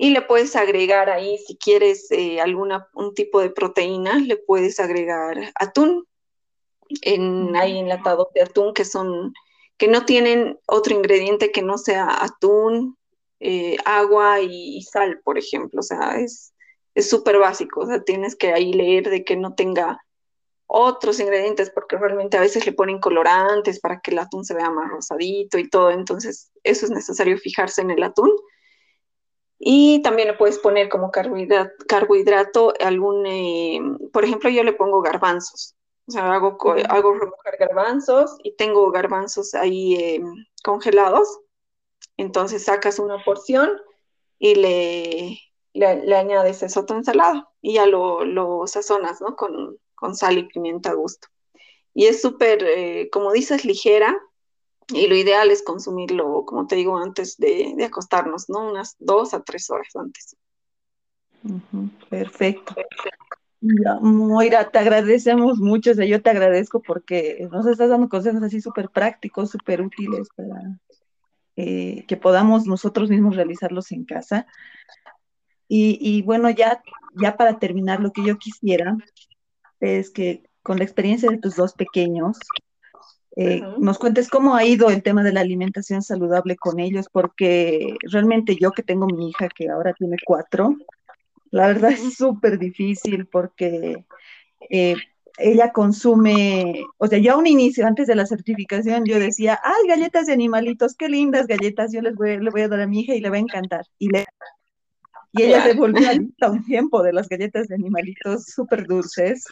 y 0.00 0.10
le 0.10 0.22
puedes 0.22 0.54
agregar 0.54 1.10
ahí, 1.10 1.38
si 1.38 1.56
quieres 1.56 2.08
eh, 2.12 2.40
alguna, 2.40 2.88
un 2.94 3.14
tipo 3.14 3.40
de 3.40 3.50
proteína, 3.50 4.20
le 4.20 4.36
puedes 4.36 4.78
agregar 4.78 5.52
atún, 5.56 6.06
en, 7.02 7.56
hay 7.56 7.78
enlatados 7.78 8.28
de 8.32 8.42
atún 8.42 8.72
que 8.74 8.84
son, 8.84 9.34
que 9.76 9.88
no 9.88 10.04
tienen 10.04 10.58
otro 10.66 10.94
ingrediente 10.94 11.50
que 11.50 11.62
no 11.62 11.78
sea 11.78 12.06
atún, 12.22 12.96
eh, 13.40 13.76
agua 13.84 14.40
y, 14.40 14.82
sal, 14.82 15.20
por 15.24 15.38
ejemplo. 15.38 15.80
O 15.80 15.82
sea, 15.82 16.16
es 16.18 16.52
súper 16.96 17.38
básico. 17.38 17.80
O 17.80 17.86
sea, 17.86 18.02
tienes 18.02 18.36
que 18.36 18.52
ahí 18.52 18.72
leer 18.72 19.10
de 19.10 19.24
que 19.24 19.36
no 19.36 19.54
tenga 19.54 20.00
otros 20.66 21.18
ingredientes, 21.20 21.70
porque 21.70 21.96
realmente 21.96 22.36
a 22.36 22.42
veces 22.42 22.66
le 22.66 22.72
ponen 22.72 23.00
colorantes 23.00 23.80
para 23.80 24.00
que 24.00 24.10
el 24.10 24.18
atún 24.18 24.44
se 24.44 24.54
vea 24.54 24.70
más 24.70 24.90
rosadito 24.90 25.58
y 25.58 25.68
todo. 25.68 25.90
Entonces, 25.90 26.50
eso 26.62 26.86
es 26.86 26.92
necesario 26.92 27.38
fijarse 27.38 27.80
en 27.80 27.90
el 27.90 28.02
atún 28.02 28.30
y 29.58 30.02
también 30.02 30.28
le 30.28 30.34
puedes 30.34 30.58
poner 30.58 30.88
como 30.88 31.10
carbohidrato, 31.10 31.72
carbohidrato 31.88 32.74
algún, 32.80 33.26
eh, 33.26 33.80
por 34.12 34.24
ejemplo, 34.24 34.50
yo 34.50 34.62
le 34.62 34.72
pongo 34.72 35.02
garbanzos. 35.02 35.74
O 36.06 36.12
sea, 36.12 36.32
hago, 36.32 36.56
hago 36.88 37.14
remojar 37.14 37.56
garbanzos 37.58 38.36
y 38.42 38.54
tengo 38.56 38.90
garbanzos 38.90 39.54
ahí 39.54 39.94
em, 39.96 40.46
congelados. 40.62 41.40
Entonces 42.18 42.64
sacas 42.64 42.98
una 42.98 43.24
porción, 43.24 43.70
y 44.38 44.54
le, 44.54 45.38
le, 45.74 46.16
añades 46.16 46.62
eso 46.62 46.80
a 46.80 46.86
tu 46.86 46.94
ensalada 46.94 47.48
y 47.60 47.74
ya 47.74 47.86
lo, 47.86 48.24
lo 48.24 48.66
sazonas, 48.66 49.20
¿no? 49.20 49.36
Con, 49.36 49.78
con 49.94 50.14
sal 50.14 50.38
y 50.38 50.44
pimienta 50.44 50.90
a 50.90 50.94
gusto. 50.94 51.28
Y 51.94 52.06
es 52.06 52.22
súper, 52.22 52.62
eh, 52.62 53.08
como 53.10 53.32
dices, 53.32 53.64
ligera, 53.64 54.16
y 54.90 55.06
lo 55.08 55.16
ideal 55.16 55.50
es 55.50 55.62
consumirlo, 55.62 56.44
como 56.46 56.66
te 56.66 56.76
digo, 56.76 56.96
antes 56.96 57.36
de, 57.36 57.76
acostarnos, 57.84 58.48
¿no? 58.48 58.70
Unas 58.70 58.96
dos 58.98 59.34
a 59.34 59.42
tres 59.42 59.68
horas 59.70 59.94
antes. 59.96 60.36
perfecto. 62.08 62.74
Moira, 64.00 64.70
te 64.70 64.78
agradecemos 64.78 65.58
mucho, 65.58 65.90
o 65.90 65.94
yo 65.94 66.22
te 66.22 66.30
agradezco 66.30 66.80
porque 66.80 67.48
nos 67.50 67.66
estás 67.66 67.90
dando 67.90 68.08
consejos 68.08 68.42
así 68.42 68.60
súper 68.60 68.88
prácticos, 68.88 69.50
súper 69.50 69.82
útiles 69.82 70.28
para 70.36 70.78
eh, 71.60 72.04
que 72.06 72.16
podamos 72.16 72.66
nosotros 72.66 73.10
mismos 73.10 73.34
realizarlos 73.34 73.90
en 73.90 74.04
casa. 74.04 74.46
Y, 75.66 75.98
y, 76.00 76.22
bueno, 76.22 76.48
ya, 76.50 76.80
ya 77.20 77.36
para 77.36 77.58
terminar, 77.58 77.98
lo 77.98 78.12
que 78.12 78.22
yo 78.24 78.38
quisiera 78.38 78.96
es 79.80 80.10
que 80.10 80.44
con 80.62 80.78
la 80.78 80.84
experiencia 80.84 81.28
de 81.28 81.38
tus 81.38 81.56
dos 81.56 81.72
pequeños, 81.72 82.38
eh, 83.34 83.60
nos 83.78 83.98
cuentes 83.98 84.28
cómo 84.28 84.54
ha 84.54 84.64
ido 84.64 84.88
el 84.88 85.02
tema 85.02 85.24
de 85.24 85.32
la 85.32 85.40
alimentación 85.40 86.00
saludable 86.00 86.54
con 86.54 86.78
ellos, 86.78 87.08
porque 87.10 87.96
realmente 88.02 88.56
yo 88.60 88.70
que 88.70 88.84
tengo 88.84 89.06
mi 89.08 89.30
hija 89.30 89.48
que 89.48 89.68
ahora 89.68 89.92
tiene 89.94 90.16
cuatro, 90.24 90.76
la 91.50 91.66
verdad 91.66 91.90
es 91.90 92.14
súper 92.14 92.60
difícil 92.60 93.26
porque 93.26 94.04
eh, 94.70 94.94
ella 95.38 95.72
consume, 95.72 96.84
o 96.98 97.06
sea, 97.06 97.18
yo 97.18 97.34
a 97.34 97.36
un 97.36 97.46
inicio, 97.46 97.86
antes 97.86 98.06
de 98.06 98.14
la 98.14 98.26
certificación, 98.26 99.04
yo 99.04 99.18
decía, 99.18 99.58
ay, 99.62 99.88
galletas 99.88 100.26
de 100.26 100.32
animalitos, 100.32 100.94
qué 100.94 101.08
lindas 101.08 101.46
galletas, 101.46 101.92
yo 101.92 102.02
les 102.02 102.14
voy, 102.14 102.38
le 102.38 102.50
voy 102.50 102.62
a 102.62 102.68
dar 102.68 102.80
a 102.80 102.86
mi 102.86 103.00
hija 103.00 103.14
y 103.14 103.20
le 103.20 103.30
va 103.30 103.36
a 103.36 103.40
encantar. 103.40 103.84
Y, 103.98 104.08
le, 104.08 104.26
y 105.32 105.42
ella 105.42 105.62
se 105.62 105.74
volvió 105.74 106.08
adicta 106.08 106.50
un 106.50 106.64
tiempo 106.64 107.02
de 107.02 107.12
las 107.12 107.28
galletas 107.28 107.68
de 107.68 107.76
animalitos 107.76 108.46
súper 108.46 108.86
dulces. 108.86 109.44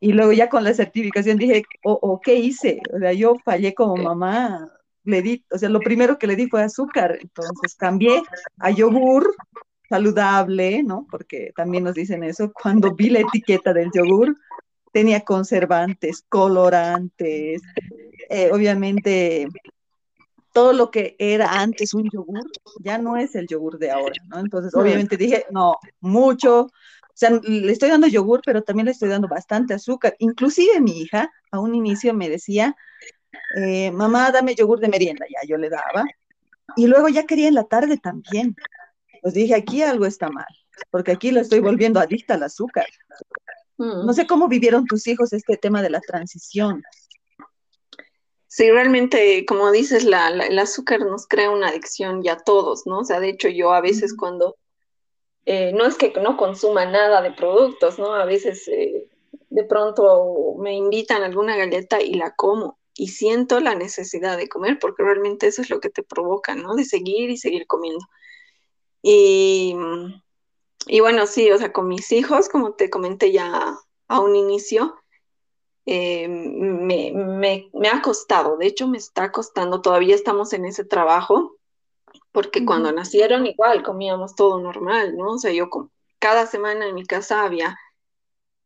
Y 0.00 0.12
luego 0.12 0.32
ya 0.32 0.48
con 0.48 0.64
la 0.64 0.74
certificación 0.74 1.38
dije, 1.38 1.64
o, 1.84 1.98
oh, 2.00 2.20
¿qué 2.20 2.36
hice? 2.36 2.80
O 2.94 2.98
sea, 2.98 3.12
yo 3.12 3.34
fallé 3.44 3.74
como 3.74 3.96
mamá, 3.96 4.70
le 5.04 5.22
di, 5.22 5.44
o 5.50 5.58
sea, 5.58 5.68
lo 5.68 5.80
primero 5.80 6.18
que 6.18 6.26
le 6.26 6.36
di 6.36 6.48
fue 6.48 6.62
azúcar, 6.62 7.18
entonces 7.20 7.74
cambié 7.74 8.22
a 8.58 8.70
yogur 8.70 9.34
saludable, 9.88 10.82
¿no? 10.82 11.06
Porque 11.10 11.50
también 11.56 11.84
nos 11.84 11.94
dicen 11.94 12.22
eso, 12.22 12.52
cuando 12.52 12.94
vi 12.94 13.10
la 13.10 13.20
etiqueta 13.20 13.72
del 13.72 13.90
yogur, 13.92 14.36
tenía 14.92 15.20
conservantes, 15.20 16.24
colorantes, 16.28 17.62
eh, 18.30 18.50
obviamente 18.52 19.48
todo 20.52 20.72
lo 20.72 20.90
que 20.90 21.14
era 21.18 21.60
antes 21.60 21.94
un 21.94 22.08
yogur 22.10 22.40
ya 22.80 22.98
no 22.98 23.16
es 23.16 23.34
el 23.34 23.46
yogur 23.46 23.78
de 23.78 23.90
ahora, 23.90 24.20
¿no? 24.28 24.40
Entonces, 24.40 24.74
obviamente 24.74 25.16
dije, 25.16 25.44
no, 25.50 25.76
mucho, 26.00 26.62
o 26.62 26.70
sea, 27.14 27.30
le 27.30 27.70
estoy 27.70 27.90
dando 27.90 28.06
yogur, 28.06 28.40
pero 28.44 28.62
también 28.62 28.86
le 28.86 28.92
estoy 28.92 29.08
dando 29.08 29.28
bastante 29.28 29.74
azúcar. 29.74 30.16
Inclusive 30.18 30.80
mi 30.80 31.02
hija 31.02 31.30
a 31.50 31.60
un 31.60 31.74
inicio 31.74 32.14
me 32.14 32.28
decía, 32.28 32.76
eh, 33.56 33.90
mamá, 33.90 34.30
dame 34.30 34.54
yogur 34.54 34.80
de 34.80 34.88
merienda, 34.88 35.26
ya 35.28 35.46
yo 35.48 35.56
le 35.56 35.68
daba. 35.68 36.04
Y 36.76 36.86
luego 36.86 37.08
ya 37.08 37.24
quería 37.24 37.48
en 37.48 37.54
la 37.54 37.64
tarde 37.64 37.96
también. 37.96 38.56
Pues 39.22 39.34
dije, 39.34 39.54
aquí 39.54 39.82
algo 39.82 40.06
está 40.06 40.28
mal, 40.28 40.46
porque 40.90 41.12
aquí 41.12 41.30
lo 41.30 41.40
estoy 41.40 41.60
volviendo 41.60 42.00
adicta 42.00 42.34
al 42.34 42.42
azúcar. 42.42 42.86
Mm. 43.78 44.06
No 44.06 44.12
sé 44.12 44.26
cómo 44.26 44.48
vivieron 44.48 44.84
tus 44.84 45.06
hijos 45.06 45.32
este 45.32 45.56
tema 45.56 45.82
de 45.82 45.90
la 45.90 46.00
transición. 46.00 46.82
Sí, 48.46 48.70
realmente, 48.70 49.44
como 49.46 49.70
dices, 49.70 50.04
la, 50.04 50.28
el 50.28 50.58
azúcar 50.58 51.00
nos 51.00 51.26
crea 51.26 51.50
una 51.50 51.68
adicción 51.68 52.22
ya 52.22 52.36
todos, 52.38 52.86
¿no? 52.86 53.00
O 53.00 53.04
sea, 53.04 53.20
de 53.20 53.30
hecho 53.30 53.48
yo 53.48 53.72
a 53.72 53.80
veces 53.80 54.16
cuando 54.16 54.56
eh, 55.44 55.72
no 55.72 55.86
es 55.86 55.96
que 55.96 56.12
no 56.20 56.36
consuma 56.36 56.84
nada 56.84 57.22
de 57.22 57.30
productos, 57.32 57.98
¿no? 57.98 58.14
A 58.14 58.24
veces 58.24 58.66
eh, 58.68 59.08
de 59.50 59.64
pronto 59.64 60.54
me 60.58 60.74
invitan 60.74 61.22
a 61.22 61.26
alguna 61.26 61.56
galleta 61.56 62.02
y 62.02 62.14
la 62.14 62.34
como 62.34 62.78
y 62.94 63.08
siento 63.08 63.60
la 63.60 63.74
necesidad 63.74 64.36
de 64.36 64.48
comer 64.48 64.78
porque 64.80 65.04
realmente 65.04 65.46
eso 65.46 65.62
es 65.62 65.70
lo 65.70 65.80
que 65.80 65.88
te 65.88 66.02
provoca, 66.02 66.54
¿no? 66.54 66.74
De 66.74 66.84
seguir 66.84 67.30
y 67.30 67.36
seguir 67.36 67.66
comiendo. 67.66 68.04
Y, 69.02 69.74
y 70.88 71.00
bueno, 71.00 71.26
sí, 71.26 71.50
o 71.50 71.58
sea, 71.58 71.72
con 71.72 71.88
mis 71.88 72.10
hijos, 72.12 72.48
como 72.48 72.74
te 72.74 72.90
comenté 72.90 73.32
ya 73.32 73.78
a 74.08 74.20
un 74.20 74.36
inicio, 74.36 74.96
eh, 75.86 76.28
me, 76.28 77.12
me, 77.12 77.70
me 77.72 77.88
ha 77.88 78.02
costado, 78.02 78.56
de 78.56 78.66
hecho 78.66 78.88
me 78.88 78.98
está 78.98 79.32
costando, 79.32 79.80
todavía 79.80 80.14
estamos 80.14 80.52
en 80.52 80.66
ese 80.66 80.84
trabajo, 80.84 81.56
porque 82.32 82.64
cuando 82.64 82.92
nacieron 82.92 83.46
igual 83.46 83.82
comíamos 83.82 84.34
todo 84.34 84.60
normal, 84.60 85.16
¿no? 85.16 85.32
O 85.32 85.38
sea, 85.38 85.52
yo 85.52 85.68
cada 86.18 86.46
semana 86.46 86.86
en 86.88 86.94
mi 86.94 87.04
casa 87.04 87.42
había 87.42 87.76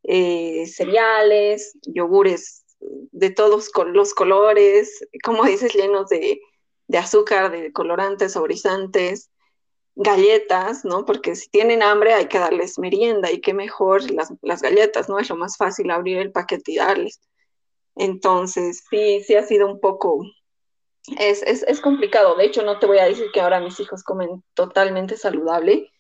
eh, 0.03 0.67
cereales, 0.67 1.79
yogures 1.83 2.65
de 3.13 3.31
todos 3.31 3.71
los 3.93 4.15
colores, 4.15 5.07
como 5.23 5.45
dices, 5.45 5.75
llenos 5.75 6.09
de, 6.09 6.41
azúcar, 6.99 7.51
de 7.51 7.73
colorantes, 7.73 8.33
saborizantes, 8.33 9.31
galletas, 9.95 10.85
¿no? 10.85 11.05
Porque 11.05 11.37
si 11.37 11.51
tienen 11.51 11.83
hambre 11.83 12.15
hay 12.15 12.27
que 12.27 12.39
darles 12.39 12.79
merienda 12.79 13.31
y 13.31 13.41
qué 13.41 13.55
mejor 13.55 14.11
las, 14.11 14.33
las 14.43 14.63
galletas, 14.63 15.09
¿no? 15.09 15.19
Es 15.19 15.29
lo 15.29 15.37
más 15.37 15.57
fácil 15.57 15.91
abrir 15.91 16.19
el 16.19 16.33
paquete 16.33 16.73
y 16.73 16.77
darles. 16.77 17.21
Entonces, 17.97 18.85
sí, 18.91 19.23
sí 19.23 19.35
ha 19.35 19.43
sido 19.43 19.67
un 19.67 19.81
poco 19.81 20.25
es, 21.19 21.43
es, 21.43 21.65
es, 21.65 21.81
complicado. 21.81 22.37
De 22.37 22.45
hecho, 22.45 22.63
no 22.63 22.79
te 22.79 22.87
voy 22.87 22.99
a 22.99 23.07
decir 23.07 23.27
que 23.33 23.41
ahora 23.41 23.61
mis 23.61 23.79
hijos 23.81 24.03
comen 24.03 24.43
totalmente 24.55 25.17
saludable, 25.17 25.91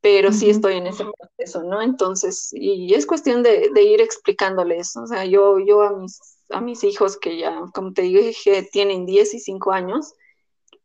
pero 0.00 0.32
sí 0.32 0.50
estoy 0.50 0.74
en 0.74 0.86
ese 0.86 1.04
proceso, 1.04 1.62
¿no? 1.62 1.80
Entonces, 1.80 2.50
y 2.52 2.92
es 2.94 3.06
cuestión 3.06 3.42
de, 3.42 3.70
de, 3.72 3.82
ir 3.82 4.00
explicándoles, 4.00 4.96
o 4.96 5.06
sea, 5.06 5.24
yo, 5.24 5.58
yo 5.60 5.82
a, 5.82 5.96
mis, 5.96 6.18
a 6.50 6.60
mis 6.60 6.84
hijos 6.84 7.16
que 7.16 7.38
ya, 7.38 7.64
como 7.72 7.92
te 7.92 8.02
dije, 8.02 8.68
tienen 8.70 9.06
10 9.06 9.34
y 9.34 9.40
5 9.40 9.72
años, 9.72 10.14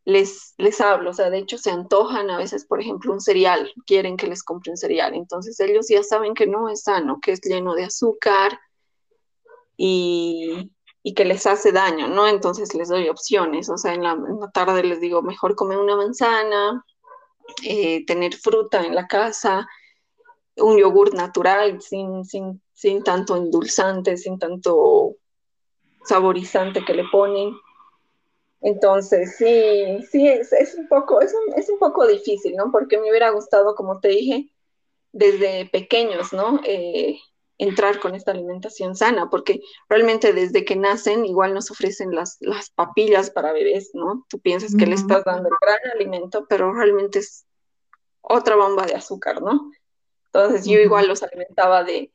les, 0.10 0.54
les 0.58 0.82
hablo, 0.82 1.12
o 1.12 1.14
sea, 1.14 1.30
de 1.30 1.40
hecho 1.40 1.58
se 1.58 1.72
antojan 1.72 2.30
a 2.30 2.38
veces, 2.38 2.66
por 2.66 2.82
ejemplo, 2.82 3.14
un 3.14 3.22
cereal, 3.22 3.72
quieren 3.86 4.18
que 4.18 4.28
les 4.28 4.44
compre 4.44 4.72
un 4.72 4.78
cereal, 4.78 5.14
entonces 5.16 5.60
ellos 5.60 5.88
ya 5.90 6.04
saben 6.04 6.34
que 6.34 6.48
no 6.48 6.70
es 6.70 6.84
sano, 6.84 7.20
que 7.22 7.32
es 7.32 7.42
lleno 7.42 7.74
de 7.76 7.86
azúcar 7.86 8.60
y, 9.78 10.72
y 11.04 11.14
que 11.14 11.26
les 11.26 11.46
hace 11.46 11.72
daño, 11.72 12.08
¿no? 12.08 12.28
Entonces 12.28 12.74
les 12.76 12.90
doy 12.90 13.10
opciones, 13.10 13.70
o 13.70 13.78
sea, 13.78 13.94
en 13.94 14.04
la, 14.04 14.18
tarde 14.54 14.84
les 14.84 15.00
digo, 15.00 15.22
mejor 15.22 15.56
comer 15.56 15.78
una 15.78 15.96
manzana, 15.96 16.86
eh, 17.64 18.06
tener 18.06 18.36
fruta 18.36 18.86
en 18.86 18.96
la 18.96 19.08
casa, 19.08 19.68
un 20.58 20.78
yogur 20.78 21.14
natural, 21.14 21.82
sin, 21.82 22.26
sin, 22.26 22.62
sin 22.74 23.04
tanto 23.04 23.38
endulzante, 23.38 24.18
sin 24.18 24.38
tanto 24.38 25.16
saborizante 26.04 26.84
que 26.84 26.94
le 26.94 27.06
ponen. 27.12 27.54
Entonces, 28.62 29.38
sí, 29.38 30.04
sí, 30.12 30.28
es, 30.28 30.52
es 30.52 30.76
un 30.76 30.88
poco, 30.88 31.22
es 31.22 31.34
un, 31.34 31.58
es 31.58 31.70
un, 31.70 31.80
poco 31.80 32.06
difícil, 32.06 32.56
¿no? 32.56 32.72
Porque 32.72 32.98
me 32.98 33.10
hubiera 33.10 33.30
gustado, 33.30 33.74
como 33.76 34.00
te 34.00 34.10
dije, 34.10 34.50
desde 35.14 35.70
pequeños, 35.72 36.34
¿no? 36.34 36.60
Eh, 36.66 37.18
entrar 37.58 38.00
con 38.00 38.16
esta 38.16 38.32
alimentación 38.32 38.96
sana, 38.96 39.30
porque 39.30 39.62
realmente 39.88 40.34
desde 40.34 40.66
que 40.66 40.76
nacen 40.76 41.26
igual 41.26 41.54
nos 41.54 41.72
ofrecen 41.72 42.16
las, 42.16 42.38
las 42.40 42.70
papillas 42.70 43.32
para 43.32 43.54
bebés, 43.54 43.92
¿no? 43.94 44.26
Tú 44.30 44.40
piensas 44.40 44.76
que 44.76 44.86
le 44.86 44.96
estás 44.96 45.24
dando 45.26 45.50
el 45.50 45.56
gran 45.62 45.94
alimento, 45.94 46.46
pero 46.48 46.74
realmente 46.74 47.20
es 47.20 47.46
otra 48.22 48.56
bomba 48.56 48.86
de 48.86 48.96
azúcar, 48.96 49.42
¿no? 49.42 49.72
Entonces 50.26 50.66
yo 50.66 50.80
igual 50.80 51.08
los 51.08 51.24
alimentaba 51.24 51.84
de, 51.84 52.14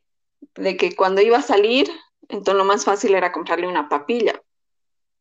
de 0.54 0.76
que 0.76 0.94
cuando 0.94 1.20
iba 1.20 1.38
a 1.38 1.42
salir, 1.42 1.90
entonces 2.28 2.54
lo 2.54 2.64
más 2.64 2.84
fácil 2.84 3.14
era 3.14 3.32
comprarle 3.32 3.66
una 3.66 3.88
papilla, 3.88 4.42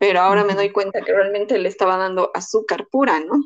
pero 0.04 0.20
ahora 0.20 0.44
me 0.44 0.54
doy 0.54 0.70
cuenta 0.70 1.00
que 1.00 1.14
realmente 1.14 1.58
le 1.58 1.70
estaba 1.70 1.96
dando 1.96 2.30
azúcar 2.34 2.90
pura, 2.92 3.22
¿no? 3.22 3.42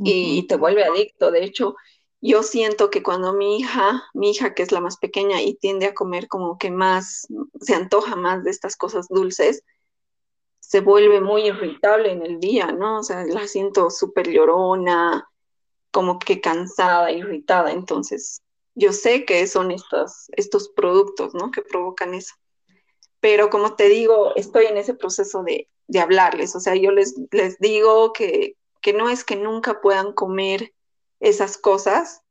y, 0.00 0.44
te 0.48 0.56
vuelve 0.56 0.82
adicto. 0.82 1.30
De 1.30 1.44
hecho, 1.44 1.76
yo 2.20 2.42
siento 2.42 2.90
que 2.90 3.04
cuando 3.04 3.32
mi 3.34 3.60
hija, 3.60 4.02
mi 4.12 4.32
hija 4.32 4.52
que 4.52 4.64
es 4.64 4.72
la 4.72 4.80
más 4.80 4.96
pequeña 4.96 5.40
y 5.42 5.54
tiende 5.54 5.86
a 5.86 5.94
comer 5.94 6.26
como 6.26 6.58
que 6.58 6.72
más, 6.72 7.28
se 7.60 7.76
antoja 7.76 8.16
más 8.16 8.42
de 8.42 8.50
estas 8.50 8.74
cosas 8.74 9.06
dulces, 9.06 9.62
se 10.58 10.80
vuelve 10.80 11.20
muy 11.20 11.42
irritable 11.42 12.10
en 12.10 12.26
el 12.26 12.40
día, 12.40 12.72
¿no? 12.72 12.98
O 12.98 13.02
sea, 13.04 13.24
la 13.24 13.46
siento 13.46 13.88
súper 13.88 14.28
llorona, 14.28 15.30
como 15.92 16.18
que 16.18 16.40
cansada, 16.40 17.12
irritada. 17.12 17.70
Entonces, 17.70 18.42
yo 18.74 18.92
sé 18.92 19.24
que 19.24 19.46
son 19.46 19.70
estos, 19.70 20.30
estos 20.32 20.68
productos, 20.68 21.32
¿no? 21.32 21.52
Que 21.52 21.62
provocan 21.62 22.12
eso. 22.12 22.34
Pero 23.20 23.50
como 23.50 23.76
te 23.76 23.88
digo, 23.88 24.34
estoy 24.34 24.66
en 24.66 24.78
ese 24.78 24.92
proceso 24.92 25.44
de, 25.44 25.68
de 25.88 26.00
hablarles. 26.00 26.54
O 26.56 26.60
sea, 26.60 26.74
yo 26.74 26.90
les, 26.90 27.14
les 27.30 27.58
digo 27.58 28.12
que, 28.12 28.56
que 28.80 28.92
no 28.92 29.08
es 29.08 29.24
que 29.24 29.36
nunca 29.36 29.80
puedan 29.80 30.12
comer 30.12 30.72
esas 31.20 31.58
cosas, 31.58 32.22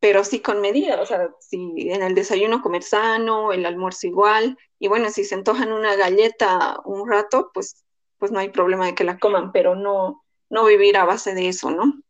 pero 0.00 0.24
sí 0.24 0.40
con 0.40 0.60
medida, 0.60 1.00
o 1.00 1.06
sea, 1.06 1.30
si 1.38 1.90
en 1.90 2.02
el 2.02 2.14
desayuno 2.14 2.60
comer 2.60 2.82
sano, 2.82 3.52
el 3.52 3.64
almuerzo 3.64 4.08
igual, 4.08 4.58
y 4.78 4.88
bueno, 4.88 5.10
si 5.10 5.24
se 5.24 5.36
antojan 5.36 5.72
una 5.72 5.94
galleta 5.94 6.80
un 6.84 7.08
rato, 7.08 7.50
pues, 7.54 7.84
pues 8.18 8.32
no 8.32 8.40
hay 8.40 8.48
problema 8.48 8.86
de 8.86 8.96
que 8.96 9.04
la 9.04 9.18
coman, 9.20 9.52
pero 9.52 9.76
no, 9.76 10.24
no 10.50 10.64
vivir 10.64 10.96
a 10.96 11.04
base 11.04 11.34
de 11.34 11.48
eso, 11.48 11.70
¿no? 11.70 12.02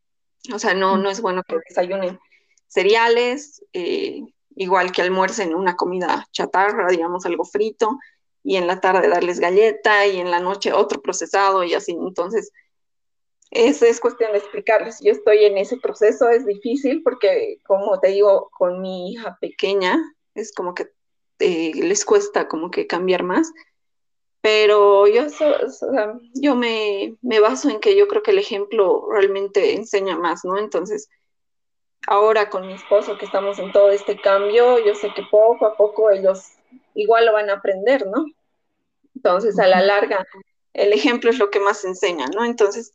O 0.53 0.59
sea, 0.59 0.73
no, 0.73 0.97
no 0.97 1.09
es 1.09 1.21
bueno 1.21 1.43
que 1.43 1.55
desayunen 1.69 2.19
cereales, 2.67 3.63
eh, 3.73 4.21
igual 4.55 4.91
que 4.91 5.01
almuercen 5.03 5.53
una 5.53 5.75
comida 5.75 6.27
chatarra, 6.31 6.87
digamos 6.89 7.25
algo 7.25 7.45
frito, 7.45 7.99
y 8.43 8.57
en 8.57 8.67
la 8.67 8.81
tarde 8.81 9.07
darles 9.07 9.39
galleta 9.39 10.05
y 10.05 10.19
en 10.19 10.29
la 10.29 10.39
noche 10.39 10.73
otro 10.73 11.01
procesado 11.01 11.63
y 11.63 11.73
así. 11.73 11.93
Entonces, 11.93 12.51
es, 13.51 13.81
es 13.81 13.99
cuestión 13.99 14.31
de 14.33 14.39
explicarles. 14.39 14.99
Yo 15.01 15.11
estoy 15.11 15.45
en 15.45 15.57
ese 15.57 15.77
proceso, 15.77 16.29
es 16.29 16.45
difícil 16.45 17.01
porque, 17.03 17.59
como 17.65 17.99
te 17.99 18.09
digo, 18.09 18.49
con 18.51 18.81
mi 18.81 19.11
hija 19.11 19.37
pequeña, 19.39 19.97
es 20.35 20.53
como 20.53 20.73
que 20.73 20.91
eh, 21.39 21.71
les 21.75 22.03
cuesta 22.03 22.47
como 22.47 22.69
que 22.69 22.87
cambiar 22.87 23.23
más. 23.23 23.53
Pero 24.41 25.07
yo, 25.07 25.23
yo 26.33 26.55
me, 26.55 27.15
me 27.21 27.39
baso 27.39 27.69
en 27.69 27.79
que 27.79 27.95
yo 27.95 28.09
creo 28.09 28.23
que 28.23 28.31
el 28.31 28.39
ejemplo 28.39 29.07
realmente 29.09 29.73
enseña 29.73 30.17
más, 30.17 30.43
¿no? 30.43 30.57
Entonces, 30.57 31.09
ahora 32.07 32.49
con 32.49 32.67
mi 32.67 32.73
esposo 32.73 33.17
que 33.17 33.25
estamos 33.25 33.57
en 33.59 33.71
todo 33.71 33.91
este 33.91 34.19
cambio, 34.19 34.79
yo 34.83 34.95
sé 34.95 35.13
que 35.15 35.23
poco 35.31 35.65
a 35.65 35.77
poco 35.77 36.11
ellos 36.11 36.51
igual 36.95 37.25
lo 37.25 37.33
van 37.33 37.49
a 37.49 37.53
aprender, 37.53 38.07
¿no? 38.07 38.25
Entonces, 39.15 39.59
a 39.59 39.67
la 39.67 39.81
larga, 39.81 40.25
el 40.73 40.93
ejemplo 40.93 41.29
es 41.29 41.39
lo 41.39 41.49
que 41.49 41.59
más 41.59 41.85
enseña, 41.85 42.27
¿no? 42.27 42.45
Entonces, 42.45 42.93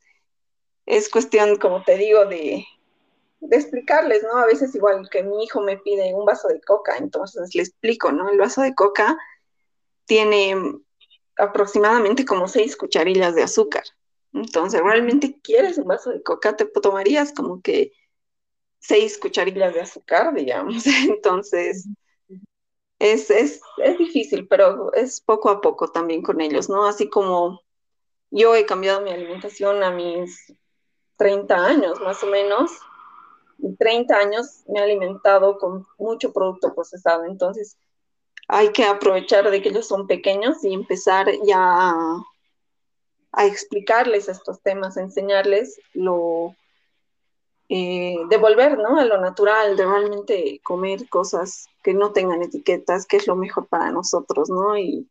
es 0.87 1.09
cuestión, 1.09 1.57
como 1.57 1.83
te 1.83 1.97
digo, 1.97 2.27
de, 2.27 2.65
de 3.41 3.57
explicarles, 3.57 4.23
¿no? 4.23 4.39
A 4.39 4.47
veces 4.47 4.75
igual 4.75 5.09
que 5.11 5.23
mi 5.23 5.45
hijo 5.45 5.61
me 5.61 5.79
pide 5.79 6.15
un 6.15 6.25
vaso 6.25 6.49
de 6.49 6.61
coca, 6.61 6.97
entonces 6.97 7.55
le 7.55 7.63
explico, 7.63 8.13
¿no? 8.13 8.29
El 8.29 8.39
vaso 8.39 8.63
de 8.63 8.75
coca 8.75 9.17
tiene 10.07 10.57
aproximadamente 11.37 12.25
como 12.25 12.49
seis 12.49 12.77
cucharillas 12.77 13.35
de 13.35 13.43
azúcar. 13.43 13.85
Entonces, 14.33 14.83
¿realmente 14.83 15.39
quieres 15.43 15.79
un 15.79 15.87
vaso 15.87 16.11
de 16.11 16.23
coca? 16.23 16.57
Te 16.57 16.67
tomarías 16.67 17.33
como 17.33 17.63
que 17.63 17.93
seis 18.81 19.19
cucharillas 19.19 19.75
de 19.75 19.81
azúcar, 19.83 20.35
digamos. 20.35 20.85
Entonces, 21.09 21.87
es, 22.99 23.31
es, 23.31 23.61
es 23.79 23.99
difícil, 23.99 24.49
pero 24.49 24.93
es 24.93 25.21
poco 25.21 25.51
a 25.51 25.61
poco 25.61 25.89
también 25.89 26.23
con 26.23 26.41
ellos, 26.41 26.69
¿no? 26.69 26.87
Así 26.87 27.09
como 27.09 27.61
yo 28.31 28.55
he 28.55 28.67
cambiado 28.67 29.01
mi 29.01 29.11
alimentación 29.11 29.83
a 29.83 29.91
mis 29.91 30.53
30 31.17 31.55
años, 31.67 32.01
más 32.01 32.23
o 32.23 32.27
menos. 32.27 32.73
Y 33.59 33.75
30 33.77 34.17
años 34.17 34.63
me 34.69 34.81
he 34.81 34.83
alimentado 34.83 35.59
con 35.59 35.87
mucho 35.99 36.33
producto 36.33 36.75
procesado. 36.75 37.25
Entonces, 37.25 37.77
hay 38.49 38.73
que 38.73 38.85
aprovechar 38.85 39.51
de 39.51 39.63
que 39.63 39.71
ellos 39.71 39.87
son 39.87 40.07
pequeños 40.07 40.65
y 40.65 40.73
empezar 40.73 41.29
ya 41.45 41.59
a, 41.59 42.23
a 43.33 43.47
explicarles 43.47 44.29
estos 44.29 44.61
temas, 44.63 44.97
a 44.97 45.03
enseñarles 45.03 45.81
lo, 45.93 46.55
eh, 47.69 48.17
devolver 48.31 48.79
¿no? 48.79 48.99
a 48.99 49.05
lo 49.05 49.21
natural, 49.21 49.77
de 49.77 49.85
realmente 49.85 50.61
comer 50.63 51.09
cosas 51.09 51.67
que 51.83 51.93
no 51.93 52.13
tengan 52.13 52.43
etiquetas, 52.43 53.07
que 53.07 53.19
es 53.19 53.27
lo 53.27 53.37
mejor 53.37 53.67
para 53.69 53.91
nosotros, 53.91 54.49
¿no? 54.49 54.79
Y, 54.79 55.07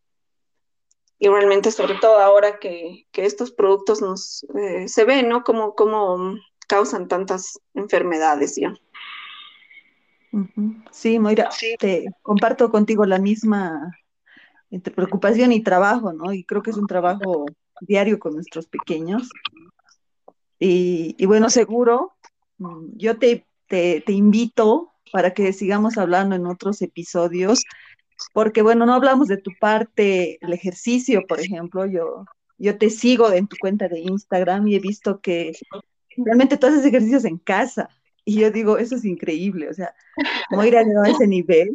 y 1.20 1.28
realmente, 1.28 1.70
sobre 1.70 1.94
todo 1.94 2.18
ahora 2.18 2.58
que, 2.58 3.06
que 3.12 3.24
estos 3.24 3.52
productos 3.52 4.02
nos 4.02 4.44
eh, 4.56 4.88
se 4.88 5.04
ven, 5.04 5.28
¿no? 5.28 5.44
Como, 5.44 5.74
como 5.74 6.34
causan 6.66 7.08
tantas 7.08 7.60
enfermedades 7.74 8.56
ya. 8.56 8.74
Sí, 10.90 11.18
Moira, 11.18 11.48
te 11.78 12.06
comparto 12.22 12.70
contigo 12.70 13.06
la 13.06 13.18
misma 13.18 13.96
entre 14.70 14.92
preocupación 14.92 15.52
y 15.52 15.62
trabajo, 15.62 16.12
¿no? 16.12 16.32
Y 16.32 16.44
creo 16.44 16.62
que 16.62 16.70
es 16.70 16.76
un 16.76 16.86
trabajo 16.86 17.46
diario 17.80 18.18
con 18.18 18.34
nuestros 18.34 18.66
pequeños. 18.66 19.30
Y, 20.58 21.14
y 21.18 21.26
bueno, 21.26 21.48
seguro 21.50 22.18
yo 22.96 23.18
te, 23.18 23.46
te, 23.68 24.02
invito 24.12 24.92
para 25.12 25.32
que 25.32 25.52
sigamos 25.52 25.98
hablando 25.98 26.34
en 26.36 26.46
otros 26.46 26.82
episodios, 26.82 27.64
porque 28.32 28.62
bueno, 28.62 28.86
no 28.86 28.94
hablamos 28.94 29.28
de 29.28 29.36
tu 29.36 29.52
parte, 29.60 30.38
el 30.40 30.52
ejercicio, 30.52 31.22
por 31.28 31.40
ejemplo, 31.40 31.86
yo, 31.86 32.24
yo 32.58 32.78
te 32.78 32.90
sigo 32.90 33.32
en 33.32 33.46
tu 33.46 33.56
cuenta 33.60 33.88
de 33.88 34.00
Instagram 34.00 34.66
y 34.68 34.76
he 34.76 34.80
visto 34.80 35.20
que 35.20 35.52
realmente 36.16 36.56
tú 36.56 36.66
haces 36.66 36.84
ejercicios 36.84 37.24
en 37.24 37.38
casa. 37.38 37.88
Y 38.24 38.40
yo 38.40 38.50
digo, 38.50 38.76
eso 38.76 38.96
es 38.96 39.04
increíble, 39.04 39.70
o 39.70 39.74
sea, 39.74 39.94
Moira 40.50 40.82
llegado 40.82 41.04
a 41.04 41.10
ese 41.10 41.26
nivel. 41.26 41.72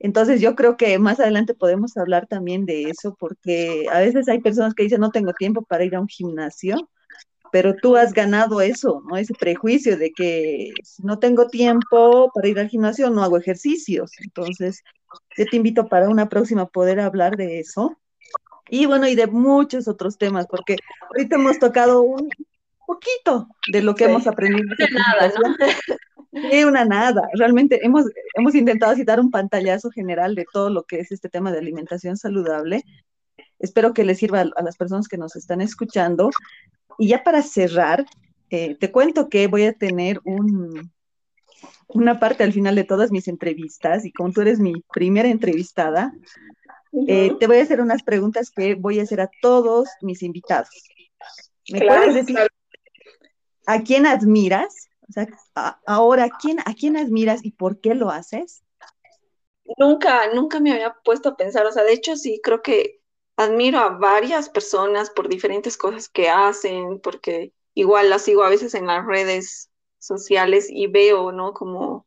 Entonces 0.00 0.40
yo 0.40 0.54
creo 0.54 0.76
que 0.76 0.98
más 0.98 1.20
adelante 1.20 1.54
podemos 1.54 1.96
hablar 1.96 2.26
también 2.26 2.66
de 2.66 2.84
eso, 2.84 3.16
porque 3.18 3.86
a 3.90 4.00
veces 4.00 4.28
hay 4.28 4.40
personas 4.40 4.74
que 4.74 4.84
dicen, 4.84 5.00
no 5.00 5.10
tengo 5.10 5.32
tiempo 5.32 5.62
para 5.62 5.84
ir 5.84 5.94
a 5.94 6.00
un 6.00 6.08
gimnasio, 6.08 6.88
pero 7.54 7.76
tú 7.76 7.96
has 7.96 8.12
ganado 8.12 8.60
eso, 8.60 9.00
¿no? 9.06 9.16
Ese 9.16 9.32
prejuicio 9.32 9.96
de 9.96 10.10
que 10.10 10.72
si 10.82 11.04
no 11.04 11.20
tengo 11.20 11.46
tiempo 11.46 12.28
para 12.34 12.48
ir 12.48 12.58
al 12.58 12.68
gimnasio, 12.68 13.10
no 13.10 13.22
hago 13.22 13.38
ejercicios. 13.38 14.10
Entonces, 14.24 14.82
yo 15.36 15.44
te 15.48 15.56
invito 15.56 15.86
para 15.86 16.08
una 16.08 16.28
próxima 16.28 16.66
poder 16.66 16.98
hablar 16.98 17.36
de 17.36 17.60
eso. 17.60 17.96
Y 18.68 18.86
bueno, 18.86 19.06
y 19.06 19.14
de 19.14 19.28
muchos 19.28 19.86
otros 19.86 20.18
temas, 20.18 20.48
porque 20.48 20.78
ahorita 21.10 21.36
hemos 21.36 21.60
tocado 21.60 22.02
un 22.02 22.28
poquito 22.88 23.46
de 23.70 23.82
lo 23.82 23.94
que 23.94 24.06
hemos 24.06 24.26
aprendido. 24.26 24.74
De 24.76 24.88
nada, 24.90 25.32
¿no? 26.32 26.48
De 26.50 26.66
una 26.66 26.84
nada. 26.84 27.22
Realmente 27.34 27.78
hemos, 27.86 28.06
hemos 28.34 28.56
intentado 28.56 28.96
citar 28.96 29.20
un 29.20 29.30
pantallazo 29.30 29.92
general 29.92 30.34
de 30.34 30.44
todo 30.52 30.70
lo 30.70 30.82
que 30.82 30.98
es 30.98 31.12
este 31.12 31.28
tema 31.28 31.52
de 31.52 31.58
alimentación 31.58 32.16
saludable. 32.16 32.82
Espero 33.60 33.94
que 33.94 34.02
les 34.02 34.18
sirva 34.18 34.40
a 34.40 34.62
las 34.64 34.76
personas 34.76 35.06
que 35.06 35.18
nos 35.18 35.36
están 35.36 35.60
escuchando. 35.60 36.30
Y 36.98 37.08
ya 37.08 37.24
para 37.24 37.42
cerrar, 37.42 38.06
eh, 38.50 38.76
te 38.76 38.92
cuento 38.92 39.28
que 39.28 39.46
voy 39.46 39.64
a 39.64 39.72
tener 39.72 40.20
un, 40.24 40.92
una 41.88 42.18
parte 42.18 42.44
al 42.44 42.52
final 42.52 42.74
de 42.74 42.84
todas 42.84 43.10
mis 43.10 43.28
entrevistas 43.28 44.04
y 44.04 44.12
como 44.12 44.32
tú 44.32 44.40
eres 44.42 44.60
mi 44.60 44.74
primera 44.92 45.28
entrevistada, 45.28 46.12
eh, 47.08 47.32
te 47.40 47.46
voy 47.46 47.58
a 47.58 47.62
hacer 47.62 47.80
unas 47.80 48.02
preguntas 48.02 48.50
que 48.50 48.74
voy 48.74 49.00
a 49.00 49.02
hacer 49.02 49.20
a 49.20 49.30
todos 49.42 49.88
mis 50.00 50.22
invitados. 50.22 50.68
¿Me 51.70 51.80
puedes 51.80 52.14
decir 52.14 52.38
a 53.66 53.82
quién 53.82 54.06
admiras? 54.06 54.88
O 55.08 55.12
sea, 55.12 55.26
ahora, 55.86 56.24
¿a 56.24 56.30
quién, 56.30 56.60
¿a 56.60 56.74
quién 56.74 56.96
admiras 56.96 57.44
y 57.44 57.50
por 57.50 57.80
qué 57.80 57.94
lo 57.94 58.10
haces? 58.10 58.62
Nunca, 59.78 60.32
nunca 60.34 60.60
me 60.60 60.72
había 60.72 60.94
puesto 61.04 61.30
a 61.30 61.36
pensar, 61.36 61.66
o 61.66 61.72
sea, 61.72 61.84
de 61.84 61.92
hecho 61.92 62.16
sí, 62.16 62.40
creo 62.42 62.62
que 62.62 63.00
admiro 63.36 63.78
a 63.78 63.90
varias 63.90 64.48
personas 64.48 65.10
por 65.10 65.28
diferentes 65.28 65.76
cosas 65.76 66.08
que 66.08 66.28
hacen, 66.28 67.00
porque 67.00 67.52
igual 67.74 68.10
las 68.10 68.22
sigo 68.22 68.44
a 68.44 68.50
veces 68.50 68.74
en 68.74 68.86
las 68.86 69.04
redes 69.04 69.70
sociales 69.98 70.68
y 70.70 70.86
veo, 70.86 71.32
¿no? 71.32 71.52
Como, 71.52 72.06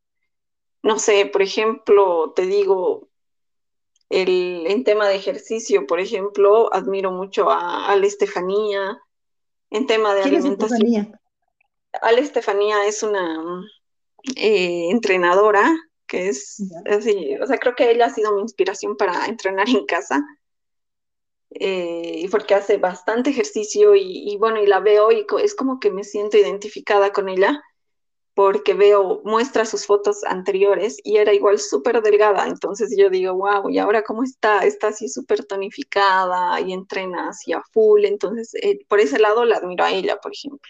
no 0.84 1.00
sé, 1.00 1.26
por 1.26 1.42
ejemplo, 1.42 2.32
te 2.36 2.46
digo, 2.46 3.10
el, 4.10 4.66
en 4.68 4.84
tema 4.84 5.08
de 5.08 5.16
ejercicio, 5.16 5.86
por 5.86 6.00
ejemplo, 6.00 6.74
admiro 6.74 7.12
mucho 7.12 7.50
a 7.50 7.88
Ale 7.92 8.08
Estefanía, 8.08 8.98
en 9.70 9.86
tema 9.86 10.14
de 10.14 10.24
alimentación. 10.24 10.88
Es 10.88 12.02
Ale 12.02 12.22
Estefanía 12.22 12.86
es 12.86 13.04
una 13.04 13.68
eh, 14.36 14.90
entrenadora 14.90 15.76
que 16.06 16.30
es 16.30 16.64
así, 16.86 17.36
o 17.42 17.46
sea, 17.46 17.58
creo 17.58 17.76
que 17.76 17.92
ella 17.92 18.06
ha 18.06 18.10
sido 18.10 18.34
mi 18.34 18.42
inspiración 18.42 18.96
para 18.96 19.26
entrenar 19.26 19.68
en 19.68 19.86
casa 19.86 20.26
eh, 21.52 22.28
porque 22.30 22.56
hace 22.56 22.78
bastante 22.78 23.30
ejercicio 23.30 23.96
y, 23.96 24.36
bueno, 24.38 24.62
y 24.62 24.68
la 24.68 24.80
veo 24.80 25.12
y 25.12 25.26
es 25.42 25.56
como 25.56 25.80
que 25.80 25.92
me 25.92 26.04
siento 26.04 26.38
identificada 26.38 27.12
con 27.12 27.30
ella 27.30 27.62
porque 28.34 28.76
veo, 28.76 29.22
muestra 29.24 29.66
sus 29.66 29.88
fotos 29.88 30.24
anteriores 30.24 30.98
y 31.04 31.18
era 31.18 31.34
igual 31.34 31.58
súper 31.58 32.04
delgada, 32.04 32.46
entonces 32.46 32.94
yo 32.96 33.10
digo, 33.10 33.34
wow, 33.34 33.68
¿y 33.70 33.80
ahora 33.80 34.04
cómo 34.04 34.24
está? 34.24 34.64
Está 34.64 34.90
así 34.90 35.10
súper 35.10 35.44
tonificada 35.44 36.62
y 36.62 36.72
entrena 36.72 37.30
así 37.30 37.54
a 37.54 37.64
full, 37.72 38.06
entonces 38.06 38.54
eh, 38.62 38.80
por 38.88 39.00
ese 39.00 39.18
lado 39.18 39.44
la 39.44 39.58
admiro 39.58 39.84
a 39.84 39.92
ella, 39.92 40.18
por 40.22 40.34
ejemplo. 40.34 40.70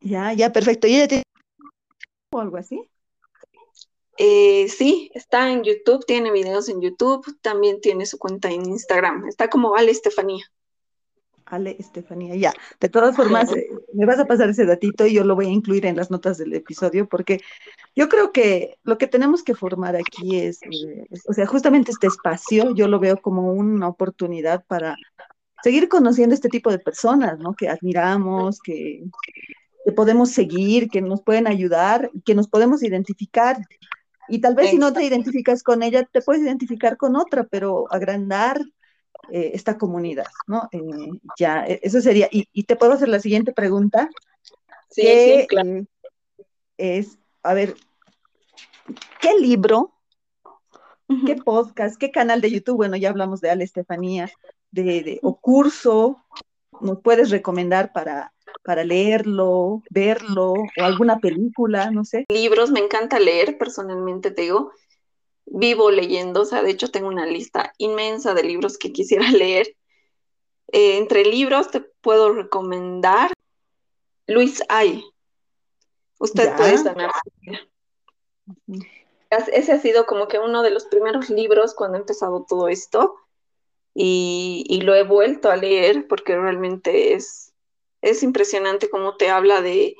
Ya, 0.00 0.32
ya, 0.32 0.52
perfecto. 0.52 0.86
¿Y 0.86 0.94
ella 0.94 1.08
tiene 1.08 1.24
o 2.32 2.40
algo 2.40 2.56
así? 2.56 2.88
Eh, 4.16 4.68
sí, 4.68 5.10
está 5.14 5.50
en 5.50 5.64
YouTube, 5.64 6.04
tiene 6.06 6.30
videos 6.30 6.68
en 6.68 6.80
YouTube, 6.80 7.36
también 7.40 7.80
tiene 7.80 8.06
su 8.06 8.18
cuenta 8.18 8.50
en 8.50 8.68
Instagram. 8.68 9.26
Está 9.28 9.48
como 9.48 9.76
Ale 9.76 9.90
Estefanía. 9.90 10.44
Ale 11.46 11.76
Estefanía, 11.78 12.36
ya. 12.36 12.52
De 12.80 12.88
todas 12.88 13.16
formas, 13.16 13.52
eh, 13.52 13.68
me 13.92 14.06
vas 14.06 14.18
a 14.18 14.26
pasar 14.26 14.48
ese 14.48 14.64
datito 14.64 15.06
y 15.06 15.14
yo 15.14 15.24
lo 15.24 15.34
voy 15.34 15.46
a 15.46 15.50
incluir 15.50 15.84
en 15.86 15.96
las 15.96 16.10
notas 16.10 16.38
del 16.38 16.54
episodio 16.54 17.08
porque 17.08 17.40
yo 17.94 18.08
creo 18.08 18.32
que 18.32 18.78
lo 18.82 18.98
que 18.98 19.06
tenemos 19.06 19.42
que 19.42 19.54
formar 19.54 19.96
aquí 19.96 20.38
es, 20.38 20.60
eh, 20.62 21.06
o 21.28 21.32
sea, 21.32 21.46
justamente 21.46 21.90
este 21.90 22.06
espacio, 22.06 22.74
yo 22.74 22.88
lo 22.88 22.98
veo 22.98 23.20
como 23.20 23.52
una 23.52 23.88
oportunidad 23.88 24.64
para 24.66 24.96
seguir 25.62 25.88
conociendo 25.88 26.34
este 26.34 26.48
tipo 26.48 26.70
de 26.70 26.78
personas, 26.78 27.38
¿no? 27.38 27.54
Que 27.54 27.68
admiramos, 27.68 28.60
que, 28.60 29.04
que 29.84 29.92
podemos 29.92 30.30
seguir, 30.30 30.88
que 30.88 31.02
nos 31.02 31.22
pueden 31.22 31.46
ayudar, 31.46 32.10
que 32.24 32.34
nos 32.34 32.48
podemos 32.48 32.82
identificar. 32.82 33.58
Y 34.28 34.40
tal 34.40 34.54
vez 34.54 34.70
si 34.70 34.78
no 34.78 34.92
te 34.92 35.04
identificas 35.04 35.62
con 35.62 35.82
ella, 35.82 36.04
te 36.04 36.22
puedes 36.22 36.42
identificar 36.42 36.96
con 36.96 37.16
otra, 37.16 37.44
pero 37.44 37.86
agrandar 37.92 38.60
eh, 39.30 39.52
esta 39.54 39.78
comunidad, 39.78 40.26
¿no? 40.46 40.68
Eh, 40.72 40.80
ya, 41.38 41.66
e, 41.66 41.80
eso 41.82 42.00
sería. 42.00 42.28
Y, 42.30 42.64
te 42.64 42.76
puedo 42.76 42.92
hacer 42.92 43.08
la 43.08 43.20
siguiente 43.20 43.52
pregunta. 43.52 44.10
Sí, 44.90 45.02
sí, 45.02 45.46
claro. 45.48 45.70
Eh, 45.70 45.86
es, 46.76 47.18
a 47.42 47.54
ver, 47.54 47.74
¿qué 49.20 49.34
libro, 49.38 49.94
qué 51.26 51.36
podcast, 51.36 51.96
qué 51.96 52.10
canal 52.10 52.40
de 52.40 52.50
YouTube, 52.50 52.76
bueno, 52.76 52.96
ya 52.96 53.10
hablamos 53.10 53.40
de 53.40 53.50
Ale 53.50 53.64
Estefanía, 53.64 54.30
de, 54.70 55.20
o 55.22 55.40
curso, 55.40 56.24
nos 56.80 57.00
puedes 57.00 57.30
recomendar 57.30 57.92
para, 57.92 58.32
para 58.62 58.84
leerlo, 58.84 59.82
verlo, 59.90 60.52
o 60.52 60.82
alguna 60.82 61.18
película, 61.18 61.90
no 61.90 62.04
sé? 62.04 62.24
Libros, 62.28 62.70
me 62.70 62.80
encanta 62.80 63.18
leer, 63.18 63.58
personalmente 63.58 64.30
te 64.30 64.42
digo, 64.42 64.72
vivo 65.46 65.90
leyendo, 65.90 66.42
o 66.42 66.44
sea, 66.44 66.62
de 66.62 66.70
hecho 66.70 66.90
tengo 66.90 67.08
una 67.08 67.26
lista 67.26 67.72
inmensa 67.78 68.34
de 68.34 68.44
libros 68.44 68.78
que 68.78 68.92
quisiera 68.92 69.30
leer. 69.30 69.74
Eh, 70.72 70.96
entre 70.96 71.24
libros 71.24 71.70
te 71.70 71.80
puedo 71.80 72.32
recomendar 72.32 73.30
Luis 74.26 74.62
Ay. 74.68 75.04
Usted 76.18 76.56
puede 76.56 76.78
sanar. 76.78 77.10
Ese 79.30 79.72
ha 79.72 79.80
sido 79.80 80.06
como 80.06 80.28
que 80.28 80.38
uno 80.38 80.62
de 80.62 80.70
los 80.70 80.86
primeros 80.86 81.28
libros 81.28 81.74
cuando 81.74 81.98
he 81.98 82.00
empezado 82.00 82.46
todo 82.48 82.68
esto 82.68 83.14
y, 83.94 84.80
lo 84.82 84.94
he 84.94 85.04
vuelto 85.04 85.50
a 85.50 85.56
leer 85.56 86.06
porque 86.08 86.36
realmente 86.36 87.14
es, 87.14 87.52
es 88.02 88.22
impresionante 88.22 88.90
cómo 88.90 89.16
te 89.16 89.30
habla 89.30 89.62
de, 89.62 89.94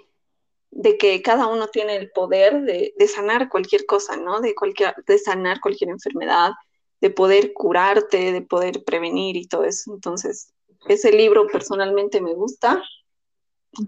de 0.73 0.99
que 0.99 1.23
cada 1.23 1.47
uno 1.47 1.69
tiene 1.69 1.97
el 1.97 2.11
poder 2.11 2.63
de, 2.63 2.93
de, 2.99 3.09
sanar 3.09 3.49
cualquier 3.49 3.87
cosa, 3.87 4.17
¿no? 4.17 4.41
De, 4.41 4.55
cualquier, 4.55 4.95
de 5.07 5.19
sanar 5.19 5.61
cualquier 5.61 5.91
enfermedad, 5.91 6.53
de 7.01 7.11
poder 7.11 7.53
curarte, 7.53 8.33
de 8.33 8.43
poder 8.43 8.83
prevenir 8.85 9.37
y 9.37 9.47
todo 9.47 9.65
eso. 9.65 9.95
Entonces, 9.95 10.53
ese 10.89 11.13
libro 11.13 11.47
personalmente 11.47 12.21
me 12.21 12.35
gusta. 12.35 12.83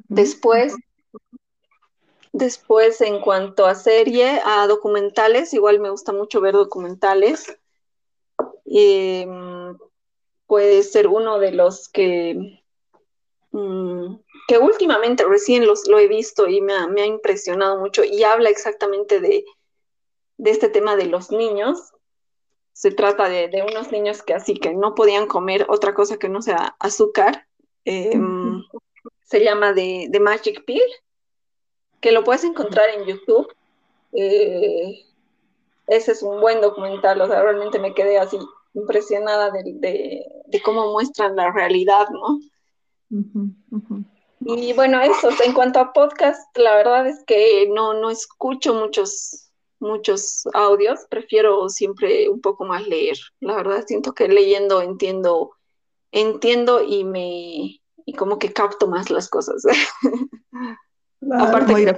Después, 0.08 0.74
después 2.32 3.00
en 3.00 3.20
cuanto 3.20 3.66
a 3.66 3.74
serie, 3.74 4.40
a 4.44 4.66
documentales, 4.66 5.52
igual 5.52 5.80
me 5.80 5.90
gusta 5.90 6.12
mucho 6.12 6.40
ver 6.40 6.54
documentales. 6.54 7.56
Em, 8.64 9.45
puede 10.46 10.82
ser 10.82 11.08
uno 11.08 11.38
de 11.38 11.52
los 11.52 11.88
que, 11.88 12.62
mm, 13.50 14.16
que 14.48 14.58
últimamente 14.58 15.24
recién 15.24 15.66
los, 15.66 15.86
lo 15.88 15.98
he 15.98 16.08
visto 16.08 16.46
y 16.48 16.60
me 16.60 16.74
ha, 16.74 17.06
impresionado 17.06 17.78
mucho 17.78 18.04
y 18.04 18.22
habla 18.22 18.50
exactamente 18.50 19.20
de, 19.20 19.44
de, 20.38 20.50
este 20.50 20.68
tema 20.68 20.96
de 20.96 21.06
los 21.06 21.30
niños. 21.30 21.92
Se 22.72 22.90
trata 22.90 23.28
de, 23.28 23.48
de, 23.48 23.62
unos 23.62 23.90
niños 23.90 24.22
que 24.22 24.34
así 24.34 24.54
que 24.54 24.74
no 24.74 24.94
podían 24.94 25.26
comer 25.26 25.66
otra 25.68 25.94
cosa 25.94 26.18
que 26.18 26.28
no 26.28 26.42
sea 26.42 26.76
azúcar. 26.78 27.46
Em, 27.84 28.62
se 29.24 29.42
llama 29.42 29.74
The, 29.74 30.20
Magic 30.20 30.64
Pill, 30.64 30.82
que 32.00 32.12
lo 32.12 32.24
puedes 32.24 32.44
encontrar 32.44 32.90
en 32.90 33.06
YouTube. 33.06 33.48
Eh, 34.12 35.04
ese 35.86 36.12
es 36.12 36.22
un 36.22 36.40
buen 36.40 36.60
documental, 36.60 37.20
o 37.20 37.26
sea, 37.26 37.42
realmente 37.42 37.78
me 37.78 37.94
quedé 37.94 38.18
así 38.18 38.38
impresionada 38.76 39.50
de, 39.50 40.24
cómo 40.64 40.92
muestran 40.92 41.34
la 41.34 41.50
realidad, 41.50 42.06
¿no? 42.10 42.40
Y 44.40 44.72
bueno, 44.74 45.00
eso, 45.00 45.30
en 45.44 45.54
cuanto 45.54 45.80
a 45.80 45.92
podcast, 45.92 46.56
la 46.56 46.76
verdad 46.76 47.06
es 47.06 47.24
que 47.26 47.68
no, 47.72 47.94
no 47.94 48.10
escucho 48.10 48.74
muchos, 48.74 49.50
muchos 49.80 50.46
audios, 50.52 51.00
prefiero 51.08 51.68
siempre 51.68 52.28
un 52.28 52.40
poco 52.40 52.64
más 52.64 52.86
leer. 52.86 53.16
La 53.40 53.56
verdad 53.56 53.84
siento 53.86 54.12
que 54.12 54.28
leyendo 54.28 54.82
entiendo, 54.82 55.52
entiendo 56.12 56.82
y 56.84 57.04
me, 57.04 57.80
y 58.04 58.12
como 58.16 58.38
que 58.38 58.52
capto 58.52 58.88
más 58.88 59.10
las 59.10 59.28
cosas. 59.28 59.64
Aparte, 61.32 61.96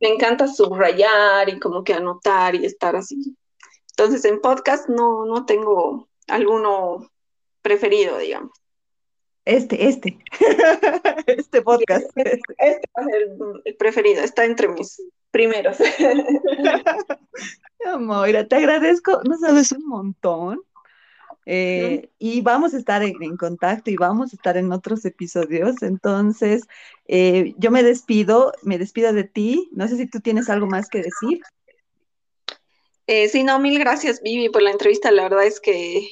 me 0.00 0.08
encanta 0.08 0.46
subrayar 0.46 1.48
y 1.48 1.58
como 1.58 1.82
que 1.82 1.94
anotar 1.94 2.54
y 2.54 2.66
estar 2.66 2.94
así. 2.96 3.34
Entonces, 3.96 4.24
en 4.24 4.40
podcast 4.40 4.88
no, 4.88 5.24
no 5.24 5.46
tengo 5.46 6.08
alguno 6.26 7.10
preferido, 7.62 8.18
digamos. 8.18 8.50
Este, 9.44 9.88
este. 9.88 10.18
este 11.26 11.62
podcast. 11.62 12.06
Este, 12.16 12.40
este 12.58 12.88
va 12.96 13.02
a 13.02 13.04
ser 13.04 13.28
el 13.64 13.76
preferido, 13.76 14.22
está 14.22 14.44
entre 14.44 14.68
mis 14.68 15.02
primeros. 15.30 15.76
Moira, 17.98 18.48
te 18.48 18.56
agradezco, 18.56 19.20
no 19.28 19.38
sabes 19.38 19.72
un 19.72 19.86
montón. 19.86 20.62
Eh, 21.46 22.08
y 22.18 22.40
vamos 22.40 22.72
a 22.72 22.78
estar 22.78 23.02
en, 23.02 23.36
contacto 23.36 23.90
y 23.90 23.96
vamos 23.96 24.32
a 24.32 24.36
estar 24.36 24.56
en 24.56 24.72
otros 24.72 25.04
episodios. 25.04 25.82
Entonces, 25.82 26.66
eh, 27.06 27.54
yo 27.58 27.70
me 27.70 27.82
despido, 27.82 28.54
me 28.62 28.78
despido 28.78 29.12
de 29.12 29.24
ti. 29.24 29.68
No 29.72 29.86
sé 29.86 29.98
si 29.98 30.06
tú 30.06 30.20
tienes 30.20 30.48
algo 30.48 30.66
más 30.66 30.88
que 30.88 31.02
decir. 31.02 31.42
Eh, 33.06 33.28
sí, 33.28 33.44
no, 33.44 33.58
mil 33.58 33.78
gracias, 33.78 34.22
Vivi, 34.22 34.48
por 34.48 34.62
la 34.62 34.70
entrevista. 34.70 35.10
La 35.10 35.24
verdad 35.24 35.44
es 35.44 35.60
que, 35.60 36.08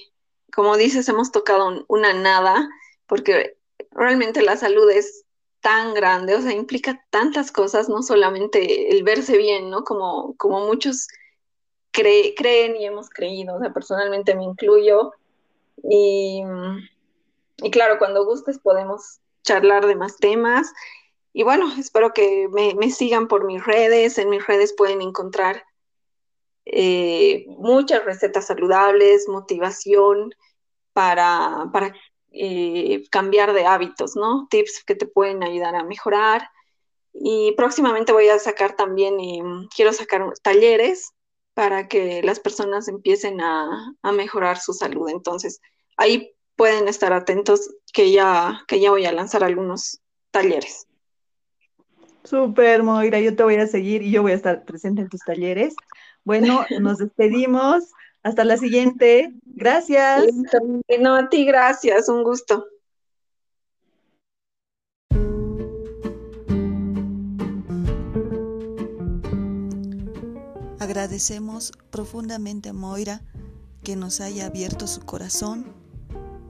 como 0.53 0.77
dices, 0.77 1.09
hemos 1.09 1.33
tocado 1.33 1.85
una 1.89 2.13
nada, 2.13 2.69
porque 3.07 3.57
realmente 3.91 4.43
la 4.43 4.57
salud 4.57 4.91
es 4.91 5.25
tan 5.61 5.95
grande, 5.95 6.35
o 6.35 6.43
sea, 6.43 6.53
implica 6.53 7.05
tantas 7.11 7.53
cosas, 7.53 7.89
no 7.89 8.03
solamente 8.03 8.91
el 8.91 9.05
verse 9.05 9.39
bien, 9.39 9.71
¿no? 9.71 9.85
Como, 9.85 10.35
como 10.37 10.67
muchos 10.67 11.07
creen 11.93 12.77
y 12.77 12.87
hemos 12.87 13.11
creído, 13.11 13.57
o 13.57 13.61
sea, 13.61 13.73
personalmente 13.73 14.35
me 14.35 14.45
incluyo, 14.45 15.13
y, 15.83 16.43
claro, 17.71 17.99
cuando 17.99 18.25
gustes 18.25 18.59
podemos 18.59 19.21
charlar 19.43 19.87
de 19.87 19.97
más 19.97 20.17
temas. 20.19 20.73
Y 21.33 21.43
bueno, 21.43 21.73
espero 21.79 22.13
que 22.13 22.49
me, 22.49 22.91
sigan 22.91 23.29
por 23.29 23.45
mis 23.45 23.65
redes. 23.65 24.19
En 24.19 24.31
mis 24.31 24.47
redes 24.47 24.75
pueden 24.77 25.01
encontrar 25.01 25.65
eh, 26.65 27.45
muchas 27.49 28.05
recetas 28.05 28.47
saludables, 28.47 29.29
motivación 29.29 30.35
para, 30.93 31.69
para 31.73 31.95
eh, 32.31 33.05
cambiar 33.11 33.53
de 33.53 33.67
hábitos, 33.67 34.17
¿no? 34.17 34.47
Tips 34.51 34.85
que 34.85 34.95
te 34.95 35.07
pueden 35.07 35.43
ayudar 35.43 35.75
a 35.75 35.85
mejorar. 35.85 36.49
Y 37.13 37.53
próximamente 37.57 38.13
voy 38.13 38.29
a 38.29 38.39
sacar 38.39 38.75
también, 38.75 39.21
y 39.21 39.43
quiero 39.75 39.93
sacar 39.93 40.33
talleres 40.43 41.13
para 41.55 41.89
que 41.89 42.23
las 42.23 42.41
personas 42.41 42.89
empiecen 42.89 43.41
a, 43.41 43.95
mejorar 44.15 44.59
su 44.59 44.73
salud. 44.73 45.11
Entonces, 45.11 45.61
ahí 45.97 46.35
pueden 46.57 46.89
estar 46.89 47.13
atentos 47.13 47.71
que 47.93 48.13
ya, 48.13 48.65
que 48.67 48.81
ya 48.81 48.91
voy 48.91 49.05
a 49.05 49.13
lanzar 49.13 49.45
algunos 49.45 50.01
talleres. 50.31 50.87
Super, 52.25 52.83
Moira, 52.83 53.21
yo 53.21 53.35
te 53.35 53.43
voy 53.43 53.57
a 53.57 53.67
seguir 53.67 54.03
y 54.03 54.11
yo 54.11 54.23
voy 54.23 54.33
a 54.33 54.37
estar 54.37 54.65
presente 54.65 55.03
en 55.03 55.09
tus 55.09 55.21
talleres. 55.21 55.75
Bueno, 56.25 56.65
nos 56.81 56.99
despedimos. 56.99 57.85
Hasta 58.23 58.45
la 58.45 58.57
siguiente. 58.57 59.33
Gracias. 59.45 60.25
No, 61.01 61.15
a 61.17 61.29
ti 61.29 61.45
gracias. 61.45 62.09
Un 62.09 62.23
gusto. 62.23 62.67
Agradecemos 70.79 71.73
profundamente 71.91 72.69
a 72.69 72.73
Moira 72.73 73.23
que 73.83 73.97
nos 73.97 74.21
haya 74.21 74.47
abierto 74.47 74.87
su 74.87 75.01
corazón, 75.01 75.73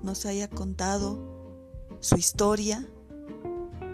nos 0.03 0.27
haya 0.27 0.49
contado 0.49 1.19
su 2.01 2.17
historia 2.17 2.87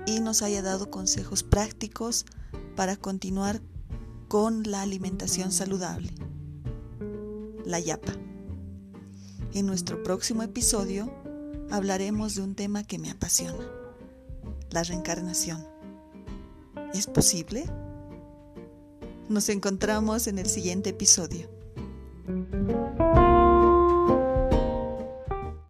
y 0.06 0.20
nos 0.20 0.42
haya 0.42 0.62
dado 0.62 0.90
consejos 0.90 1.42
prácticos 1.42 2.24
para 2.76 2.96
continuar 2.96 3.60
con 4.28 4.62
la 4.70 4.82
alimentación 4.82 5.50
saludable. 5.50 6.12
La 7.64 7.80
yapa. 7.80 8.12
En 9.54 9.66
nuestro 9.66 10.02
próximo 10.02 10.42
episodio 10.42 11.10
hablaremos 11.70 12.34
de 12.34 12.42
un 12.42 12.54
tema 12.54 12.84
que 12.84 12.98
me 12.98 13.10
apasiona, 13.10 13.64
la 14.70 14.82
reencarnación. 14.84 15.66
¿Es 16.92 17.06
posible? 17.06 17.64
Nos 19.28 19.48
encontramos 19.48 20.26
en 20.26 20.38
el 20.38 20.46
siguiente 20.46 20.90
episodio. 20.90 21.48